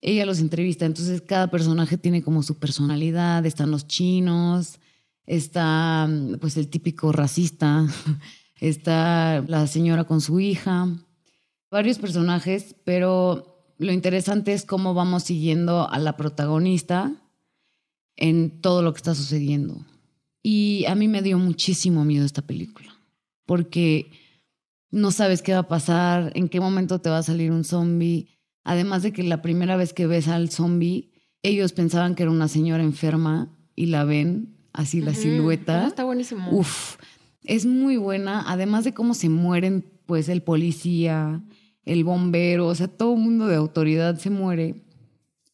Ella 0.00 0.24
los 0.24 0.38
entrevista, 0.38 0.86
entonces 0.86 1.20
cada 1.20 1.50
personaje 1.50 1.98
tiene 1.98 2.22
como 2.22 2.42
su 2.42 2.58
personalidad, 2.58 3.44
están 3.44 3.70
los 3.70 3.86
chinos, 3.86 4.78
está 5.26 6.08
pues 6.40 6.56
el 6.56 6.68
típico 6.68 7.12
racista, 7.12 7.86
está 8.60 9.44
la 9.46 9.66
señora 9.66 10.04
con 10.04 10.22
su 10.22 10.40
hija. 10.40 10.88
varios 11.70 11.98
personajes, 11.98 12.74
pero 12.84 13.74
lo 13.76 13.92
interesante 13.92 14.54
es 14.54 14.64
cómo 14.64 14.94
vamos 14.94 15.24
siguiendo 15.24 15.90
a 15.90 15.98
la 15.98 16.16
protagonista 16.16 17.27
en 18.18 18.60
todo 18.60 18.82
lo 18.82 18.92
que 18.92 18.98
está 18.98 19.14
sucediendo. 19.14 19.86
Y 20.42 20.84
a 20.86 20.94
mí 20.94 21.08
me 21.08 21.22
dio 21.22 21.38
muchísimo 21.38 22.04
miedo 22.04 22.26
esta 22.26 22.42
película, 22.42 22.94
porque 23.46 24.10
no 24.90 25.10
sabes 25.10 25.40
qué 25.40 25.52
va 25.52 25.60
a 25.60 25.68
pasar, 25.68 26.32
en 26.34 26.48
qué 26.48 26.60
momento 26.60 27.00
te 27.00 27.10
va 27.10 27.18
a 27.18 27.22
salir 27.22 27.52
un 27.52 27.64
zombie. 27.64 28.28
Además 28.64 29.02
de 29.02 29.12
que 29.12 29.22
la 29.22 29.40
primera 29.40 29.76
vez 29.76 29.92
que 29.92 30.06
ves 30.06 30.28
al 30.28 30.50
zombie, 30.50 31.10
ellos 31.42 31.72
pensaban 31.72 32.14
que 32.14 32.24
era 32.24 32.32
una 32.32 32.48
señora 32.48 32.82
enferma 32.82 33.56
y 33.74 33.86
la 33.86 34.04
ven 34.04 34.56
así 34.72 35.00
la 35.00 35.14
silueta. 35.14 35.86
está 35.86 36.04
buenísimo. 36.04 36.50
Uf, 36.50 36.96
es 37.44 37.64
muy 37.64 37.96
buena. 37.96 38.44
Además 38.46 38.84
de 38.84 38.94
cómo 38.94 39.14
se 39.14 39.28
mueren, 39.28 39.84
pues 40.06 40.28
el 40.28 40.42
policía, 40.42 41.42
el 41.84 42.04
bombero, 42.04 42.66
o 42.66 42.74
sea, 42.74 42.88
todo 42.88 43.14
el 43.14 43.20
mundo 43.20 43.46
de 43.46 43.56
autoridad 43.56 44.18
se 44.18 44.30
muere. 44.30 44.82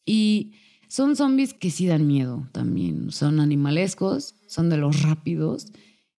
Y 0.05 0.53
son 0.95 1.17
zombies 1.17 1.53
que 1.53 1.71
sí 1.71 1.87
dan 1.87 2.07
miedo 2.07 2.47
también. 2.53 3.11
Son 3.11 3.41
animalescos, 3.41 4.35
son 4.47 4.69
de 4.69 4.77
los 4.77 5.01
rápidos. 5.01 5.67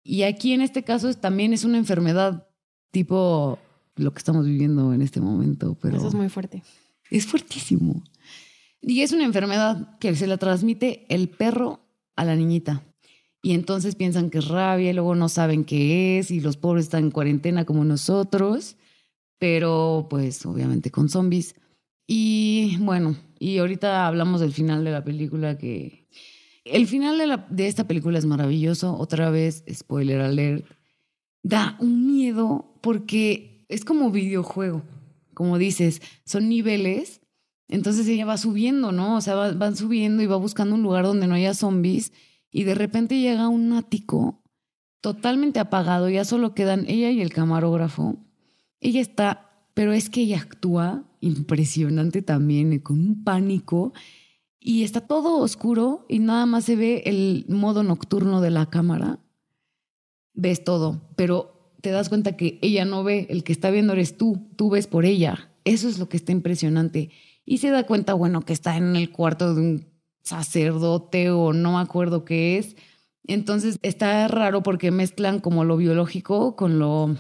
Y 0.05 0.25
aquí 0.25 0.53
en 0.53 0.61
este 0.61 0.83
caso 0.83 1.15
también 1.15 1.55
es 1.55 1.65
una 1.65 1.79
enfermedad 1.79 2.47
tipo 2.91 3.59
lo 3.95 4.13
que 4.13 4.19
estamos 4.19 4.45
viviendo 4.45 4.93
en 4.93 5.01
este 5.01 5.19
momento. 5.19 5.79
Pero 5.81 5.97
Eso 5.97 6.09
es 6.09 6.15
muy 6.15 6.29
fuerte. 6.29 6.63
Es 7.11 7.25
fuertísimo. 7.25 8.05
Y 8.83 9.01
es 9.01 9.13
una 9.13 9.25
enfermedad 9.25 9.97
que 9.99 10.15
se 10.15 10.27
la 10.27 10.37
transmite 10.37 11.07
el 11.09 11.31
perro 11.31 11.81
a 12.15 12.27
la 12.27 12.37
niñita. 12.37 12.83
Y 13.41 13.55
entonces 13.55 13.95
piensan 13.95 14.29
que 14.29 14.39
es 14.39 14.49
rabia 14.49 14.91
y 14.91 14.93
luego 14.93 15.15
no 15.15 15.31
saben 15.31 15.65
qué 15.65 16.19
es 16.19 16.31
y 16.31 16.41
los 16.41 16.59
pobres 16.59 16.85
están 16.85 17.05
en 17.05 17.11
cuarentena 17.13 17.65
como 17.65 17.83
nosotros, 17.83 18.77
pero 19.39 20.07
pues 20.11 20.45
obviamente 20.45 20.91
con 20.91 21.09
zombies. 21.09 21.55
Y 22.07 22.77
bueno, 22.81 23.17
y 23.39 23.59
ahorita 23.59 24.07
hablamos 24.07 24.41
del 24.41 24.53
final 24.53 24.85
de 24.85 24.93
la 24.93 25.05
película 25.05 25.59
que... 25.59 26.07
El 26.65 26.87
final 26.87 27.17
de, 27.19 27.27
la, 27.29 27.47
de 27.49 27.69
esta 27.69 27.87
película 27.87 28.19
es 28.19 28.27
maravilloso, 28.27 28.97
otra 28.97 29.31
vez, 29.31 29.65
spoiler 29.73 30.21
alert, 30.21 30.67
da 31.45 31.77
un 31.79 32.07
miedo 32.07 32.77
porque 32.81 33.65
es 33.69 33.85
como 33.85 34.11
videojuego, 34.11 34.83
como 35.33 35.59
dices, 35.59 36.03
son 36.25 36.49
niveles, 36.49 37.21
entonces 37.69 38.09
ella 38.09 38.27
va 38.27 38.37
subiendo, 38.37 38.91
¿no? 38.91 39.17
O 39.17 39.21
sea, 39.21 39.35
van 39.53 39.77
subiendo 39.77 40.23
y 40.23 40.27
va 40.27 40.37
buscando 40.37 40.75
un 40.75 40.83
lugar 40.83 41.05
donde 41.05 41.27
no 41.29 41.35
haya 41.35 41.55
zombies 41.55 42.13
y 42.51 42.65
de 42.65 42.75
repente 42.75 43.21
llega 43.21 43.49
un 43.49 43.73
ático 43.73 44.43
totalmente 45.01 45.61
apagado, 45.61 46.09
ya 46.09 46.25
solo 46.25 46.55
quedan 46.55 46.85
ella 46.89 47.11
y 47.11 47.21
el 47.21 47.33
camarógrafo. 47.33 48.17
Ella 48.81 49.01
está, 49.01 49.46
pero 49.77 49.93
es 49.93 50.09
que 50.09 50.23
ella 50.23 50.39
actúa 50.39 51.05
impresionante 51.21 52.23
también, 52.23 52.79
con 52.79 52.99
un 52.99 53.25
pánico 53.25 53.93
y 54.59 54.85
está 54.85 55.03
todo 55.03 55.37
oscuro 55.37 56.07
y 56.09 56.19
nada 56.19 56.47
más 56.47 56.65
se 56.65 56.77
ve 56.77 57.03
el 57.05 57.45
modo 57.51 57.83
nocturno 57.83 58.41
de 58.41 58.49
la 58.49 58.71
cámara. 58.71 59.19
Ves 60.33 60.65
todo, 60.65 61.03
pero 61.15 61.75
te 61.83 61.91
das 61.91 62.09
cuenta 62.09 62.39
que 62.39 62.59
ella 62.63 62.87
no 62.87 63.05
ve, 63.05 63.27
el 63.29 63.45
que 63.45 63.53
está 63.53 63.71
viendo 63.71 63.93
eres 63.93 64.17
tú, 64.17 64.49
tú 64.57 64.71
ves 64.71 64.87
por 64.87 65.05
ella. 65.05 65.53
Eso 65.65 65.91
es 65.91 65.99
lo 65.99 66.09
que 66.09 66.17
está 66.17 66.33
impresionante. 66.33 67.11
Y 67.45 67.59
se 67.59 67.69
da 67.69 67.85
cuenta, 67.85 68.15
bueno, 68.15 68.47
que 68.47 68.55
está 68.55 68.79
en 68.79 68.97
el 68.97 69.11
cuarto 69.11 69.55
de 69.55 69.61
un 69.61 69.87
sacerdote 70.23 71.29
o 71.29 71.53
no 71.53 71.73
me 71.73 71.81
acuerdo 71.81 72.25
qué 72.25 72.57
es. 72.57 72.77
Entonces 73.25 73.79
está 73.83 74.27
raro 74.27 74.63
porque 74.63 74.91
mezclan 74.91 75.39
como 75.39 75.65
lo 75.65 75.77
biológico 75.77 76.57
con 76.57 76.79
lo 76.79 77.15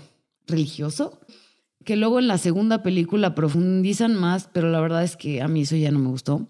religioso, 0.46 1.20
que 1.86 1.94
luego 1.94 2.18
en 2.18 2.26
la 2.26 2.36
segunda 2.36 2.82
película 2.82 3.36
profundizan 3.36 4.16
más, 4.16 4.50
pero 4.52 4.68
la 4.70 4.80
verdad 4.80 5.04
es 5.04 5.16
que 5.16 5.40
a 5.40 5.46
mí 5.46 5.62
eso 5.62 5.76
ya 5.76 5.92
no 5.92 6.00
me 6.00 6.08
gustó. 6.08 6.48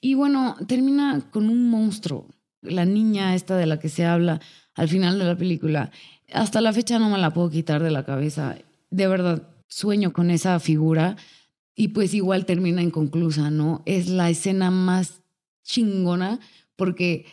Y 0.00 0.14
bueno, 0.14 0.56
termina 0.66 1.22
con 1.30 1.48
un 1.48 1.70
monstruo, 1.70 2.26
la 2.62 2.84
niña 2.84 3.36
esta 3.36 3.56
de 3.56 3.66
la 3.66 3.78
que 3.78 3.88
se 3.88 4.04
habla 4.04 4.40
al 4.74 4.88
final 4.88 5.20
de 5.20 5.24
la 5.24 5.36
película. 5.36 5.92
Hasta 6.32 6.60
la 6.60 6.72
fecha 6.72 6.98
no 6.98 7.08
me 7.08 7.18
la 7.18 7.32
puedo 7.32 7.48
quitar 7.48 7.80
de 7.80 7.92
la 7.92 8.04
cabeza. 8.04 8.56
De 8.90 9.06
verdad, 9.06 9.48
sueño 9.68 10.12
con 10.12 10.32
esa 10.32 10.58
figura 10.58 11.16
y 11.76 11.88
pues 11.88 12.12
igual 12.12 12.44
termina 12.44 12.82
inconclusa, 12.82 13.50
¿no? 13.50 13.82
Es 13.86 14.08
la 14.08 14.30
escena 14.30 14.72
más 14.72 15.22
chingona 15.62 16.40
porque 16.74 17.24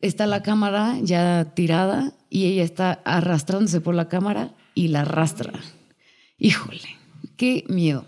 está 0.00 0.26
la 0.26 0.42
cámara 0.42 0.98
ya 1.00 1.54
tirada 1.54 2.12
y 2.28 2.46
ella 2.46 2.64
está 2.64 2.94
arrastrándose 3.04 3.80
por 3.80 3.94
la 3.94 4.08
cámara 4.08 4.52
y 4.74 4.88
la 4.88 5.02
arrastra. 5.02 5.52
Híjole, 6.42 6.80
qué 7.36 7.64
miedo. 7.68 8.04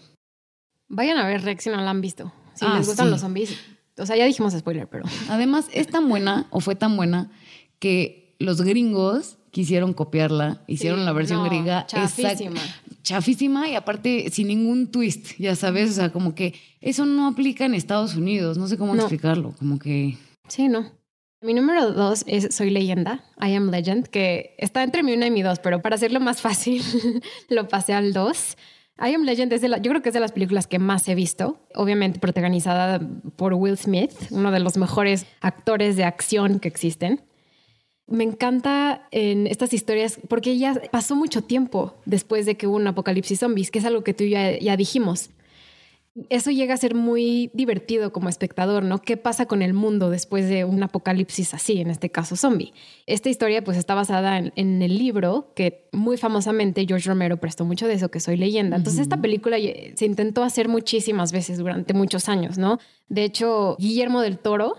Vayan 0.88 1.18
a 1.18 1.26
ver 1.28 1.42
Rex 1.42 1.62
si 1.62 1.70
no 1.70 1.76
la 1.76 1.88
han 1.88 2.00
visto. 2.00 2.32
Si 2.54 2.64
ah, 2.64 2.78
les 2.78 2.88
gustan 2.88 3.08
los 3.08 3.20
zombies. 3.20 3.56
O 3.96 4.04
sea, 4.06 4.16
ya 4.16 4.24
dijimos 4.24 4.54
spoiler, 4.54 4.88
pero. 4.88 5.04
Además, 5.28 5.66
es 5.72 5.86
tan 5.86 6.08
buena 6.08 6.48
o 6.50 6.58
fue 6.58 6.74
tan 6.74 6.96
buena 6.96 7.30
que 7.78 8.34
los 8.40 8.60
gringos 8.62 9.38
quisieron 9.52 9.92
copiarla, 9.92 10.64
hicieron 10.66 11.04
la 11.04 11.12
versión 11.12 11.44
griega. 11.44 11.86
Chafísima. 11.86 12.60
Chafísima 13.04 13.68
y 13.68 13.76
aparte 13.76 14.28
sin 14.32 14.48
ningún 14.48 14.90
twist, 14.90 15.38
ya 15.38 15.54
sabes, 15.54 15.90
o 15.90 15.92
sea, 15.92 16.10
como 16.10 16.34
que 16.34 16.54
eso 16.80 17.06
no 17.06 17.28
aplica 17.28 17.64
en 17.66 17.74
Estados 17.74 18.16
Unidos, 18.16 18.58
no 18.58 18.66
sé 18.66 18.76
cómo 18.76 18.96
explicarlo, 18.96 19.54
como 19.60 19.78
que... 19.78 20.18
Sí, 20.48 20.66
no. 20.66 20.90
Mi 21.44 21.52
número 21.52 21.92
dos 21.92 22.24
es 22.26 22.54
Soy 22.54 22.70
leyenda, 22.70 23.22
I 23.38 23.54
am 23.54 23.70
legend, 23.70 24.06
que 24.06 24.54
está 24.56 24.82
entre 24.82 25.02
mi 25.02 25.12
una 25.12 25.26
y 25.26 25.30
mi 25.30 25.42
dos, 25.42 25.58
pero 25.58 25.82
para 25.82 25.96
hacerlo 25.96 26.18
más 26.18 26.40
fácil 26.40 26.82
lo 27.50 27.68
pasé 27.68 27.92
al 27.92 28.14
dos. 28.14 28.56
I 28.98 29.12
Am 29.12 29.24
Legend 29.24 29.52
es 29.52 29.60
de 29.60 29.68
la, 29.68 29.76
yo 29.76 29.90
creo 29.90 30.00
que 30.00 30.08
es 30.08 30.14
de 30.14 30.20
las 30.20 30.32
películas 30.32 30.66
que 30.66 30.78
más 30.78 31.06
he 31.06 31.14
visto, 31.14 31.58
obviamente 31.74 32.18
protagonizada 32.18 32.98
por 33.36 33.52
Will 33.52 33.76
Smith, 33.76 34.12
uno 34.30 34.52
de 34.52 34.60
los 34.60 34.78
mejores 34.78 35.26
actores 35.42 35.96
de 35.96 36.04
acción 36.04 36.60
que 36.60 36.68
existen. 36.68 37.20
Me 38.06 38.24
encanta 38.24 39.06
en 39.10 39.46
estas 39.46 39.74
historias 39.74 40.20
porque 40.28 40.56
ya 40.56 40.80
pasó 40.92 41.14
mucho 41.14 41.42
tiempo 41.42 41.94
después 42.06 42.46
de 42.46 42.56
que 42.56 42.68
hubo 42.68 42.76
un 42.76 42.86
apocalipsis 42.86 43.40
zombies, 43.40 43.70
que 43.70 43.80
es 43.80 43.84
algo 43.84 44.02
que 44.02 44.14
tú 44.14 44.24
ya, 44.24 44.58
ya 44.58 44.78
dijimos. 44.78 45.28
Eso 46.28 46.52
llega 46.52 46.74
a 46.74 46.76
ser 46.76 46.94
muy 46.94 47.50
divertido 47.54 48.12
como 48.12 48.28
espectador, 48.28 48.84
¿no? 48.84 49.02
¿Qué 49.02 49.16
pasa 49.16 49.46
con 49.46 49.62
el 49.62 49.74
mundo 49.74 50.10
después 50.10 50.48
de 50.48 50.64
un 50.64 50.80
apocalipsis 50.80 51.54
así, 51.54 51.80
en 51.80 51.90
este 51.90 52.08
caso 52.08 52.36
zombie? 52.36 52.72
Esta 53.06 53.30
historia 53.30 53.64
pues 53.64 53.76
está 53.76 53.94
basada 53.94 54.38
en, 54.38 54.82
el 54.82 54.96
libro 54.96 55.52
que 55.56 55.88
muy 55.90 56.16
famosamente 56.16 56.86
George 56.86 57.08
Romero 57.08 57.38
prestó 57.38 57.64
mucho 57.64 57.88
de 57.88 57.94
eso, 57.94 58.12
que 58.12 58.20
soy 58.20 58.36
leyenda. 58.36 58.76
Entonces 58.76 59.02
esta 59.02 59.20
película 59.20 59.56
se 59.56 60.06
intentó 60.06 60.44
hacer 60.44 60.68
muchísimas 60.68 61.32
veces 61.32 61.58
durante 61.58 61.94
muchos 61.94 62.28
años, 62.28 62.58
¿no? 62.58 62.78
De 63.08 63.24
hecho, 63.24 63.76
Guillermo 63.80 64.20
del 64.20 64.38
Toro, 64.38 64.76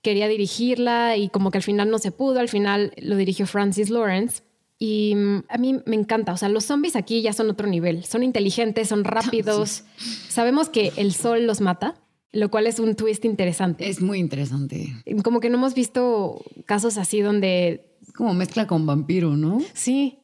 quería 0.00 0.28
dirigirla 0.28 1.18
y 1.18 1.28
como 1.28 1.50
que 1.50 1.58
al 1.58 1.62
final 1.62 1.90
no 1.90 1.98
se 1.98 2.10
pudo, 2.10 2.40
al 2.40 2.48
final 2.48 2.94
lo 3.02 3.16
dirigió 3.16 3.46
Francis 3.46 3.90
Lawrence. 3.90 4.42
Y 4.78 5.14
mm, 5.14 5.44
a 5.48 5.58
mí 5.58 5.80
me 5.86 5.96
encanta, 5.96 6.32
o 6.32 6.36
sea, 6.36 6.48
los 6.48 6.64
zombies 6.64 6.96
aquí 6.96 7.22
ya 7.22 7.32
son 7.32 7.50
otro 7.50 7.66
nivel, 7.66 8.04
son 8.04 8.22
inteligentes, 8.22 8.88
son 8.88 9.04
rápidos. 9.04 9.84
Sabemos 10.28 10.68
que 10.68 10.92
el 10.96 11.12
sol 11.12 11.46
los 11.46 11.60
mata, 11.60 11.94
lo 12.32 12.50
cual 12.50 12.66
es 12.66 12.78
un 12.78 12.94
twist 12.94 13.24
interesante. 13.24 13.88
Es 13.88 14.00
muy 14.00 14.18
interesante. 14.18 14.94
Como 15.22 15.40
que 15.40 15.50
no 15.50 15.58
hemos 15.58 15.74
visto 15.74 16.44
casos 16.66 16.98
así 16.98 17.20
donde... 17.20 17.98
Como 18.14 18.34
mezcla 18.34 18.66
con 18.66 18.86
vampiro, 18.86 19.36
¿no? 19.36 19.58
Sí, 19.72 20.18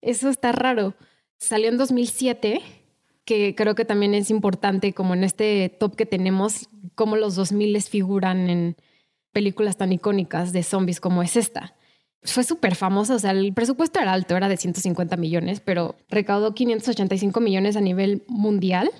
eso 0.00 0.28
está 0.28 0.52
raro. 0.52 0.94
Salió 1.38 1.68
en 1.68 1.78
2007, 1.78 2.60
que 3.24 3.54
creo 3.54 3.74
que 3.74 3.84
también 3.84 4.14
es 4.14 4.30
importante 4.30 4.92
como 4.92 5.14
en 5.14 5.24
este 5.24 5.68
top 5.68 5.96
que 5.96 6.06
tenemos, 6.06 6.68
cómo 6.94 7.16
los 7.16 7.34
2000 7.36 7.80
figuran 7.82 8.50
en, 8.50 8.76
películas 9.32 9.76
tan 9.76 9.92
icónicas 9.92 10.52
de 10.52 10.62
zombies 10.62 11.00
como 11.00 11.22
es 11.22 11.36
esta. 11.36 11.74
Fue 12.24 12.44
súper 12.44 12.76
famosa, 12.76 13.16
o 13.16 13.18
sea, 13.18 13.32
el 13.32 13.52
presupuesto 13.52 13.98
era 14.00 14.12
alto, 14.12 14.36
era 14.36 14.48
de 14.48 14.56
150 14.56 15.16
millones, 15.16 15.60
pero 15.60 15.96
recaudó 16.08 16.54
585 16.54 17.40
millones 17.40 17.76
a 17.76 17.80
nivel 17.80 18.22
mundial 18.28 18.90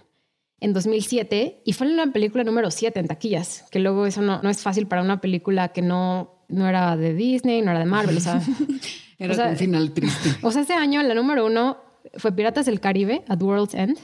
en 0.61 0.73
2007 0.73 1.63
y 1.65 1.73
fue 1.73 1.87
la 1.89 2.07
película 2.07 2.45
número 2.45 2.71
7 2.71 2.99
en 2.99 3.09
taquillas, 3.09 3.65
que 3.71 3.79
luego 3.79 4.07
eso 4.07 4.23
no, 4.23 4.43
no 4.43 4.51
es 4.51 4.61
fácil 4.61 4.87
para 4.87 5.03
una 5.03 5.21
película 5.21 5.69
que 5.69 5.83
no, 5.83 6.45
no 6.49 6.69
era 6.69 6.97
de 6.97 7.15
Disney, 7.15 7.63
no 7.63 7.71
era 7.71 7.81
de 7.81 7.87
Marvel, 7.87 8.17
o 8.17 8.21
sea... 8.21 8.41
era 9.19 9.51
un 9.51 9.57
final 9.57 9.93
triste. 9.93 10.31
O 10.43 10.51
sea, 10.51 10.63
ese 10.63 10.75
año 10.75 11.03
la 11.03 11.15
número 11.15 11.47
uno 11.47 11.79
fue 12.17 12.33
Piratas 12.33 12.67
del 12.67 12.81
Caribe, 12.81 13.25
At 13.29 13.43
World's 13.43 13.75
End, 13.75 13.99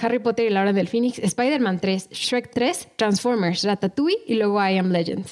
Harry 0.00 0.18
Potter 0.18 0.46
y 0.46 0.50
la 0.50 0.62
Hora 0.62 0.72
del 0.72 0.88
Phoenix, 0.88 1.18
Spider-Man 1.18 1.80
3, 1.80 2.10
Shrek 2.10 2.50
3, 2.50 2.88
Transformers, 2.96 3.64
Ratatouille 3.64 4.18
y 4.26 4.34
luego 4.34 4.58
I 4.66 4.78
Am 4.78 4.90
Legend. 4.90 5.26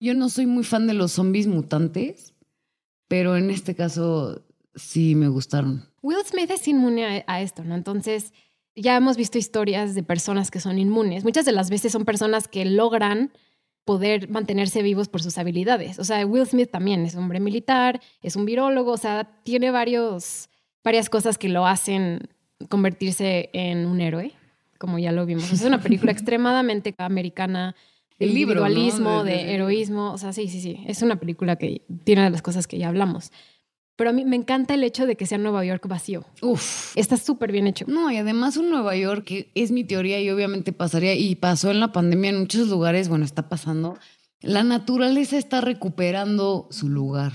Yo 0.00 0.14
no 0.14 0.28
soy 0.28 0.46
muy 0.46 0.64
fan 0.64 0.86
de 0.86 0.94
los 0.94 1.12
zombies 1.12 1.46
mutantes, 1.46 2.32
pero 3.10 3.36
en 3.36 3.50
este 3.50 3.74
caso 3.74 4.40
sí 4.76 5.16
me 5.16 5.26
gustaron. 5.26 5.84
Will 6.00 6.24
Smith 6.24 6.48
es 6.48 6.68
inmune 6.68 7.24
a, 7.26 7.40
esto, 7.42 7.64
¿no? 7.64 7.74
Entonces, 7.74 8.32
ya 8.76 8.96
hemos 8.96 9.16
visto 9.16 9.36
historias 9.36 9.96
de 9.96 10.04
personas 10.04 10.52
que 10.52 10.60
son 10.60 10.78
inmunes. 10.78 11.24
Muchas 11.24 11.44
de 11.44 11.50
las 11.50 11.70
veces 11.70 11.90
son 11.90 12.04
personas 12.04 12.46
que 12.46 12.64
logran 12.64 13.32
poder 13.84 14.30
mantenerse 14.30 14.82
vivos 14.82 15.08
por 15.08 15.24
sus 15.24 15.38
habilidades. 15.38 15.98
O 15.98 16.04
sea, 16.04 16.24
Will 16.24 16.46
Smith 16.46 16.70
también 16.70 17.04
es 17.04 17.16
hombre 17.16 17.40
militar, 17.40 18.00
es 18.22 18.36
un 18.36 18.44
virólogo, 18.44 18.92
o 18.92 18.96
sea, 18.96 19.24
tiene 19.42 19.72
varios, 19.72 20.48
varias 20.84 21.10
cosas 21.10 21.36
que 21.36 21.48
lo 21.48 21.66
hacen 21.66 22.28
convertirse 22.68 23.50
en 23.52 23.86
un 23.86 24.00
héroe, 24.00 24.34
como 24.78 25.00
ya 25.00 25.10
lo 25.10 25.26
vimos. 25.26 25.50
Es 25.50 25.62
una 25.62 25.82
película 25.82 26.12
extremadamente 26.12 26.94
americana, 26.96 27.74
El 28.20 28.34
libro, 28.34 28.60
¿no? 28.68 29.24
De- 29.24 29.30
de, 29.32 29.36
de- 29.36 29.54
heroísmo. 29.54 30.12
O 30.12 30.18
sea, 30.18 30.32
sí, 30.32 30.48
sí, 30.48 30.60
sí. 30.60 30.78
Es 30.86 31.02
una 31.02 31.16
película 31.18 31.56
que 31.56 31.82
tiene 32.04 32.22
de 32.22 32.30
las 32.30 32.42
cosas 32.42 32.66
que 32.66 32.78
ya 32.78 32.88
hablamos. 32.88 33.32
Pero 33.96 34.10
a 34.10 34.12
mí 34.14 34.24
me 34.24 34.36
encanta 34.36 34.72
el 34.74 34.82
hecho 34.84 35.06
de 35.06 35.16
que 35.16 35.26
sea 35.26 35.36
Nueva 35.36 35.62
York 35.64 35.86
vacío. 35.86 36.24
Uf. 36.40 36.96
Está 36.96 37.16
súper 37.18 37.52
bien 37.52 37.66
hecho. 37.66 37.84
No, 37.88 38.10
y 38.10 38.16
además 38.16 38.56
un 38.56 38.70
Nueva 38.70 38.96
York, 38.96 39.24
que 39.24 39.50
es 39.54 39.72
mi 39.72 39.84
teoría 39.84 40.20
y 40.20 40.30
obviamente 40.30 40.72
pasaría, 40.72 41.14
y 41.14 41.34
pasó 41.34 41.70
en 41.70 41.80
la 41.80 41.92
pandemia 41.92 42.30
en 42.30 42.38
muchos 42.40 42.68
lugares, 42.68 43.08
bueno, 43.10 43.26
está 43.26 43.50
pasando, 43.50 43.98
la 44.40 44.64
naturaleza 44.64 45.36
está 45.36 45.60
recuperando 45.60 46.66
su 46.70 46.88
lugar. 46.88 47.32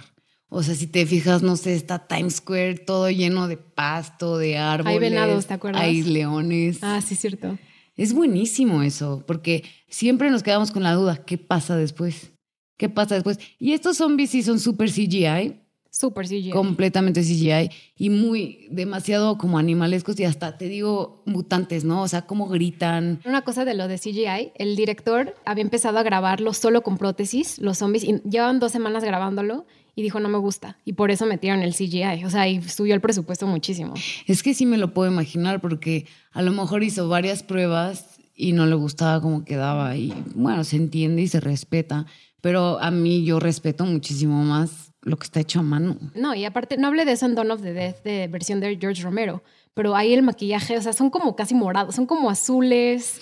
O 0.50 0.64
sea, 0.64 0.74
si 0.74 0.88
te 0.88 1.06
fijas, 1.06 1.44
no 1.44 1.56
sé, 1.56 1.76
está 1.76 2.08
Times 2.08 2.38
Square 2.38 2.76
todo 2.80 3.10
lleno 3.12 3.48
de 3.48 3.58
pasto, 3.58 4.38
de 4.40 4.58
árboles. 4.58 5.00
venados, 5.00 5.46
¿te 5.48 5.54
acuerdas? 5.54 5.82
Hay 5.84 6.02
leones. 6.02 6.80
Ah, 6.82 7.00
sí, 7.02 7.16
cierto. 7.16 7.58
Es 7.98 8.14
buenísimo 8.14 8.84
eso, 8.84 9.24
porque 9.26 9.64
siempre 9.88 10.30
nos 10.30 10.44
quedamos 10.44 10.72
con 10.72 10.84
la 10.84 10.94
duda, 10.94 11.24
¿qué 11.26 11.38
pasa 11.38 11.78
después? 11.78 12.32
¿Qué 12.78 12.90
pasa 12.90 13.16
después? 13.16 13.40
Y 13.58 13.74
estos 13.74 13.98
zombies 13.98 14.32
sí 14.32 14.44
son 14.44 14.60
súper 14.60 14.90
CGI, 14.92 15.62
Súper 15.90 16.28
CGI. 16.28 16.50
completamente 16.50 17.22
CGI 17.22 17.70
y 17.98 18.10
muy 18.10 18.68
demasiado 18.70 19.38
como 19.38 19.58
animalescos 19.58 20.20
y 20.20 20.26
hasta 20.26 20.58
te 20.58 20.68
digo 20.68 21.24
mutantes, 21.26 21.86
¿no? 21.86 22.02
O 22.02 22.08
sea, 22.10 22.24
cómo 22.24 22.50
gritan. 22.50 23.22
Una 23.24 23.44
cosa 23.44 23.64
de 23.64 23.76
lo 23.76 23.88
de 23.88 23.98
CGI, 23.98 24.52
el 24.56 24.76
director 24.76 25.34
había 25.46 25.62
empezado 25.62 25.98
a 25.98 26.04
grabarlo 26.04 26.54
solo 26.54 26.84
con 26.84 26.98
prótesis, 26.98 27.60
los 27.60 27.78
zombies, 27.78 28.04
y 28.04 28.20
llevaban 28.30 28.60
dos 28.60 28.74
semanas 28.74 29.06
grabándolo 29.06 29.66
y 29.96 30.02
dijo 30.04 30.20
no 30.20 30.30
me 30.30 30.38
gusta. 30.38 30.78
Y 30.86 30.94
por 30.94 31.10
eso 31.12 31.26
metieron 31.26 31.62
el 31.62 31.74
CGI. 31.74 32.26
O 32.26 32.30
sea, 32.30 32.48
y 32.48 32.62
subió 32.62 32.94
el 32.94 33.02
presupuesto 33.02 33.48
muchísimo. 33.48 33.94
Es 34.28 34.44
que 34.44 34.54
sí 34.54 34.66
me 34.66 34.78
lo 34.78 34.94
puedo 34.94 35.12
imaginar 35.12 35.62
porque 35.62 36.06
a 36.32 36.42
lo 36.42 36.52
mejor 36.52 36.84
hizo 36.84 37.08
varias 37.08 37.44
pruebas 37.44 38.20
y 38.36 38.52
no 38.52 38.66
le 38.66 38.76
gustaba 38.76 39.22
cómo 39.22 39.46
quedaba 39.46 39.96
y 39.96 40.14
bueno, 40.36 40.64
se 40.66 40.76
entiende 40.76 41.22
y 41.22 41.28
se 41.28 41.40
respeta, 41.40 42.06
pero 42.42 42.80
a 42.82 42.92
mí 42.92 43.24
yo 43.24 43.40
respeto 43.40 43.86
muchísimo 43.86 44.44
más 44.44 44.92
lo 45.02 45.18
que 45.18 45.24
está 45.24 45.40
hecho 45.40 45.60
a 45.60 45.64
mano. 45.64 45.98
No, 46.16 46.36
y 46.36 46.44
aparte, 46.46 46.78
no 46.78 46.88
hablé 46.88 47.06
de 47.06 47.14
eso 47.14 47.26
en 47.26 47.36
Dawn 47.36 47.52
of 47.52 47.62
the 47.62 47.72
Dead, 47.72 47.96
de 48.04 48.28
versión 48.28 48.60
de 48.60 48.78
George 48.80 49.02
Romero, 49.04 49.42
pero 49.74 49.96
ahí 49.96 50.14
el 50.14 50.24
maquillaje, 50.24 50.78
o 50.78 50.82
sea, 50.82 50.94
son 50.94 51.10
como 51.10 51.36
casi 51.36 51.56
morados, 51.56 51.96
son 51.96 52.06
como 52.06 52.30
azules. 52.30 53.20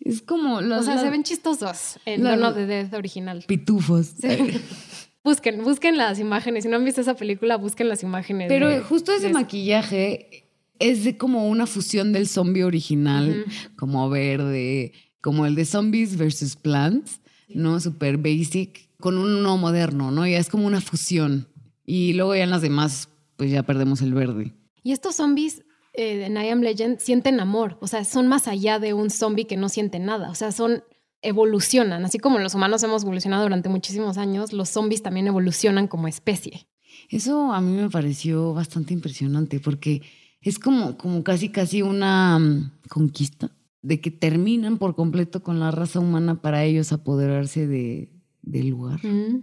Es 0.00 0.22
como 0.22 0.60
los, 0.60 0.80
O 0.80 0.82
sea, 0.82 0.94
las 0.94 1.04
se 1.04 1.10
ven 1.10 1.22
chistosos 1.22 1.98
en 2.04 2.22
Dawn 2.22 2.42
of 2.42 2.54
the 2.54 2.66
Dead 2.66 2.92
original. 2.94 3.44
pitufos. 3.46 4.14
Busquen, 5.22 5.62
busquen 5.62 5.96
las 5.96 6.18
imágenes. 6.18 6.64
Si 6.64 6.70
no 6.70 6.76
han 6.76 6.84
visto 6.84 7.00
esa 7.00 7.14
película, 7.14 7.56
busquen 7.56 7.88
las 7.88 8.02
imágenes. 8.02 8.48
Pero 8.48 8.68
de- 8.68 8.80
justo 8.80 9.12
ese 9.12 9.26
de- 9.28 9.32
maquillaje 9.32 10.48
es 10.78 11.04
de 11.04 11.16
como 11.18 11.48
una 11.48 11.66
fusión 11.66 12.12
del 12.12 12.26
zombie 12.26 12.64
original, 12.64 13.44
como 13.76 14.08
verde, 14.08 14.92
como 15.20 15.44
el 15.46 15.54
de 15.54 15.66
Zombies 15.66 16.16
versus 16.16 16.56
Plants, 16.56 17.20
¿no? 17.48 17.78
Super 17.80 18.16
basic, 18.16 18.88
con 18.98 19.18
uno 19.18 19.56
moderno, 19.58 20.10
¿no? 20.10 20.26
Ya 20.26 20.38
es 20.38 20.48
como 20.48 20.66
una 20.66 20.80
fusión. 20.80 21.48
Y 21.84 22.14
luego 22.14 22.34
ya 22.34 22.44
en 22.44 22.50
las 22.50 22.62
demás, 22.62 23.08
pues 23.36 23.50
ya 23.50 23.62
perdemos 23.62 24.00
el 24.00 24.14
verde. 24.14 24.52
Y 24.82 24.92
estos 24.92 25.16
zombies 25.16 25.64
eh, 25.92 26.24
en 26.26 26.36
I 26.36 26.48
Am 26.48 26.60
Legend 26.62 26.98
sienten 27.00 27.40
amor. 27.40 27.76
O 27.80 27.86
sea, 27.88 28.04
son 28.04 28.28
más 28.28 28.46
allá 28.48 28.78
de 28.78 28.94
un 28.94 29.10
zombie 29.10 29.46
que 29.46 29.56
no 29.58 29.68
siente 29.68 29.98
nada. 29.98 30.30
O 30.30 30.34
sea, 30.34 30.52
son 30.52 30.82
evolucionan. 31.22 32.04
Así 32.04 32.18
como 32.18 32.38
los 32.38 32.54
humanos 32.54 32.82
hemos 32.82 33.02
evolucionado 33.02 33.42
durante 33.42 33.68
muchísimos 33.68 34.18
años, 34.18 34.52
los 34.52 34.68
zombies 34.68 35.02
también 35.02 35.26
evolucionan 35.26 35.86
como 35.86 36.08
especie. 36.08 36.66
Eso 37.08 37.52
a 37.52 37.60
mí 37.60 37.76
me 37.76 37.90
pareció 37.90 38.54
bastante 38.54 38.94
impresionante 38.94 39.60
porque 39.60 40.02
es 40.40 40.58
como, 40.58 40.96
como 40.96 41.22
casi, 41.22 41.50
casi 41.50 41.82
una 41.82 42.38
mm, 42.38 42.72
conquista 42.88 43.50
de 43.82 44.00
que 44.00 44.10
terminan 44.10 44.78
por 44.78 44.94
completo 44.94 45.42
con 45.42 45.58
la 45.60 45.70
raza 45.70 46.00
humana 46.00 46.40
para 46.40 46.64
ellos 46.64 46.92
apoderarse 46.92 47.66
de, 47.66 48.12
del 48.42 48.68
lugar. 48.68 49.04
Mm. 49.04 49.42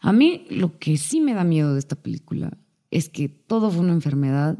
A 0.00 0.12
mí 0.12 0.46
lo 0.50 0.78
que 0.78 0.96
sí 0.96 1.20
me 1.20 1.34
da 1.34 1.44
miedo 1.44 1.72
de 1.72 1.78
esta 1.78 1.96
película 1.96 2.56
es 2.90 3.08
que 3.08 3.28
todo 3.28 3.70
fue 3.70 3.80
una 3.80 3.92
enfermedad, 3.92 4.58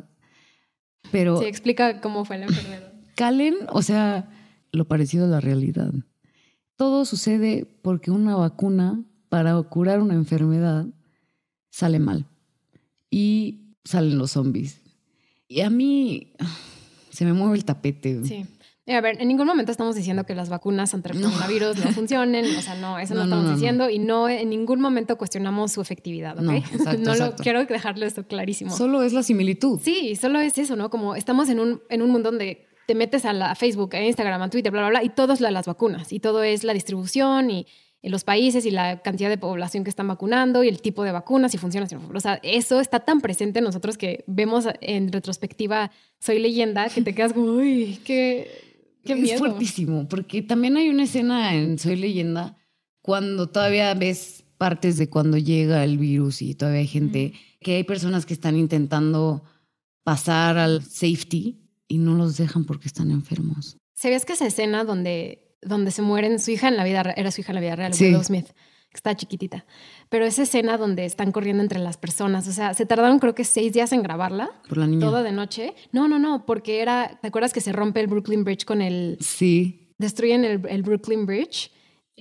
pero 1.10 1.38
Sí, 1.38 1.46
explica 1.46 2.00
cómo 2.00 2.24
fue 2.24 2.38
la 2.38 2.46
enfermedad. 2.46 2.92
Calen, 3.16 3.56
o 3.70 3.82
sea, 3.82 4.30
lo 4.70 4.86
parecido 4.86 5.26
a 5.26 5.28
la 5.28 5.40
realidad. 5.40 5.92
Todo 6.82 7.04
sucede 7.04 7.64
porque 7.80 8.10
una 8.10 8.34
vacuna 8.34 9.04
para 9.28 9.54
curar 9.62 10.00
una 10.00 10.14
enfermedad 10.14 10.84
sale 11.70 12.00
mal 12.00 12.26
y 13.08 13.76
salen 13.84 14.18
los 14.18 14.32
zombies. 14.32 14.80
Y 15.46 15.60
a 15.60 15.70
mí 15.70 16.32
se 17.10 17.24
me 17.24 17.34
mueve 17.34 17.54
el 17.54 17.64
tapete. 17.64 18.24
Sí. 18.24 18.44
A 18.88 19.00
ver, 19.00 19.22
en 19.22 19.28
ningún 19.28 19.46
momento 19.46 19.70
estamos 19.70 19.94
diciendo 19.94 20.24
que 20.24 20.34
las 20.34 20.48
vacunas 20.48 20.92
ante 20.92 21.12
el 21.12 21.22
coronavirus 21.22 21.84
no 21.84 21.92
funcionen, 21.92 22.46
o 22.46 22.60
sea, 22.60 22.74
no, 22.74 22.98
eso 22.98 23.14
no, 23.14 23.20
No, 23.20 23.26
no, 23.26 23.34
estamos 23.36 23.44
no, 23.44 23.50
no. 23.50 23.54
diciendo 23.54 23.88
y 23.88 24.00
no 24.00 24.28
en 24.28 24.50
ningún 24.50 24.80
momento 24.80 25.16
cuestionamos 25.16 25.70
su 25.70 25.80
efectividad, 25.80 26.36
¿ok? 26.36 26.42
No, 26.42 26.52
exacto, 26.56 26.98
no 26.98 27.04
lo 27.04 27.12
exacto. 27.12 27.42
quiero 27.44 27.64
dejarlo 27.64 28.06
esto 28.06 28.26
clarísimo. 28.26 28.76
Solo 28.76 29.04
es 29.04 29.12
la 29.12 29.22
similitud. 29.22 29.78
Sí, 29.80 30.16
solo 30.16 30.40
es 30.40 30.58
eso, 30.58 30.74
¿no? 30.74 30.90
Como 30.90 31.14
estamos 31.14 31.48
en 31.48 31.60
un, 31.60 31.80
en 31.90 32.02
un 32.02 32.10
mundo 32.10 32.30
donde 32.32 32.66
te 32.86 32.94
metes 32.94 33.24
a, 33.24 33.32
la, 33.32 33.52
a 33.52 33.54
Facebook, 33.54 33.94
a 33.96 34.04
Instagram, 34.04 34.42
a 34.42 34.50
Twitter, 34.50 34.72
bla, 34.72 34.82
bla, 34.82 34.90
bla, 34.90 35.04
y 35.04 35.10
todo 35.10 35.32
es 35.32 35.40
la, 35.40 35.50
las 35.50 35.66
vacunas, 35.66 36.12
y 36.12 36.20
todo 36.20 36.42
es 36.42 36.64
la 36.64 36.74
distribución 36.74 37.50
y, 37.50 37.66
y 38.02 38.08
los 38.08 38.24
países 38.24 38.66
y 38.66 38.72
la 38.72 39.00
cantidad 39.00 39.30
de 39.30 39.38
población 39.38 39.84
que 39.84 39.90
están 39.90 40.08
vacunando 40.08 40.64
y 40.64 40.68
el 40.68 40.82
tipo 40.82 41.04
de 41.04 41.12
vacunas 41.12 41.54
y 41.54 41.58
funciona. 41.58 41.86
si 41.86 41.94
no. 41.94 42.02
O 42.12 42.20
sea, 42.20 42.40
eso 42.42 42.80
está 42.80 43.00
tan 43.00 43.20
presente 43.20 43.60
en 43.60 43.64
nosotros 43.64 43.96
que 43.96 44.24
vemos 44.26 44.66
en 44.80 45.12
retrospectiva 45.12 45.92
Soy 46.18 46.40
leyenda 46.40 46.88
que 46.88 47.02
te 47.02 47.14
quedas 47.14 47.32
como, 47.32 47.52
uy, 47.52 48.00
qué, 48.04 48.50
qué 49.04 49.12
es 49.12 49.18
miedo. 49.18 49.38
fuertísimo, 49.38 50.08
porque 50.08 50.42
también 50.42 50.76
hay 50.76 50.88
una 50.88 51.04
escena 51.04 51.54
en 51.54 51.78
Soy 51.78 51.94
leyenda 51.94 52.56
cuando 53.02 53.48
todavía 53.48 53.94
ves 53.94 54.44
partes 54.58 54.96
de 54.96 55.08
cuando 55.08 55.38
llega 55.38 55.84
el 55.84 55.96
virus 55.96 56.42
y 56.42 56.54
todavía 56.54 56.80
hay 56.80 56.86
gente, 56.88 57.32
que 57.60 57.76
hay 57.76 57.84
personas 57.84 58.26
que 58.26 58.34
están 58.34 58.56
intentando 58.56 59.44
pasar 60.02 60.58
al 60.58 60.82
safety 60.82 61.61
y 61.92 61.98
no 61.98 62.14
los 62.14 62.36
dejan 62.36 62.64
porque 62.64 62.88
están 62.88 63.10
enfermos. 63.10 63.76
¿Sabías 63.94 64.24
que 64.24 64.32
esa 64.32 64.46
escena 64.46 64.84
donde, 64.84 65.56
donde 65.62 65.90
se 65.90 66.02
mueren 66.02 66.38
su 66.38 66.50
hija 66.50 66.68
en 66.68 66.76
la 66.76 66.84
vida 66.84 67.02
era 67.16 67.30
su 67.30 67.40
hija 67.42 67.52
en 67.52 67.56
la 67.56 67.60
vida 67.60 67.76
real, 67.76 67.92
Sí. 67.94 68.04
Willow 68.06 68.24
Smith, 68.24 68.46
que 68.46 68.96
está 68.96 69.14
chiquitita? 69.14 69.64
Pero 70.08 70.24
esa 70.24 70.42
escena 70.42 70.76
donde 70.78 71.04
están 71.04 71.32
corriendo 71.32 71.62
entre 71.62 71.78
las 71.78 71.96
personas, 71.98 72.48
o 72.48 72.52
sea, 72.52 72.74
se 72.74 72.86
tardaron 72.86 73.18
creo 73.18 73.34
que 73.34 73.44
seis 73.44 73.72
días 73.72 73.92
en 73.92 74.02
grabarla, 74.02 74.50
Por 74.68 74.78
la 74.78 74.86
niña. 74.86 75.06
toda 75.06 75.22
de 75.22 75.32
noche. 75.32 75.74
No, 75.92 76.08
no, 76.08 76.18
no, 76.18 76.46
porque 76.46 76.80
era, 76.80 77.18
¿te 77.20 77.28
acuerdas 77.28 77.52
que 77.52 77.60
se 77.60 77.72
rompe 77.72 78.00
el 78.00 78.06
Brooklyn 78.06 78.42
Bridge 78.44 78.64
con 78.64 78.80
el, 78.82 79.18
Sí, 79.20 79.92
destruyen 79.98 80.44
el, 80.44 80.66
el 80.68 80.82
Brooklyn 80.82 81.26
Bridge? 81.26 81.70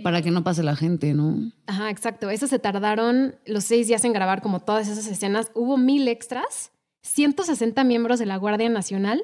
para 0.04 0.22
que 0.22 0.32
no 0.32 0.44
pase 0.44 0.64
la 0.64 0.76
gente, 0.76 1.14
¿no? 1.14 1.52
Ajá, 1.68 1.90
exacto. 1.90 2.30
Eso 2.30 2.48
se 2.48 2.60
tardaron 2.60 3.36
los 3.46 3.64
seis 3.66 3.88
días 3.88 4.04
en 4.06 4.14
grabar 4.14 4.42
como 4.42 4.60
todas 4.62 4.88
esas 4.88 5.06
escenas. 5.06 5.52
Hubo 5.54 5.78
mil 5.78 6.08
extras, 6.08 6.72
160 7.04 7.84
miembros 7.84 8.18
de 8.20 8.26
la 8.26 8.38
Guardia 8.38 8.70
Nacional 8.70 9.24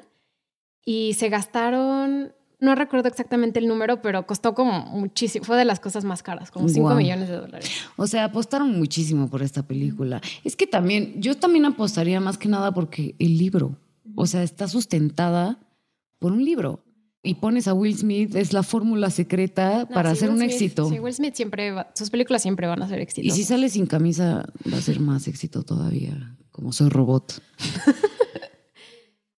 y 0.88 1.12
se 1.14 1.28
gastaron, 1.28 2.32
no 2.60 2.74
recuerdo 2.74 3.08
exactamente 3.08 3.58
el 3.60 3.68
número, 3.68 4.00
pero 4.00 4.26
costó 4.26 4.54
como 4.54 4.86
muchísimo. 4.86 5.44
Fue 5.44 5.56
de 5.56 5.64
las 5.66 5.80
cosas 5.80 6.04
más 6.04 6.22
caras, 6.22 6.50
como 6.50 6.68
5 6.68 6.80
Guau. 6.80 6.96
millones 6.96 7.28
de 7.28 7.36
dólares. 7.36 7.70
O 7.96 8.06
sea, 8.06 8.24
apostaron 8.24 8.76
muchísimo 8.78 9.28
por 9.28 9.42
esta 9.42 9.62
película. 9.66 10.20
Es 10.44 10.56
que 10.56 10.66
también, 10.66 11.20
yo 11.20 11.36
también 11.36 11.66
apostaría 11.66 12.20
más 12.20 12.38
que 12.38 12.48
nada 12.48 12.72
porque 12.72 13.14
el 13.18 13.36
libro, 13.36 13.76
o 14.14 14.26
sea, 14.26 14.42
está 14.42 14.66
sustentada 14.66 15.58
por 16.18 16.32
un 16.32 16.44
libro. 16.44 16.84
Y 17.22 17.34
pones 17.34 17.68
a 17.68 17.74
Will 17.74 17.96
Smith, 17.98 18.34
es 18.36 18.52
la 18.52 18.62
fórmula 18.62 19.10
secreta 19.10 19.80
No, 19.80 19.88
para 19.88 20.10
sí, 20.10 20.16
hacer 20.18 20.30
Will 20.30 20.36
un 20.36 20.48
Smith- 20.48 20.52
éxito. 20.54 20.88
Sí, 20.88 20.98
Will 21.00 21.12
Smith 21.14 21.34
siempre, 21.34 21.72
va- 21.72 21.90
sus 21.94 22.10
películas 22.10 22.40
siempre 22.42 22.66
van 22.66 22.80
a 22.82 22.88
ser 22.88 23.00
y 23.00 23.02
éxitos. 23.02 23.34
si 23.36 23.44
sale 23.44 23.68
sin 23.68 23.86
camisa, 23.86 24.46
va 24.72 24.78
a 24.78 24.80
ser 24.80 25.00
más 25.00 25.28
éxito 25.28 25.64
todavía, 25.64 26.36
como 26.50 26.72
soy 26.72 26.88
robot. 26.88 27.42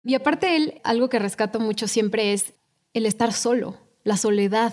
Y 0.08 0.14
aparte 0.14 0.56
él, 0.56 0.80
algo 0.84 1.10
que 1.10 1.18
rescato 1.18 1.60
mucho 1.60 1.86
siempre 1.86 2.32
es 2.32 2.54
el 2.94 3.04
estar 3.04 3.32
solo, 3.34 3.76
la 4.04 4.16
soledad. 4.16 4.72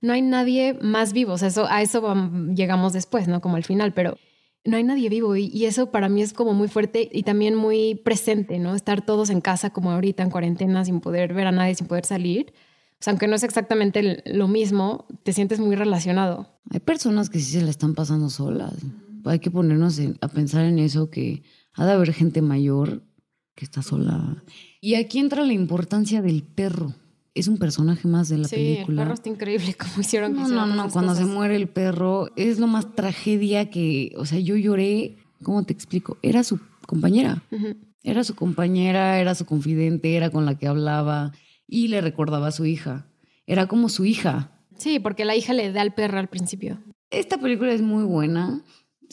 No 0.00 0.12
hay 0.12 0.22
nadie 0.22 0.74
más 0.80 1.12
vivo, 1.12 1.34
eso, 1.34 1.66
a 1.68 1.82
eso 1.82 2.00
vam- 2.02 2.54
llegamos 2.54 2.92
después, 2.92 3.26
¿no? 3.26 3.40
Como 3.40 3.56
al 3.56 3.64
final, 3.64 3.92
pero 3.92 4.16
no 4.64 4.76
hay 4.76 4.84
nadie 4.84 5.08
vivo 5.08 5.34
y, 5.34 5.46
y 5.46 5.64
eso 5.64 5.90
para 5.90 6.08
mí 6.08 6.22
es 6.22 6.32
como 6.32 6.54
muy 6.54 6.68
fuerte 6.68 7.08
y 7.12 7.24
también 7.24 7.56
muy 7.56 7.96
presente, 7.96 8.60
¿no? 8.60 8.76
Estar 8.76 9.04
todos 9.04 9.28
en 9.30 9.40
casa 9.40 9.70
como 9.70 9.90
ahorita 9.90 10.22
en 10.22 10.30
cuarentena 10.30 10.84
sin 10.84 11.00
poder 11.00 11.34
ver 11.34 11.48
a 11.48 11.52
nadie, 11.52 11.74
sin 11.74 11.88
poder 11.88 12.06
salir. 12.06 12.52
O 13.00 13.02
sea, 13.04 13.10
aunque 13.10 13.26
no 13.26 13.34
es 13.34 13.42
exactamente 13.42 14.22
lo 14.24 14.46
mismo, 14.46 15.06
te 15.24 15.32
sientes 15.32 15.58
muy 15.58 15.74
relacionado. 15.74 16.60
Hay 16.70 16.78
personas 16.78 17.28
que 17.28 17.40
sí 17.40 17.50
se 17.58 17.62
la 17.62 17.70
están 17.70 17.94
pasando 17.96 18.30
solas. 18.30 18.72
Hay 19.24 19.40
que 19.40 19.50
ponernos 19.50 20.00
a 20.20 20.28
pensar 20.28 20.64
en 20.64 20.78
eso, 20.78 21.10
que 21.10 21.42
ha 21.72 21.84
de 21.84 21.92
haber 21.92 22.12
gente 22.12 22.40
mayor 22.40 23.02
que 23.54 23.64
está 23.64 23.82
sola. 23.82 24.42
Y 24.80 24.94
aquí 24.94 25.18
entra 25.18 25.44
la 25.44 25.52
importancia 25.52 26.22
del 26.22 26.42
perro. 26.42 26.94
Es 27.34 27.48
un 27.48 27.58
personaje 27.58 28.06
más 28.06 28.28
de 28.28 28.38
la 28.38 28.48
sí, 28.48 28.54
el 28.56 28.74
película. 28.74 29.02
perro 29.02 29.14
está 29.14 29.28
increíble 29.28 29.74
como 29.78 30.00
hicieron. 30.00 30.32
que 30.34 30.40
No, 30.40 30.42
no, 30.42 30.46
hicieron 30.46 30.76
no. 30.76 30.82
esas 30.82 30.92
Cuando 30.92 31.14
se 31.14 31.24
muere 31.24 31.56
el 31.56 31.68
perro 31.68 32.28
es 32.36 32.58
lo 32.58 32.66
más 32.66 32.94
tragedia 32.94 33.70
que, 33.70 34.12
o 34.16 34.26
sea, 34.26 34.38
yo 34.38 34.56
lloré. 34.56 35.16
¿Cómo 35.42 35.62
te 35.64 35.72
explico? 35.72 36.16
Era 36.22 36.42
su 36.44 36.58
compañera. 36.86 37.42
Era 38.02 38.22
su 38.24 38.34
compañera, 38.34 39.18
era 39.20 39.34
su 39.34 39.44
confidente, 39.46 40.14
era 40.16 40.30
con 40.30 40.44
la 40.46 40.56
que 40.56 40.66
hablaba 40.66 41.32
y 41.66 41.88
le 41.88 42.00
recordaba 42.00 42.48
a 42.48 42.52
su 42.52 42.64
hija. 42.66 43.06
Era 43.46 43.66
como 43.66 43.88
su 43.88 44.04
hija. 44.04 44.50
Sí, 44.76 44.98
porque 45.00 45.24
la 45.24 45.36
hija 45.36 45.52
le 45.52 45.70
da 45.72 45.82
el 45.82 45.92
perro 45.92 46.18
al 46.18 46.28
principio. 46.28 46.78
Esta 47.10 47.38
película 47.38 47.72
es 47.72 47.82
muy 47.82 48.04
buena. 48.04 48.62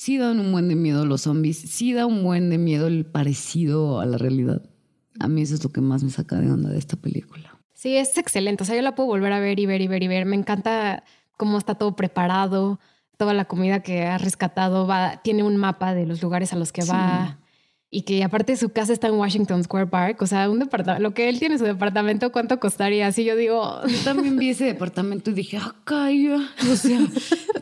Sí 0.02 0.18
dan 0.18 0.40
un 0.40 0.52
buen 0.52 0.68
de 0.68 0.74
miedo 0.74 1.06
los 1.06 1.22
zombies. 1.22 1.60
Sí 1.60 1.94
da 1.94 2.08
un 2.08 2.24
buen 2.24 2.50
de 2.50 2.58
miedo 2.58 2.88
el 2.88 3.06
parecido 3.06 4.00
a 4.00 4.08
la 4.08 4.18
realidad. 4.18 4.64
A 5.20 5.28
mí 5.28 5.44
eso 5.44 5.54
es 5.54 5.64
lo 5.64 5.70
que 5.70 5.80
más 5.80 6.04
me 6.04 6.10
saca 6.10 6.38
de 6.38 6.52
onda 6.52 6.72
de 6.72 6.80
esta 6.80 6.98
película. 6.98 7.60
Sí, 7.76 7.96
es 7.96 8.18
excelente. 8.18 8.64
O 8.64 8.66
sea, 8.66 8.76
yo 8.76 8.82
la 8.82 8.96
puedo 8.96 9.10
volver 9.10 9.32
a 9.32 9.40
ver 9.40 9.60
y 9.60 9.68
ver 9.68 9.80
y 9.80 9.88
ver 9.88 10.02
y 10.02 10.08
ver. 10.08 10.26
Me 10.26 10.36
encanta 10.36 11.04
cómo 11.38 11.60
está 11.60 11.76
todo 11.76 11.96
preparado, 11.96 12.80
toda 13.16 13.36
la 13.36 13.46
comida 13.46 13.84
que 13.84 14.02
ha 14.08 14.18
rescatado. 14.18 14.88
Va, 14.88 15.22
tiene 15.22 15.44
un 15.44 15.56
mapa 15.56 15.94
de 15.94 16.08
los 16.08 16.24
lugares 16.24 16.52
a 16.52 16.56
los 16.56 16.72
que 16.72 16.84
va 16.84 17.38
y 17.94 18.04
que 18.04 18.24
aparte 18.24 18.56
su 18.56 18.70
casa 18.70 18.94
está 18.94 19.08
en 19.08 19.16
Washington 19.16 19.66
Square 19.66 19.88
Park, 19.88 20.22
o 20.22 20.26
sea, 20.26 20.50
un 20.50 20.60
departamento, 20.60 21.04
lo 21.04 21.14
que 21.14 21.28
él 21.28 21.40
tiene 21.40 21.58
su 21.58 21.66
departamento, 21.66 22.32
¿cuánto 22.32 22.58
costaría? 22.58 23.08
Así 23.08 23.26
yo 23.26 23.36
digo... 23.36 23.82
Yo 23.92 23.98
también 24.06 24.38
vi 24.38 24.52
ese 24.52 24.64
departamento 24.64 25.32
y 25.32 25.34
dije, 25.34 25.58
ah, 25.58 25.76
calla, 25.84 26.50
o 26.72 26.76
sea, 26.78 27.00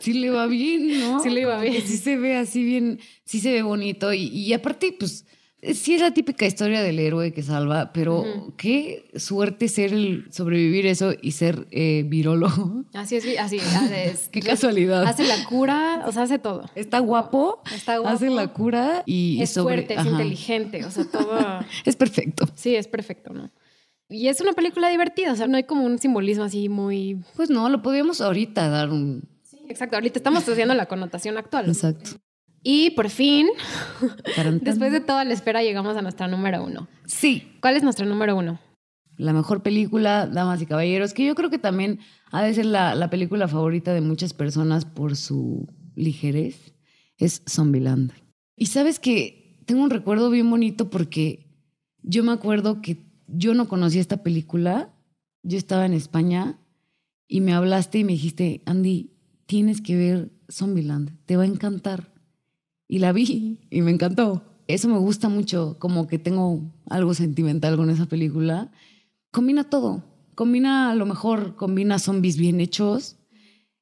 sí 0.00 0.12
le 0.12 0.30
va 0.30 0.46
bien, 0.46 1.00
¿no? 1.00 1.20
Sí 1.20 1.30
le 1.30 1.44
va 1.44 1.60
bien. 1.60 1.82
Sí 1.84 1.96
se 1.96 2.16
ve 2.16 2.36
así 2.36 2.62
bien, 2.62 3.00
sí 3.24 3.40
se 3.40 3.50
ve 3.52 3.62
bonito 3.62 4.12
y, 4.12 4.28
y 4.28 4.52
aparte, 4.52 4.94
pues 4.96 5.26
Sí, 5.62 5.94
es 5.94 6.00
la 6.00 6.12
típica 6.12 6.46
historia 6.46 6.82
del 6.82 6.98
héroe 6.98 7.32
que 7.32 7.42
salva, 7.42 7.92
pero 7.92 8.24
qué 8.56 9.10
suerte 9.16 9.68
ser 9.68 9.92
el 9.92 10.26
sobrevivir 10.32 10.86
eso 10.86 11.12
y 11.20 11.32
ser 11.32 11.66
eh, 11.70 12.02
virólogo. 12.06 12.84
Así 12.94 13.16
es, 13.16 13.26
así 13.38 13.58
es. 13.94 14.28
qué 14.28 14.40
casualidad. 14.40 15.04
Hace 15.04 15.26
la 15.26 15.44
cura, 15.44 16.04
o 16.06 16.12
sea, 16.12 16.22
hace 16.22 16.38
todo. 16.38 16.64
Está 16.74 17.00
guapo, 17.00 17.62
Está 17.74 17.98
guapo 17.98 18.14
hace 18.14 18.30
la 18.30 18.48
cura 18.54 19.02
y 19.04 19.42
es 19.42 19.52
fuerte, 19.52 19.94
es 19.94 20.06
inteligente, 20.06 20.84
o 20.84 20.90
sea, 20.90 21.04
todo. 21.04 21.38
es 21.84 21.96
perfecto. 21.96 22.46
Sí, 22.54 22.74
es 22.74 22.88
perfecto, 22.88 23.34
¿no? 23.34 23.50
Y 24.08 24.28
es 24.28 24.40
una 24.40 24.54
película 24.54 24.88
divertida, 24.88 25.32
o 25.32 25.36
sea, 25.36 25.46
no 25.46 25.56
hay 25.58 25.64
como 25.64 25.84
un 25.84 25.98
simbolismo 25.98 26.44
así 26.44 26.70
muy. 26.70 27.22
Pues 27.36 27.50
no, 27.50 27.68
lo 27.68 27.82
podríamos 27.82 28.22
ahorita 28.22 28.68
dar 28.70 28.90
un. 28.90 29.28
Sí, 29.42 29.58
exacto. 29.68 29.96
Ahorita 29.96 30.18
estamos 30.18 30.48
haciendo 30.48 30.72
la 30.74 30.86
connotación 30.86 31.36
actual. 31.36 31.68
Exacto. 31.68 32.12
Y 32.62 32.90
por 32.90 33.08
fin, 33.08 33.48
después 34.60 34.92
de 34.92 35.00
toda 35.00 35.24
la 35.24 35.32
espera, 35.32 35.62
llegamos 35.62 35.96
a 35.96 36.02
nuestra 36.02 36.28
número 36.28 36.62
uno. 36.64 36.88
Sí. 37.06 37.52
¿Cuál 37.60 37.76
es 37.76 37.82
nuestra 37.82 38.04
número 38.04 38.36
uno? 38.36 38.60
La 39.16 39.32
mejor 39.32 39.62
película, 39.62 40.26
Damas 40.26 40.60
y 40.62 40.66
Caballeros, 40.66 41.14
que 41.14 41.26
yo 41.26 41.34
creo 41.34 41.50
que 41.50 41.58
también 41.58 42.00
ha 42.30 42.42
de 42.42 42.54
ser 42.54 42.66
la, 42.66 42.94
la 42.94 43.10
película 43.10 43.48
favorita 43.48 43.92
de 43.92 44.00
muchas 44.00 44.34
personas 44.34 44.84
por 44.84 45.16
su 45.16 45.68
ligerez, 45.94 46.74
es 47.18 47.42
Zombieland. 47.48 48.12
Y 48.56 48.66
sabes 48.66 48.98
que 48.98 49.58
tengo 49.66 49.82
un 49.82 49.90
recuerdo 49.90 50.30
bien 50.30 50.48
bonito 50.48 50.90
porque 50.90 51.46
yo 52.02 52.24
me 52.24 52.32
acuerdo 52.32 52.80
que 52.82 53.04
yo 53.26 53.54
no 53.54 53.68
conocía 53.68 54.00
esta 54.00 54.22
película, 54.22 54.94
yo 55.42 55.56
estaba 55.56 55.86
en 55.86 55.92
España 55.92 56.58
y 57.28 57.40
me 57.40 57.52
hablaste 57.52 57.98
y 57.98 58.04
me 58.04 58.12
dijiste, 58.12 58.62
Andy, 58.66 59.12
tienes 59.46 59.80
que 59.80 59.96
ver 59.96 60.32
Zombieland, 60.50 61.16
te 61.26 61.36
va 61.36 61.44
a 61.44 61.46
encantar 61.46 62.12
y 62.90 62.98
la 62.98 63.12
vi 63.12 63.56
y 63.70 63.82
me 63.82 63.92
encantó. 63.92 64.42
Eso 64.66 64.88
me 64.88 64.98
gusta 64.98 65.28
mucho, 65.28 65.76
como 65.78 66.08
que 66.08 66.18
tengo 66.18 66.60
algo 66.90 67.14
sentimental 67.14 67.76
con 67.76 67.88
esa 67.88 68.06
película. 68.06 68.72
Combina 69.30 69.62
todo. 69.62 70.02
Combina, 70.34 70.90
a 70.90 70.94
lo 70.96 71.06
mejor, 71.06 71.54
combina 71.54 72.00
zombies 72.00 72.36
bien 72.36 72.60
hechos, 72.60 73.16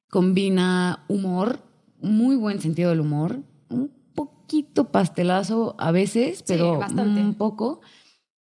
combina 0.09 1.05
humor, 1.07 1.59
muy 2.01 2.35
buen 2.35 2.61
sentido 2.61 2.91
del 2.91 2.99
humor, 2.99 3.41
un 3.69 3.91
poquito 4.13 4.91
pastelazo 4.91 5.75
a 5.79 5.91
veces, 5.91 6.43
pero 6.45 6.77
bastante. 6.77 7.19
un 7.19 7.33
poco. 7.33 7.81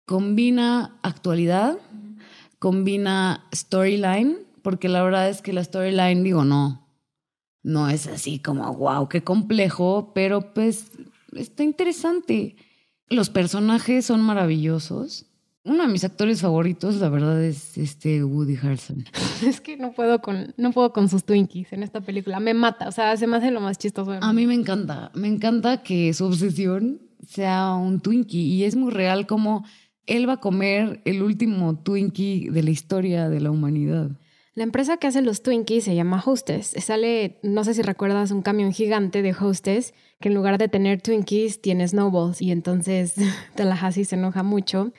Combina 0.05 0.97
actualidad, 1.01 1.77
combina 2.59 3.47
storyline, 3.53 4.37
porque 4.61 4.87
la 4.87 5.03
verdad 5.03 5.29
es 5.29 5.41
que 5.41 5.51
la 5.51 5.63
storyline, 5.63 6.23
digo, 6.23 6.45
no, 6.45 6.82
no 7.63 7.89
es 7.89 8.07
así 8.07 8.39
como, 8.39 8.71
wow, 8.73 9.07
qué 9.07 9.23
complejo, 9.23 10.11
pero 10.13 10.53
pues 10.53 10.91
está 11.35 11.63
interesante. 11.63 12.57
Los 13.09 13.29
personajes 13.29 14.05
son 14.05 14.21
maravillosos. 14.21 15.27
Uno 15.65 15.83
de 15.83 15.89
mis 15.89 16.03
actores 16.03 16.41
favoritos, 16.41 16.95
la 16.95 17.07
verdad, 17.07 17.41
es 17.41 17.77
este 17.77 18.21
Woody 18.23 18.57
Harrelson. 18.57 19.05
Es 19.47 19.61
que 19.61 19.77
no 19.77 19.93
puedo 19.93 20.21
con, 20.21 20.53
no 20.57 20.71
puedo 20.71 20.91
con 20.91 21.07
sus 21.07 21.23
Twinkies 21.23 21.71
en 21.71 21.83
esta 21.83 22.01
película. 22.01 22.41
Me 22.41 22.53
mata, 22.53 22.89
o 22.89 22.91
sea, 22.91 23.15
se 23.15 23.27
me 23.27 23.37
hace 23.37 23.49
lo 23.49 23.61
más 23.61 23.77
chistoso. 23.77 24.11
A 24.11 24.33
mí 24.33 24.45
me 24.45 24.53
encanta, 24.53 25.11
me 25.13 25.27
encanta 25.29 25.83
que 25.83 26.13
su 26.13 26.25
obsesión 26.25 27.01
sea 27.25 27.73
un 27.75 28.01
Twinkie 28.01 28.41
y 28.41 28.65
es 28.65 28.75
muy 28.75 28.91
real 28.91 29.25
como 29.25 29.65
él 30.05 30.27
va 30.27 30.33
a 30.33 30.39
comer 30.41 31.01
el 31.05 31.21
último 31.21 31.77
Twinkie 31.79 32.49
de 32.49 32.63
la 32.63 32.71
historia 32.71 33.29
de 33.29 33.39
la 33.39 33.51
humanidad. 33.51 34.11
La 34.55 34.63
empresa 34.63 34.97
que 34.97 35.07
hace 35.07 35.23
los 35.23 35.41
Twinkies 35.41 35.83
se 35.83 35.95
llama 35.95 36.21
Hostess. 36.23 36.75
Sale, 36.77 37.39
no 37.41 37.63
sé 37.63 37.73
si 37.73 37.81
recuerdas, 37.81 38.29
un 38.29 38.43
camión 38.43 38.71
gigante 38.71 39.23
de 39.23 39.33
Hostess 39.33 39.95
que 40.19 40.29
en 40.29 40.35
lugar 40.35 40.59
de 40.59 40.67
tener 40.67 41.01
Twinkies 41.01 41.59
tiene 41.59 41.87
Snowballs 41.87 42.39
y 42.39 42.51
entonces 42.51 43.15
Tallahassee 43.55 44.05
se 44.05 44.15
enoja 44.15 44.43
mucho. 44.43 44.93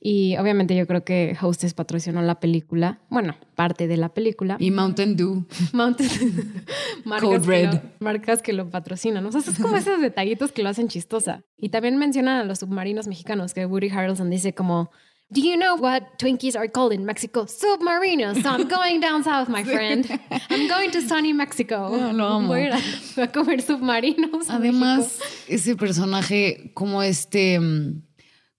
Y 0.00 0.36
obviamente 0.36 0.74
yo 0.76 0.86
creo 0.86 1.04
que 1.04 1.36
Hostess 1.40 1.72
patrocinó 1.72 2.20
la 2.20 2.38
película, 2.38 3.00
bueno, 3.08 3.36
parte 3.54 3.88
de 3.88 3.96
la 3.96 4.10
película. 4.10 4.56
Y 4.58 4.70
Mountain 4.70 5.16
Dew. 5.16 5.46
Mountain 5.72 6.10
marcas 7.04 7.28
Code 7.28 7.46
Red. 7.46 7.80
marcas 8.00 8.42
que 8.42 8.52
lo 8.54 8.70
patrocinan. 8.70 9.24
O 9.26 9.32
sea, 9.32 9.40
es 9.40 9.58
como 9.58 9.76
esos 9.76 10.00
detallitos 10.00 10.52
que 10.52 10.62
lo 10.62 10.70
hacen 10.70 10.88
chistosa. 10.88 11.42
Y 11.58 11.70
también 11.70 11.96
mencionan 11.98 12.38
a 12.38 12.44
los 12.44 12.60
submarinos 12.60 13.06
mexicanos, 13.06 13.52
que 13.52 13.66
Woody 13.66 13.88
Harrelson 13.90 14.30
dice 14.30 14.54
como 14.54 14.90
Do 15.34 15.40
you 15.40 15.56
know 15.56 15.74
what 15.74 16.16
Twinkies 16.16 16.54
are 16.54 16.68
called 16.68 16.92
in 16.92 17.04
Mexico? 17.04 17.44
Submarinos. 17.46 18.40
So 18.40 18.50
I'm 18.50 18.68
going 18.78 19.00
down 19.00 19.24
south, 19.24 19.48
my 19.48 19.64
friend. 19.64 20.06
I'm 20.48 20.68
going 20.68 20.92
to 20.92 21.02
sunny 21.02 21.32
Mexico. 21.32 21.90
No, 22.04 22.12
lo 22.12 22.24
amo. 22.28 22.48
Voy 22.48 22.70
a, 22.70 23.26
comer 23.32 23.60
submarinos. 23.60 24.48
Además, 24.48 25.18
ese 25.48 25.74
personaje, 25.74 26.70
como 26.74 27.02
este 27.02 27.58
um, 27.58 28.02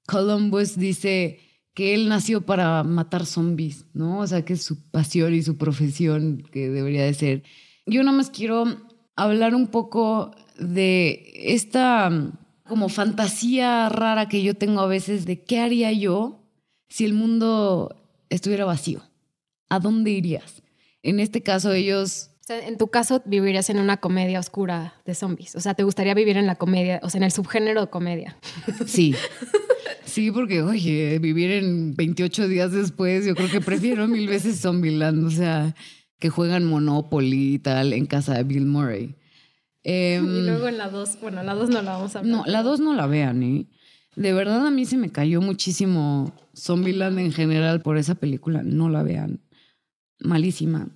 Columbus 0.06 0.76
dice 0.76 1.40
que 1.74 1.94
él 1.94 2.10
nació 2.10 2.46
para 2.46 2.84
matar 2.84 3.26
zombies, 3.26 3.86
¿no? 3.94 4.20
O 4.20 4.28
sea, 4.28 4.44
que 4.44 4.54
es 4.54 4.64
su 4.64 4.90
pasión 4.92 5.34
y 5.34 5.44
su 5.44 5.56
profesión 5.58 6.44
que 6.52 6.70
debería 6.70 7.06
de 7.06 7.14
ser. 7.14 7.44
Yo 7.86 8.04
nada 8.04 8.18
más 8.18 8.30
quiero 8.30 8.66
hablar 9.16 9.56
un 9.56 9.68
poco 9.68 10.32
de 10.60 11.32
esta 11.36 12.10
um, 12.12 12.34
como 12.68 12.90
fantasía 12.90 13.88
rara 13.88 14.28
que 14.28 14.44
yo 14.44 14.56
tengo 14.56 14.82
a 14.82 14.88
veces 14.88 15.26
de 15.26 15.42
qué 15.42 15.60
haría 15.60 15.94
yo 15.94 16.42
si 16.90 17.06
el 17.06 17.14
mundo 17.14 17.96
estuviera 18.30 18.66
vacío? 18.66 19.02
¿A 19.70 19.80
dónde 19.80 20.12
irías? 20.12 20.64
En 21.04 21.20
este 21.20 21.42
caso, 21.42 21.72
ellos... 21.74 22.32
en 22.48 22.78
tu 22.78 22.88
caso, 22.88 23.22
vivirías 23.26 23.70
en 23.70 23.80
una 23.80 23.98
comedia 23.98 24.40
oscura 24.40 24.96
de 25.06 25.16
zombies. 25.16 25.56
O 25.56 25.62
sea, 25.62 25.74
¿te 25.74 25.84
gustaría 25.84 26.14
vivir 26.14 26.38
en 26.38 26.48
la 26.48 26.56
comedia, 26.56 27.00
o 27.04 27.10
sea, 27.10 27.20
en 27.20 27.24
el 27.24 27.32
subgénero 27.32 27.82
de 27.82 27.90
comedia? 27.90 28.38
Sí. 28.86 29.16
Sí, 30.06 30.32
porque, 30.32 30.62
oye, 30.62 31.20
vivir 31.20 31.52
en 31.52 31.96
28 31.96 32.48
días 32.48 32.72
después, 32.72 33.26
yo 33.26 33.36
creo 33.36 33.50
que 33.50 33.60
prefiero 33.60 34.08
mil 34.08 34.28
veces 34.28 34.62
Zombieland. 34.62 35.26
O 35.26 35.30
sea, 35.30 35.76
que 36.20 36.30
juegan 36.30 36.66
Monopoly 36.66 37.56
y 37.56 37.60
tal 37.60 37.94
en 37.94 38.06
casa 38.06 38.36
de 38.36 38.44
Bill 38.44 38.66
Murray. 38.66 39.16
y 39.84 39.92
em, 39.92 40.46
luego 40.46 40.68
en 40.68 40.78
la 40.78 40.90
2, 40.90 41.20
bueno, 41.22 41.44
la 41.44 41.54
2 41.54 41.70
no 41.70 41.82
la 41.82 41.92
vamos 41.92 42.16
a 42.16 42.22
ver. 42.22 42.30
No, 42.30 42.44
la 42.46 42.64
2 42.64 42.80
no 42.80 42.94
la 42.94 43.08
vean, 43.08 43.44
¿eh? 43.44 43.66
De 44.16 44.34
verdad 44.34 44.66
a 44.66 44.72
mí 44.72 44.86
se 44.86 44.98
me 44.98 45.10
cayó 45.10 45.42
muchísimo 45.42 46.34
Zombieland 46.56 47.20
en 47.20 47.32
general 47.32 47.82
por 47.82 47.98
esa 47.98 48.16
película. 48.16 48.64
No 48.64 48.90
la 48.90 49.04
vean. 49.04 49.42
Malísima. 50.20 50.88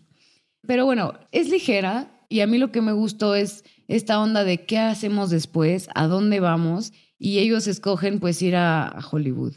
Pero 0.66 0.86
bueno, 0.86 1.14
es 1.32 1.50
ligera 1.50 2.26
y 2.30 2.42
a 2.42 2.48
mí 2.48 2.58
lo 2.58 2.72
que 2.72 2.82
me 2.82 2.94
gustó 2.94 3.36
es 3.36 3.64
esta 3.88 4.20
onda 4.20 4.44
de 4.44 4.66
qué 4.66 4.78
hacemos 4.78 5.30
después, 5.30 5.90
a 5.96 6.08
dónde 6.08 6.40
vamos 6.40 6.94
y 7.18 7.40
ellos 7.40 7.68
escogen 7.68 8.20
pues 8.20 8.42
ir 8.42 8.56
a, 8.56 9.00
Hollywood 9.12 9.54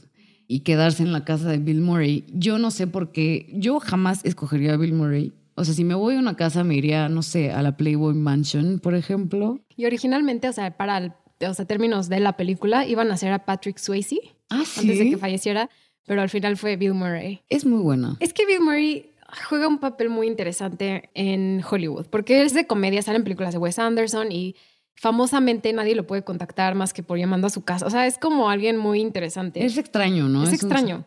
y 0.49 0.61
quedarse 0.61 1.03
en 1.03 1.13
la 1.13 1.25
casa 1.25 1.49
de 1.49 1.59
Bill 1.59 1.81
Murray. 1.81 2.25
Yo 2.33 2.59
no 2.59 2.71
sé 2.71 2.87
por 2.87 3.13
qué, 3.13 3.51
yo 3.55 3.79
jamás 3.79 4.25
escogería 4.25 4.75
a 4.75 4.77
Bill 4.77 4.95
Murray. 4.95 5.33
O 5.55 5.65
sea, 5.65 5.75
si 5.75 5.85
me 5.85 5.95
voy 5.95 6.17
a 6.17 6.19
una 6.19 6.35
casa 6.35 6.65
me 6.65 6.75
iría, 6.75 7.09
no 7.09 7.23
sé, 7.23 7.53
a 7.53 7.63
la 7.63 7.77
Playboy 7.77 8.15
Mansion, 8.15 8.81
por 8.81 8.95
ejemplo. 8.95 9.61
Y 9.77 9.85
originalmente, 9.85 10.49
o 10.49 10.53
sea, 10.53 10.77
para 10.77 10.99
el 10.99 11.13
o 11.49 11.55
sea, 11.55 11.65
términos 11.65 12.09
de 12.09 12.21
la 12.21 12.37
película, 12.37 12.87
iban 12.87 13.11
a 13.11 13.17
ser 13.17 13.33
a 13.33 13.45
Patrick 13.45 13.79
Swayze 13.79 14.21
ah, 14.51 14.63
antes 14.77 14.99
de 14.99 15.11
que 15.11 15.17
falleciera, 15.17 15.71
pero 16.07 16.23
al 16.23 16.31
final 16.31 16.57
fue 16.57 16.77
Bill 16.77 16.95
Murray. 16.95 17.43
Es 17.49 17.65
muy 17.65 17.81
buena. 17.81 18.17
Es 18.21 18.33
que 18.33 18.47
Bill 18.47 18.61
Murray 18.61 19.11
juega 19.49 19.69
un 19.69 19.79
papel 19.79 20.09
muy 20.09 20.27
interesante 20.27 21.11
en 21.15 21.63
Hollywood, 21.69 22.07
porque 22.07 22.43
es 22.43 22.55
de 22.55 22.67
comedia, 22.67 23.03
sale 23.03 23.19
en 23.19 23.25
películas 23.25 23.53
de 23.53 23.59
Wes 23.59 23.79
Anderson 23.79 24.31
y 24.31 24.57
famosamente 24.95 25.73
nadie 25.73 25.95
lo 25.95 26.07
puede 26.07 26.23
contactar 26.23 26.75
más 26.75 26.93
que 26.93 27.03
por 27.03 27.19
llamando 27.19 27.47
a 27.47 27.51
su 27.51 27.65
casa. 27.65 27.87
O 27.87 27.91
sea, 27.91 28.07
es 28.07 28.19
como 28.19 28.51
alguien 28.51 28.77
muy 28.77 29.01
interesante. 29.01 29.65
Es 29.65 29.79
extraño, 29.79 30.29
¿no? 30.29 30.45
Es, 30.45 30.53
extraño 30.53 31.05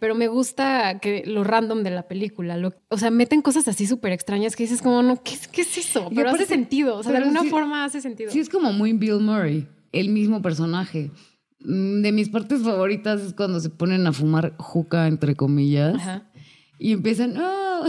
pero 0.00 0.14
me 0.16 0.26
gusta 0.26 0.98
que 0.98 1.22
lo 1.26 1.44
random 1.44 1.82
de 1.84 1.90
la 1.90 2.08
película. 2.08 2.56
Lo, 2.56 2.72
o 2.88 2.98
sea, 2.98 3.10
meten 3.10 3.42
cosas 3.42 3.68
así 3.68 3.86
súper 3.86 4.12
extrañas 4.12 4.56
que 4.56 4.64
dices 4.64 4.82
como, 4.82 5.02
no, 5.02 5.22
¿qué, 5.22 5.34
qué 5.52 5.60
es 5.60 5.78
eso? 5.78 6.10
Pero 6.14 6.30
hace 6.30 6.46
sentido, 6.46 6.96
o 6.96 7.02
sea, 7.02 7.12
de 7.12 7.18
alguna 7.18 7.44
forma 7.44 7.84
hace 7.84 8.00
sentido. 8.00 8.32
Sí, 8.32 8.40
es 8.40 8.48
como 8.48 8.72
muy 8.72 8.92
Bill 8.94 9.20
Murray, 9.20 9.68
el 9.92 10.08
mismo 10.08 10.42
personaje. 10.42 11.10
Mm, 11.60 12.00
De 12.02 12.12
mis 12.12 12.30
partes 12.30 12.62
favoritas 12.62 13.20
es 13.20 13.34
cuando 13.34 13.60
se 13.60 13.68
ponen 13.70 14.06
a 14.06 14.12
fumar 14.12 14.54
juca, 14.56 15.06
entre 15.06 15.36
comillas, 15.36 15.94
Ajá. 15.96 16.30
y 16.78 16.92
empiezan, 16.92 17.34
"Ah", 17.36 17.82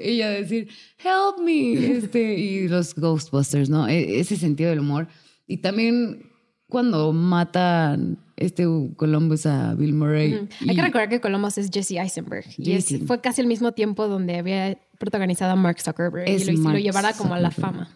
ella 0.00 0.26
a 0.28 0.30
decir, 0.30 0.68
help 1.02 1.44
me, 1.44 1.72
este, 1.96 2.34
y 2.38 2.68
los 2.68 2.94
Ghostbusters, 2.94 3.68
¿no? 3.68 3.88
E- 3.88 4.20
ese 4.20 4.36
sentido 4.36 4.70
del 4.70 4.78
humor. 4.80 5.08
Y 5.48 5.56
también 5.58 6.22
cuando 6.68 7.12
matan 7.12 8.18
este 8.38 8.64
Columbus 8.96 9.46
a 9.46 9.74
Bill 9.74 9.92
Murray. 9.94 10.32
Hay 10.60 10.70
y- 10.72 10.74
que 10.76 10.82
recordar 10.82 11.08
que 11.08 11.20
Columbus 11.20 11.58
es 11.58 11.70
Jesse 11.70 11.92
Eisenberg. 11.98 12.46
Y 12.56 12.72
es- 12.72 12.94
fue 13.06 13.20
casi 13.20 13.40
el 13.40 13.46
mismo 13.46 13.72
tiempo 13.72 14.08
donde 14.08 14.36
había 14.36 14.78
protagonizado 14.98 15.52
a 15.52 15.56
Mark 15.56 15.80
Zuckerberg 15.80 16.28
Es 16.28 16.48
y 16.48 16.56
lo, 16.56 16.70
lo 16.72 16.78
llevara 16.78 17.12
como 17.12 17.34
a 17.34 17.38
la 17.40 17.50
fama. 17.50 17.94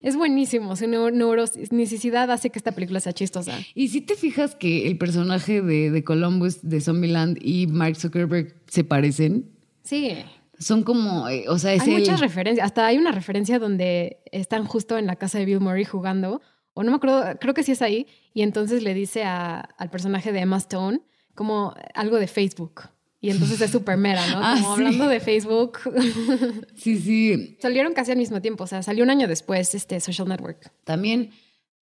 Es 0.00 0.14
buenísimo. 0.14 0.76
Su 0.76 0.86
neuronicidad 0.86 2.30
hace 2.30 2.50
que 2.50 2.58
esta 2.58 2.72
película 2.72 3.00
sea 3.00 3.12
chistosa. 3.12 3.58
Y 3.74 3.88
si 3.88 4.00
te 4.00 4.14
fijas 4.14 4.54
que 4.54 4.86
el 4.88 4.96
personaje 4.98 5.60
de, 5.62 5.90
de 5.90 6.04
Columbus, 6.04 6.60
de 6.62 6.80
Zombieland 6.80 7.38
y 7.40 7.66
Mark 7.66 7.96
Zuckerberg 7.96 8.54
se 8.68 8.84
parecen, 8.84 9.50
Sí. 9.82 10.12
son 10.58 10.82
como, 10.82 11.28
eh, 11.28 11.44
o 11.48 11.58
sea, 11.58 11.74
es 11.74 11.82
Hay 11.82 11.94
el- 11.94 12.00
muchas 12.00 12.20
referencias. 12.20 12.64
Hasta 12.66 12.86
hay 12.86 12.98
una 12.98 13.12
referencia 13.12 13.58
donde 13.58 14.18
están 14.30 14.64
justo 14.64 14.98
en 14.98 15.06
la 15.06 15.16
casa 15.16 15.38
de 15.38 15.44
Bill 15.46 15.60
Murray 15.60 15.84
jugando. 15.84 16.40
O 16.78 16.84
no 16.84 16.90
me 16.92 16.96
acuerdo, 16.96 17.24
creo 17.40 17.54
que 17.54 17.62
sí 17.64 17.72
es 17.72 17.82
ahí. 17.82 18.06
Y 18.34 18.42
entonces 18.42 18.82
le 18.82 18.94
dice 18.94 19.24
a- 19.24 19.60
al 19.78 19.90
personaje 19.90 20.30
de 20.32 20.40
Emma 20.40 20.58
Stone 20.58 21.00
como 21.34 21.74
algo 21.94 22.16
de 22.18 22.26
Facebook. 22.28 22.82
Y 23.20 23.30
entonces 23.30 23.60
es 23.60 23.70
súper 23.72 23.96
mera, 23.96 24.24
¿no? 24.28 24.38
Ah, 24.42 24.54
Como 24.60 24.76
sí. 24.76 24.82
hablando 24.84 25.08
de 25.08 25.18
Facebook. 25.20 25.78
Sí, 26.76 26.98
sí. 26.98 27.56
Salieron 27.60 27.92
casi 27.94 28.12
al 28.12 28.18
mismo 28.18 28.40
tiempo. 28.40 28.64
O 28.64 28.66
sea, 28.66 28.82
salió 28.84 29.02
un 29.04 29.10
año 29.10 29.26
después 29.26 29.74
este 29.74 29.98
Social 30.00 30.28
Network. 30.28 30.72
También 30.84 31.30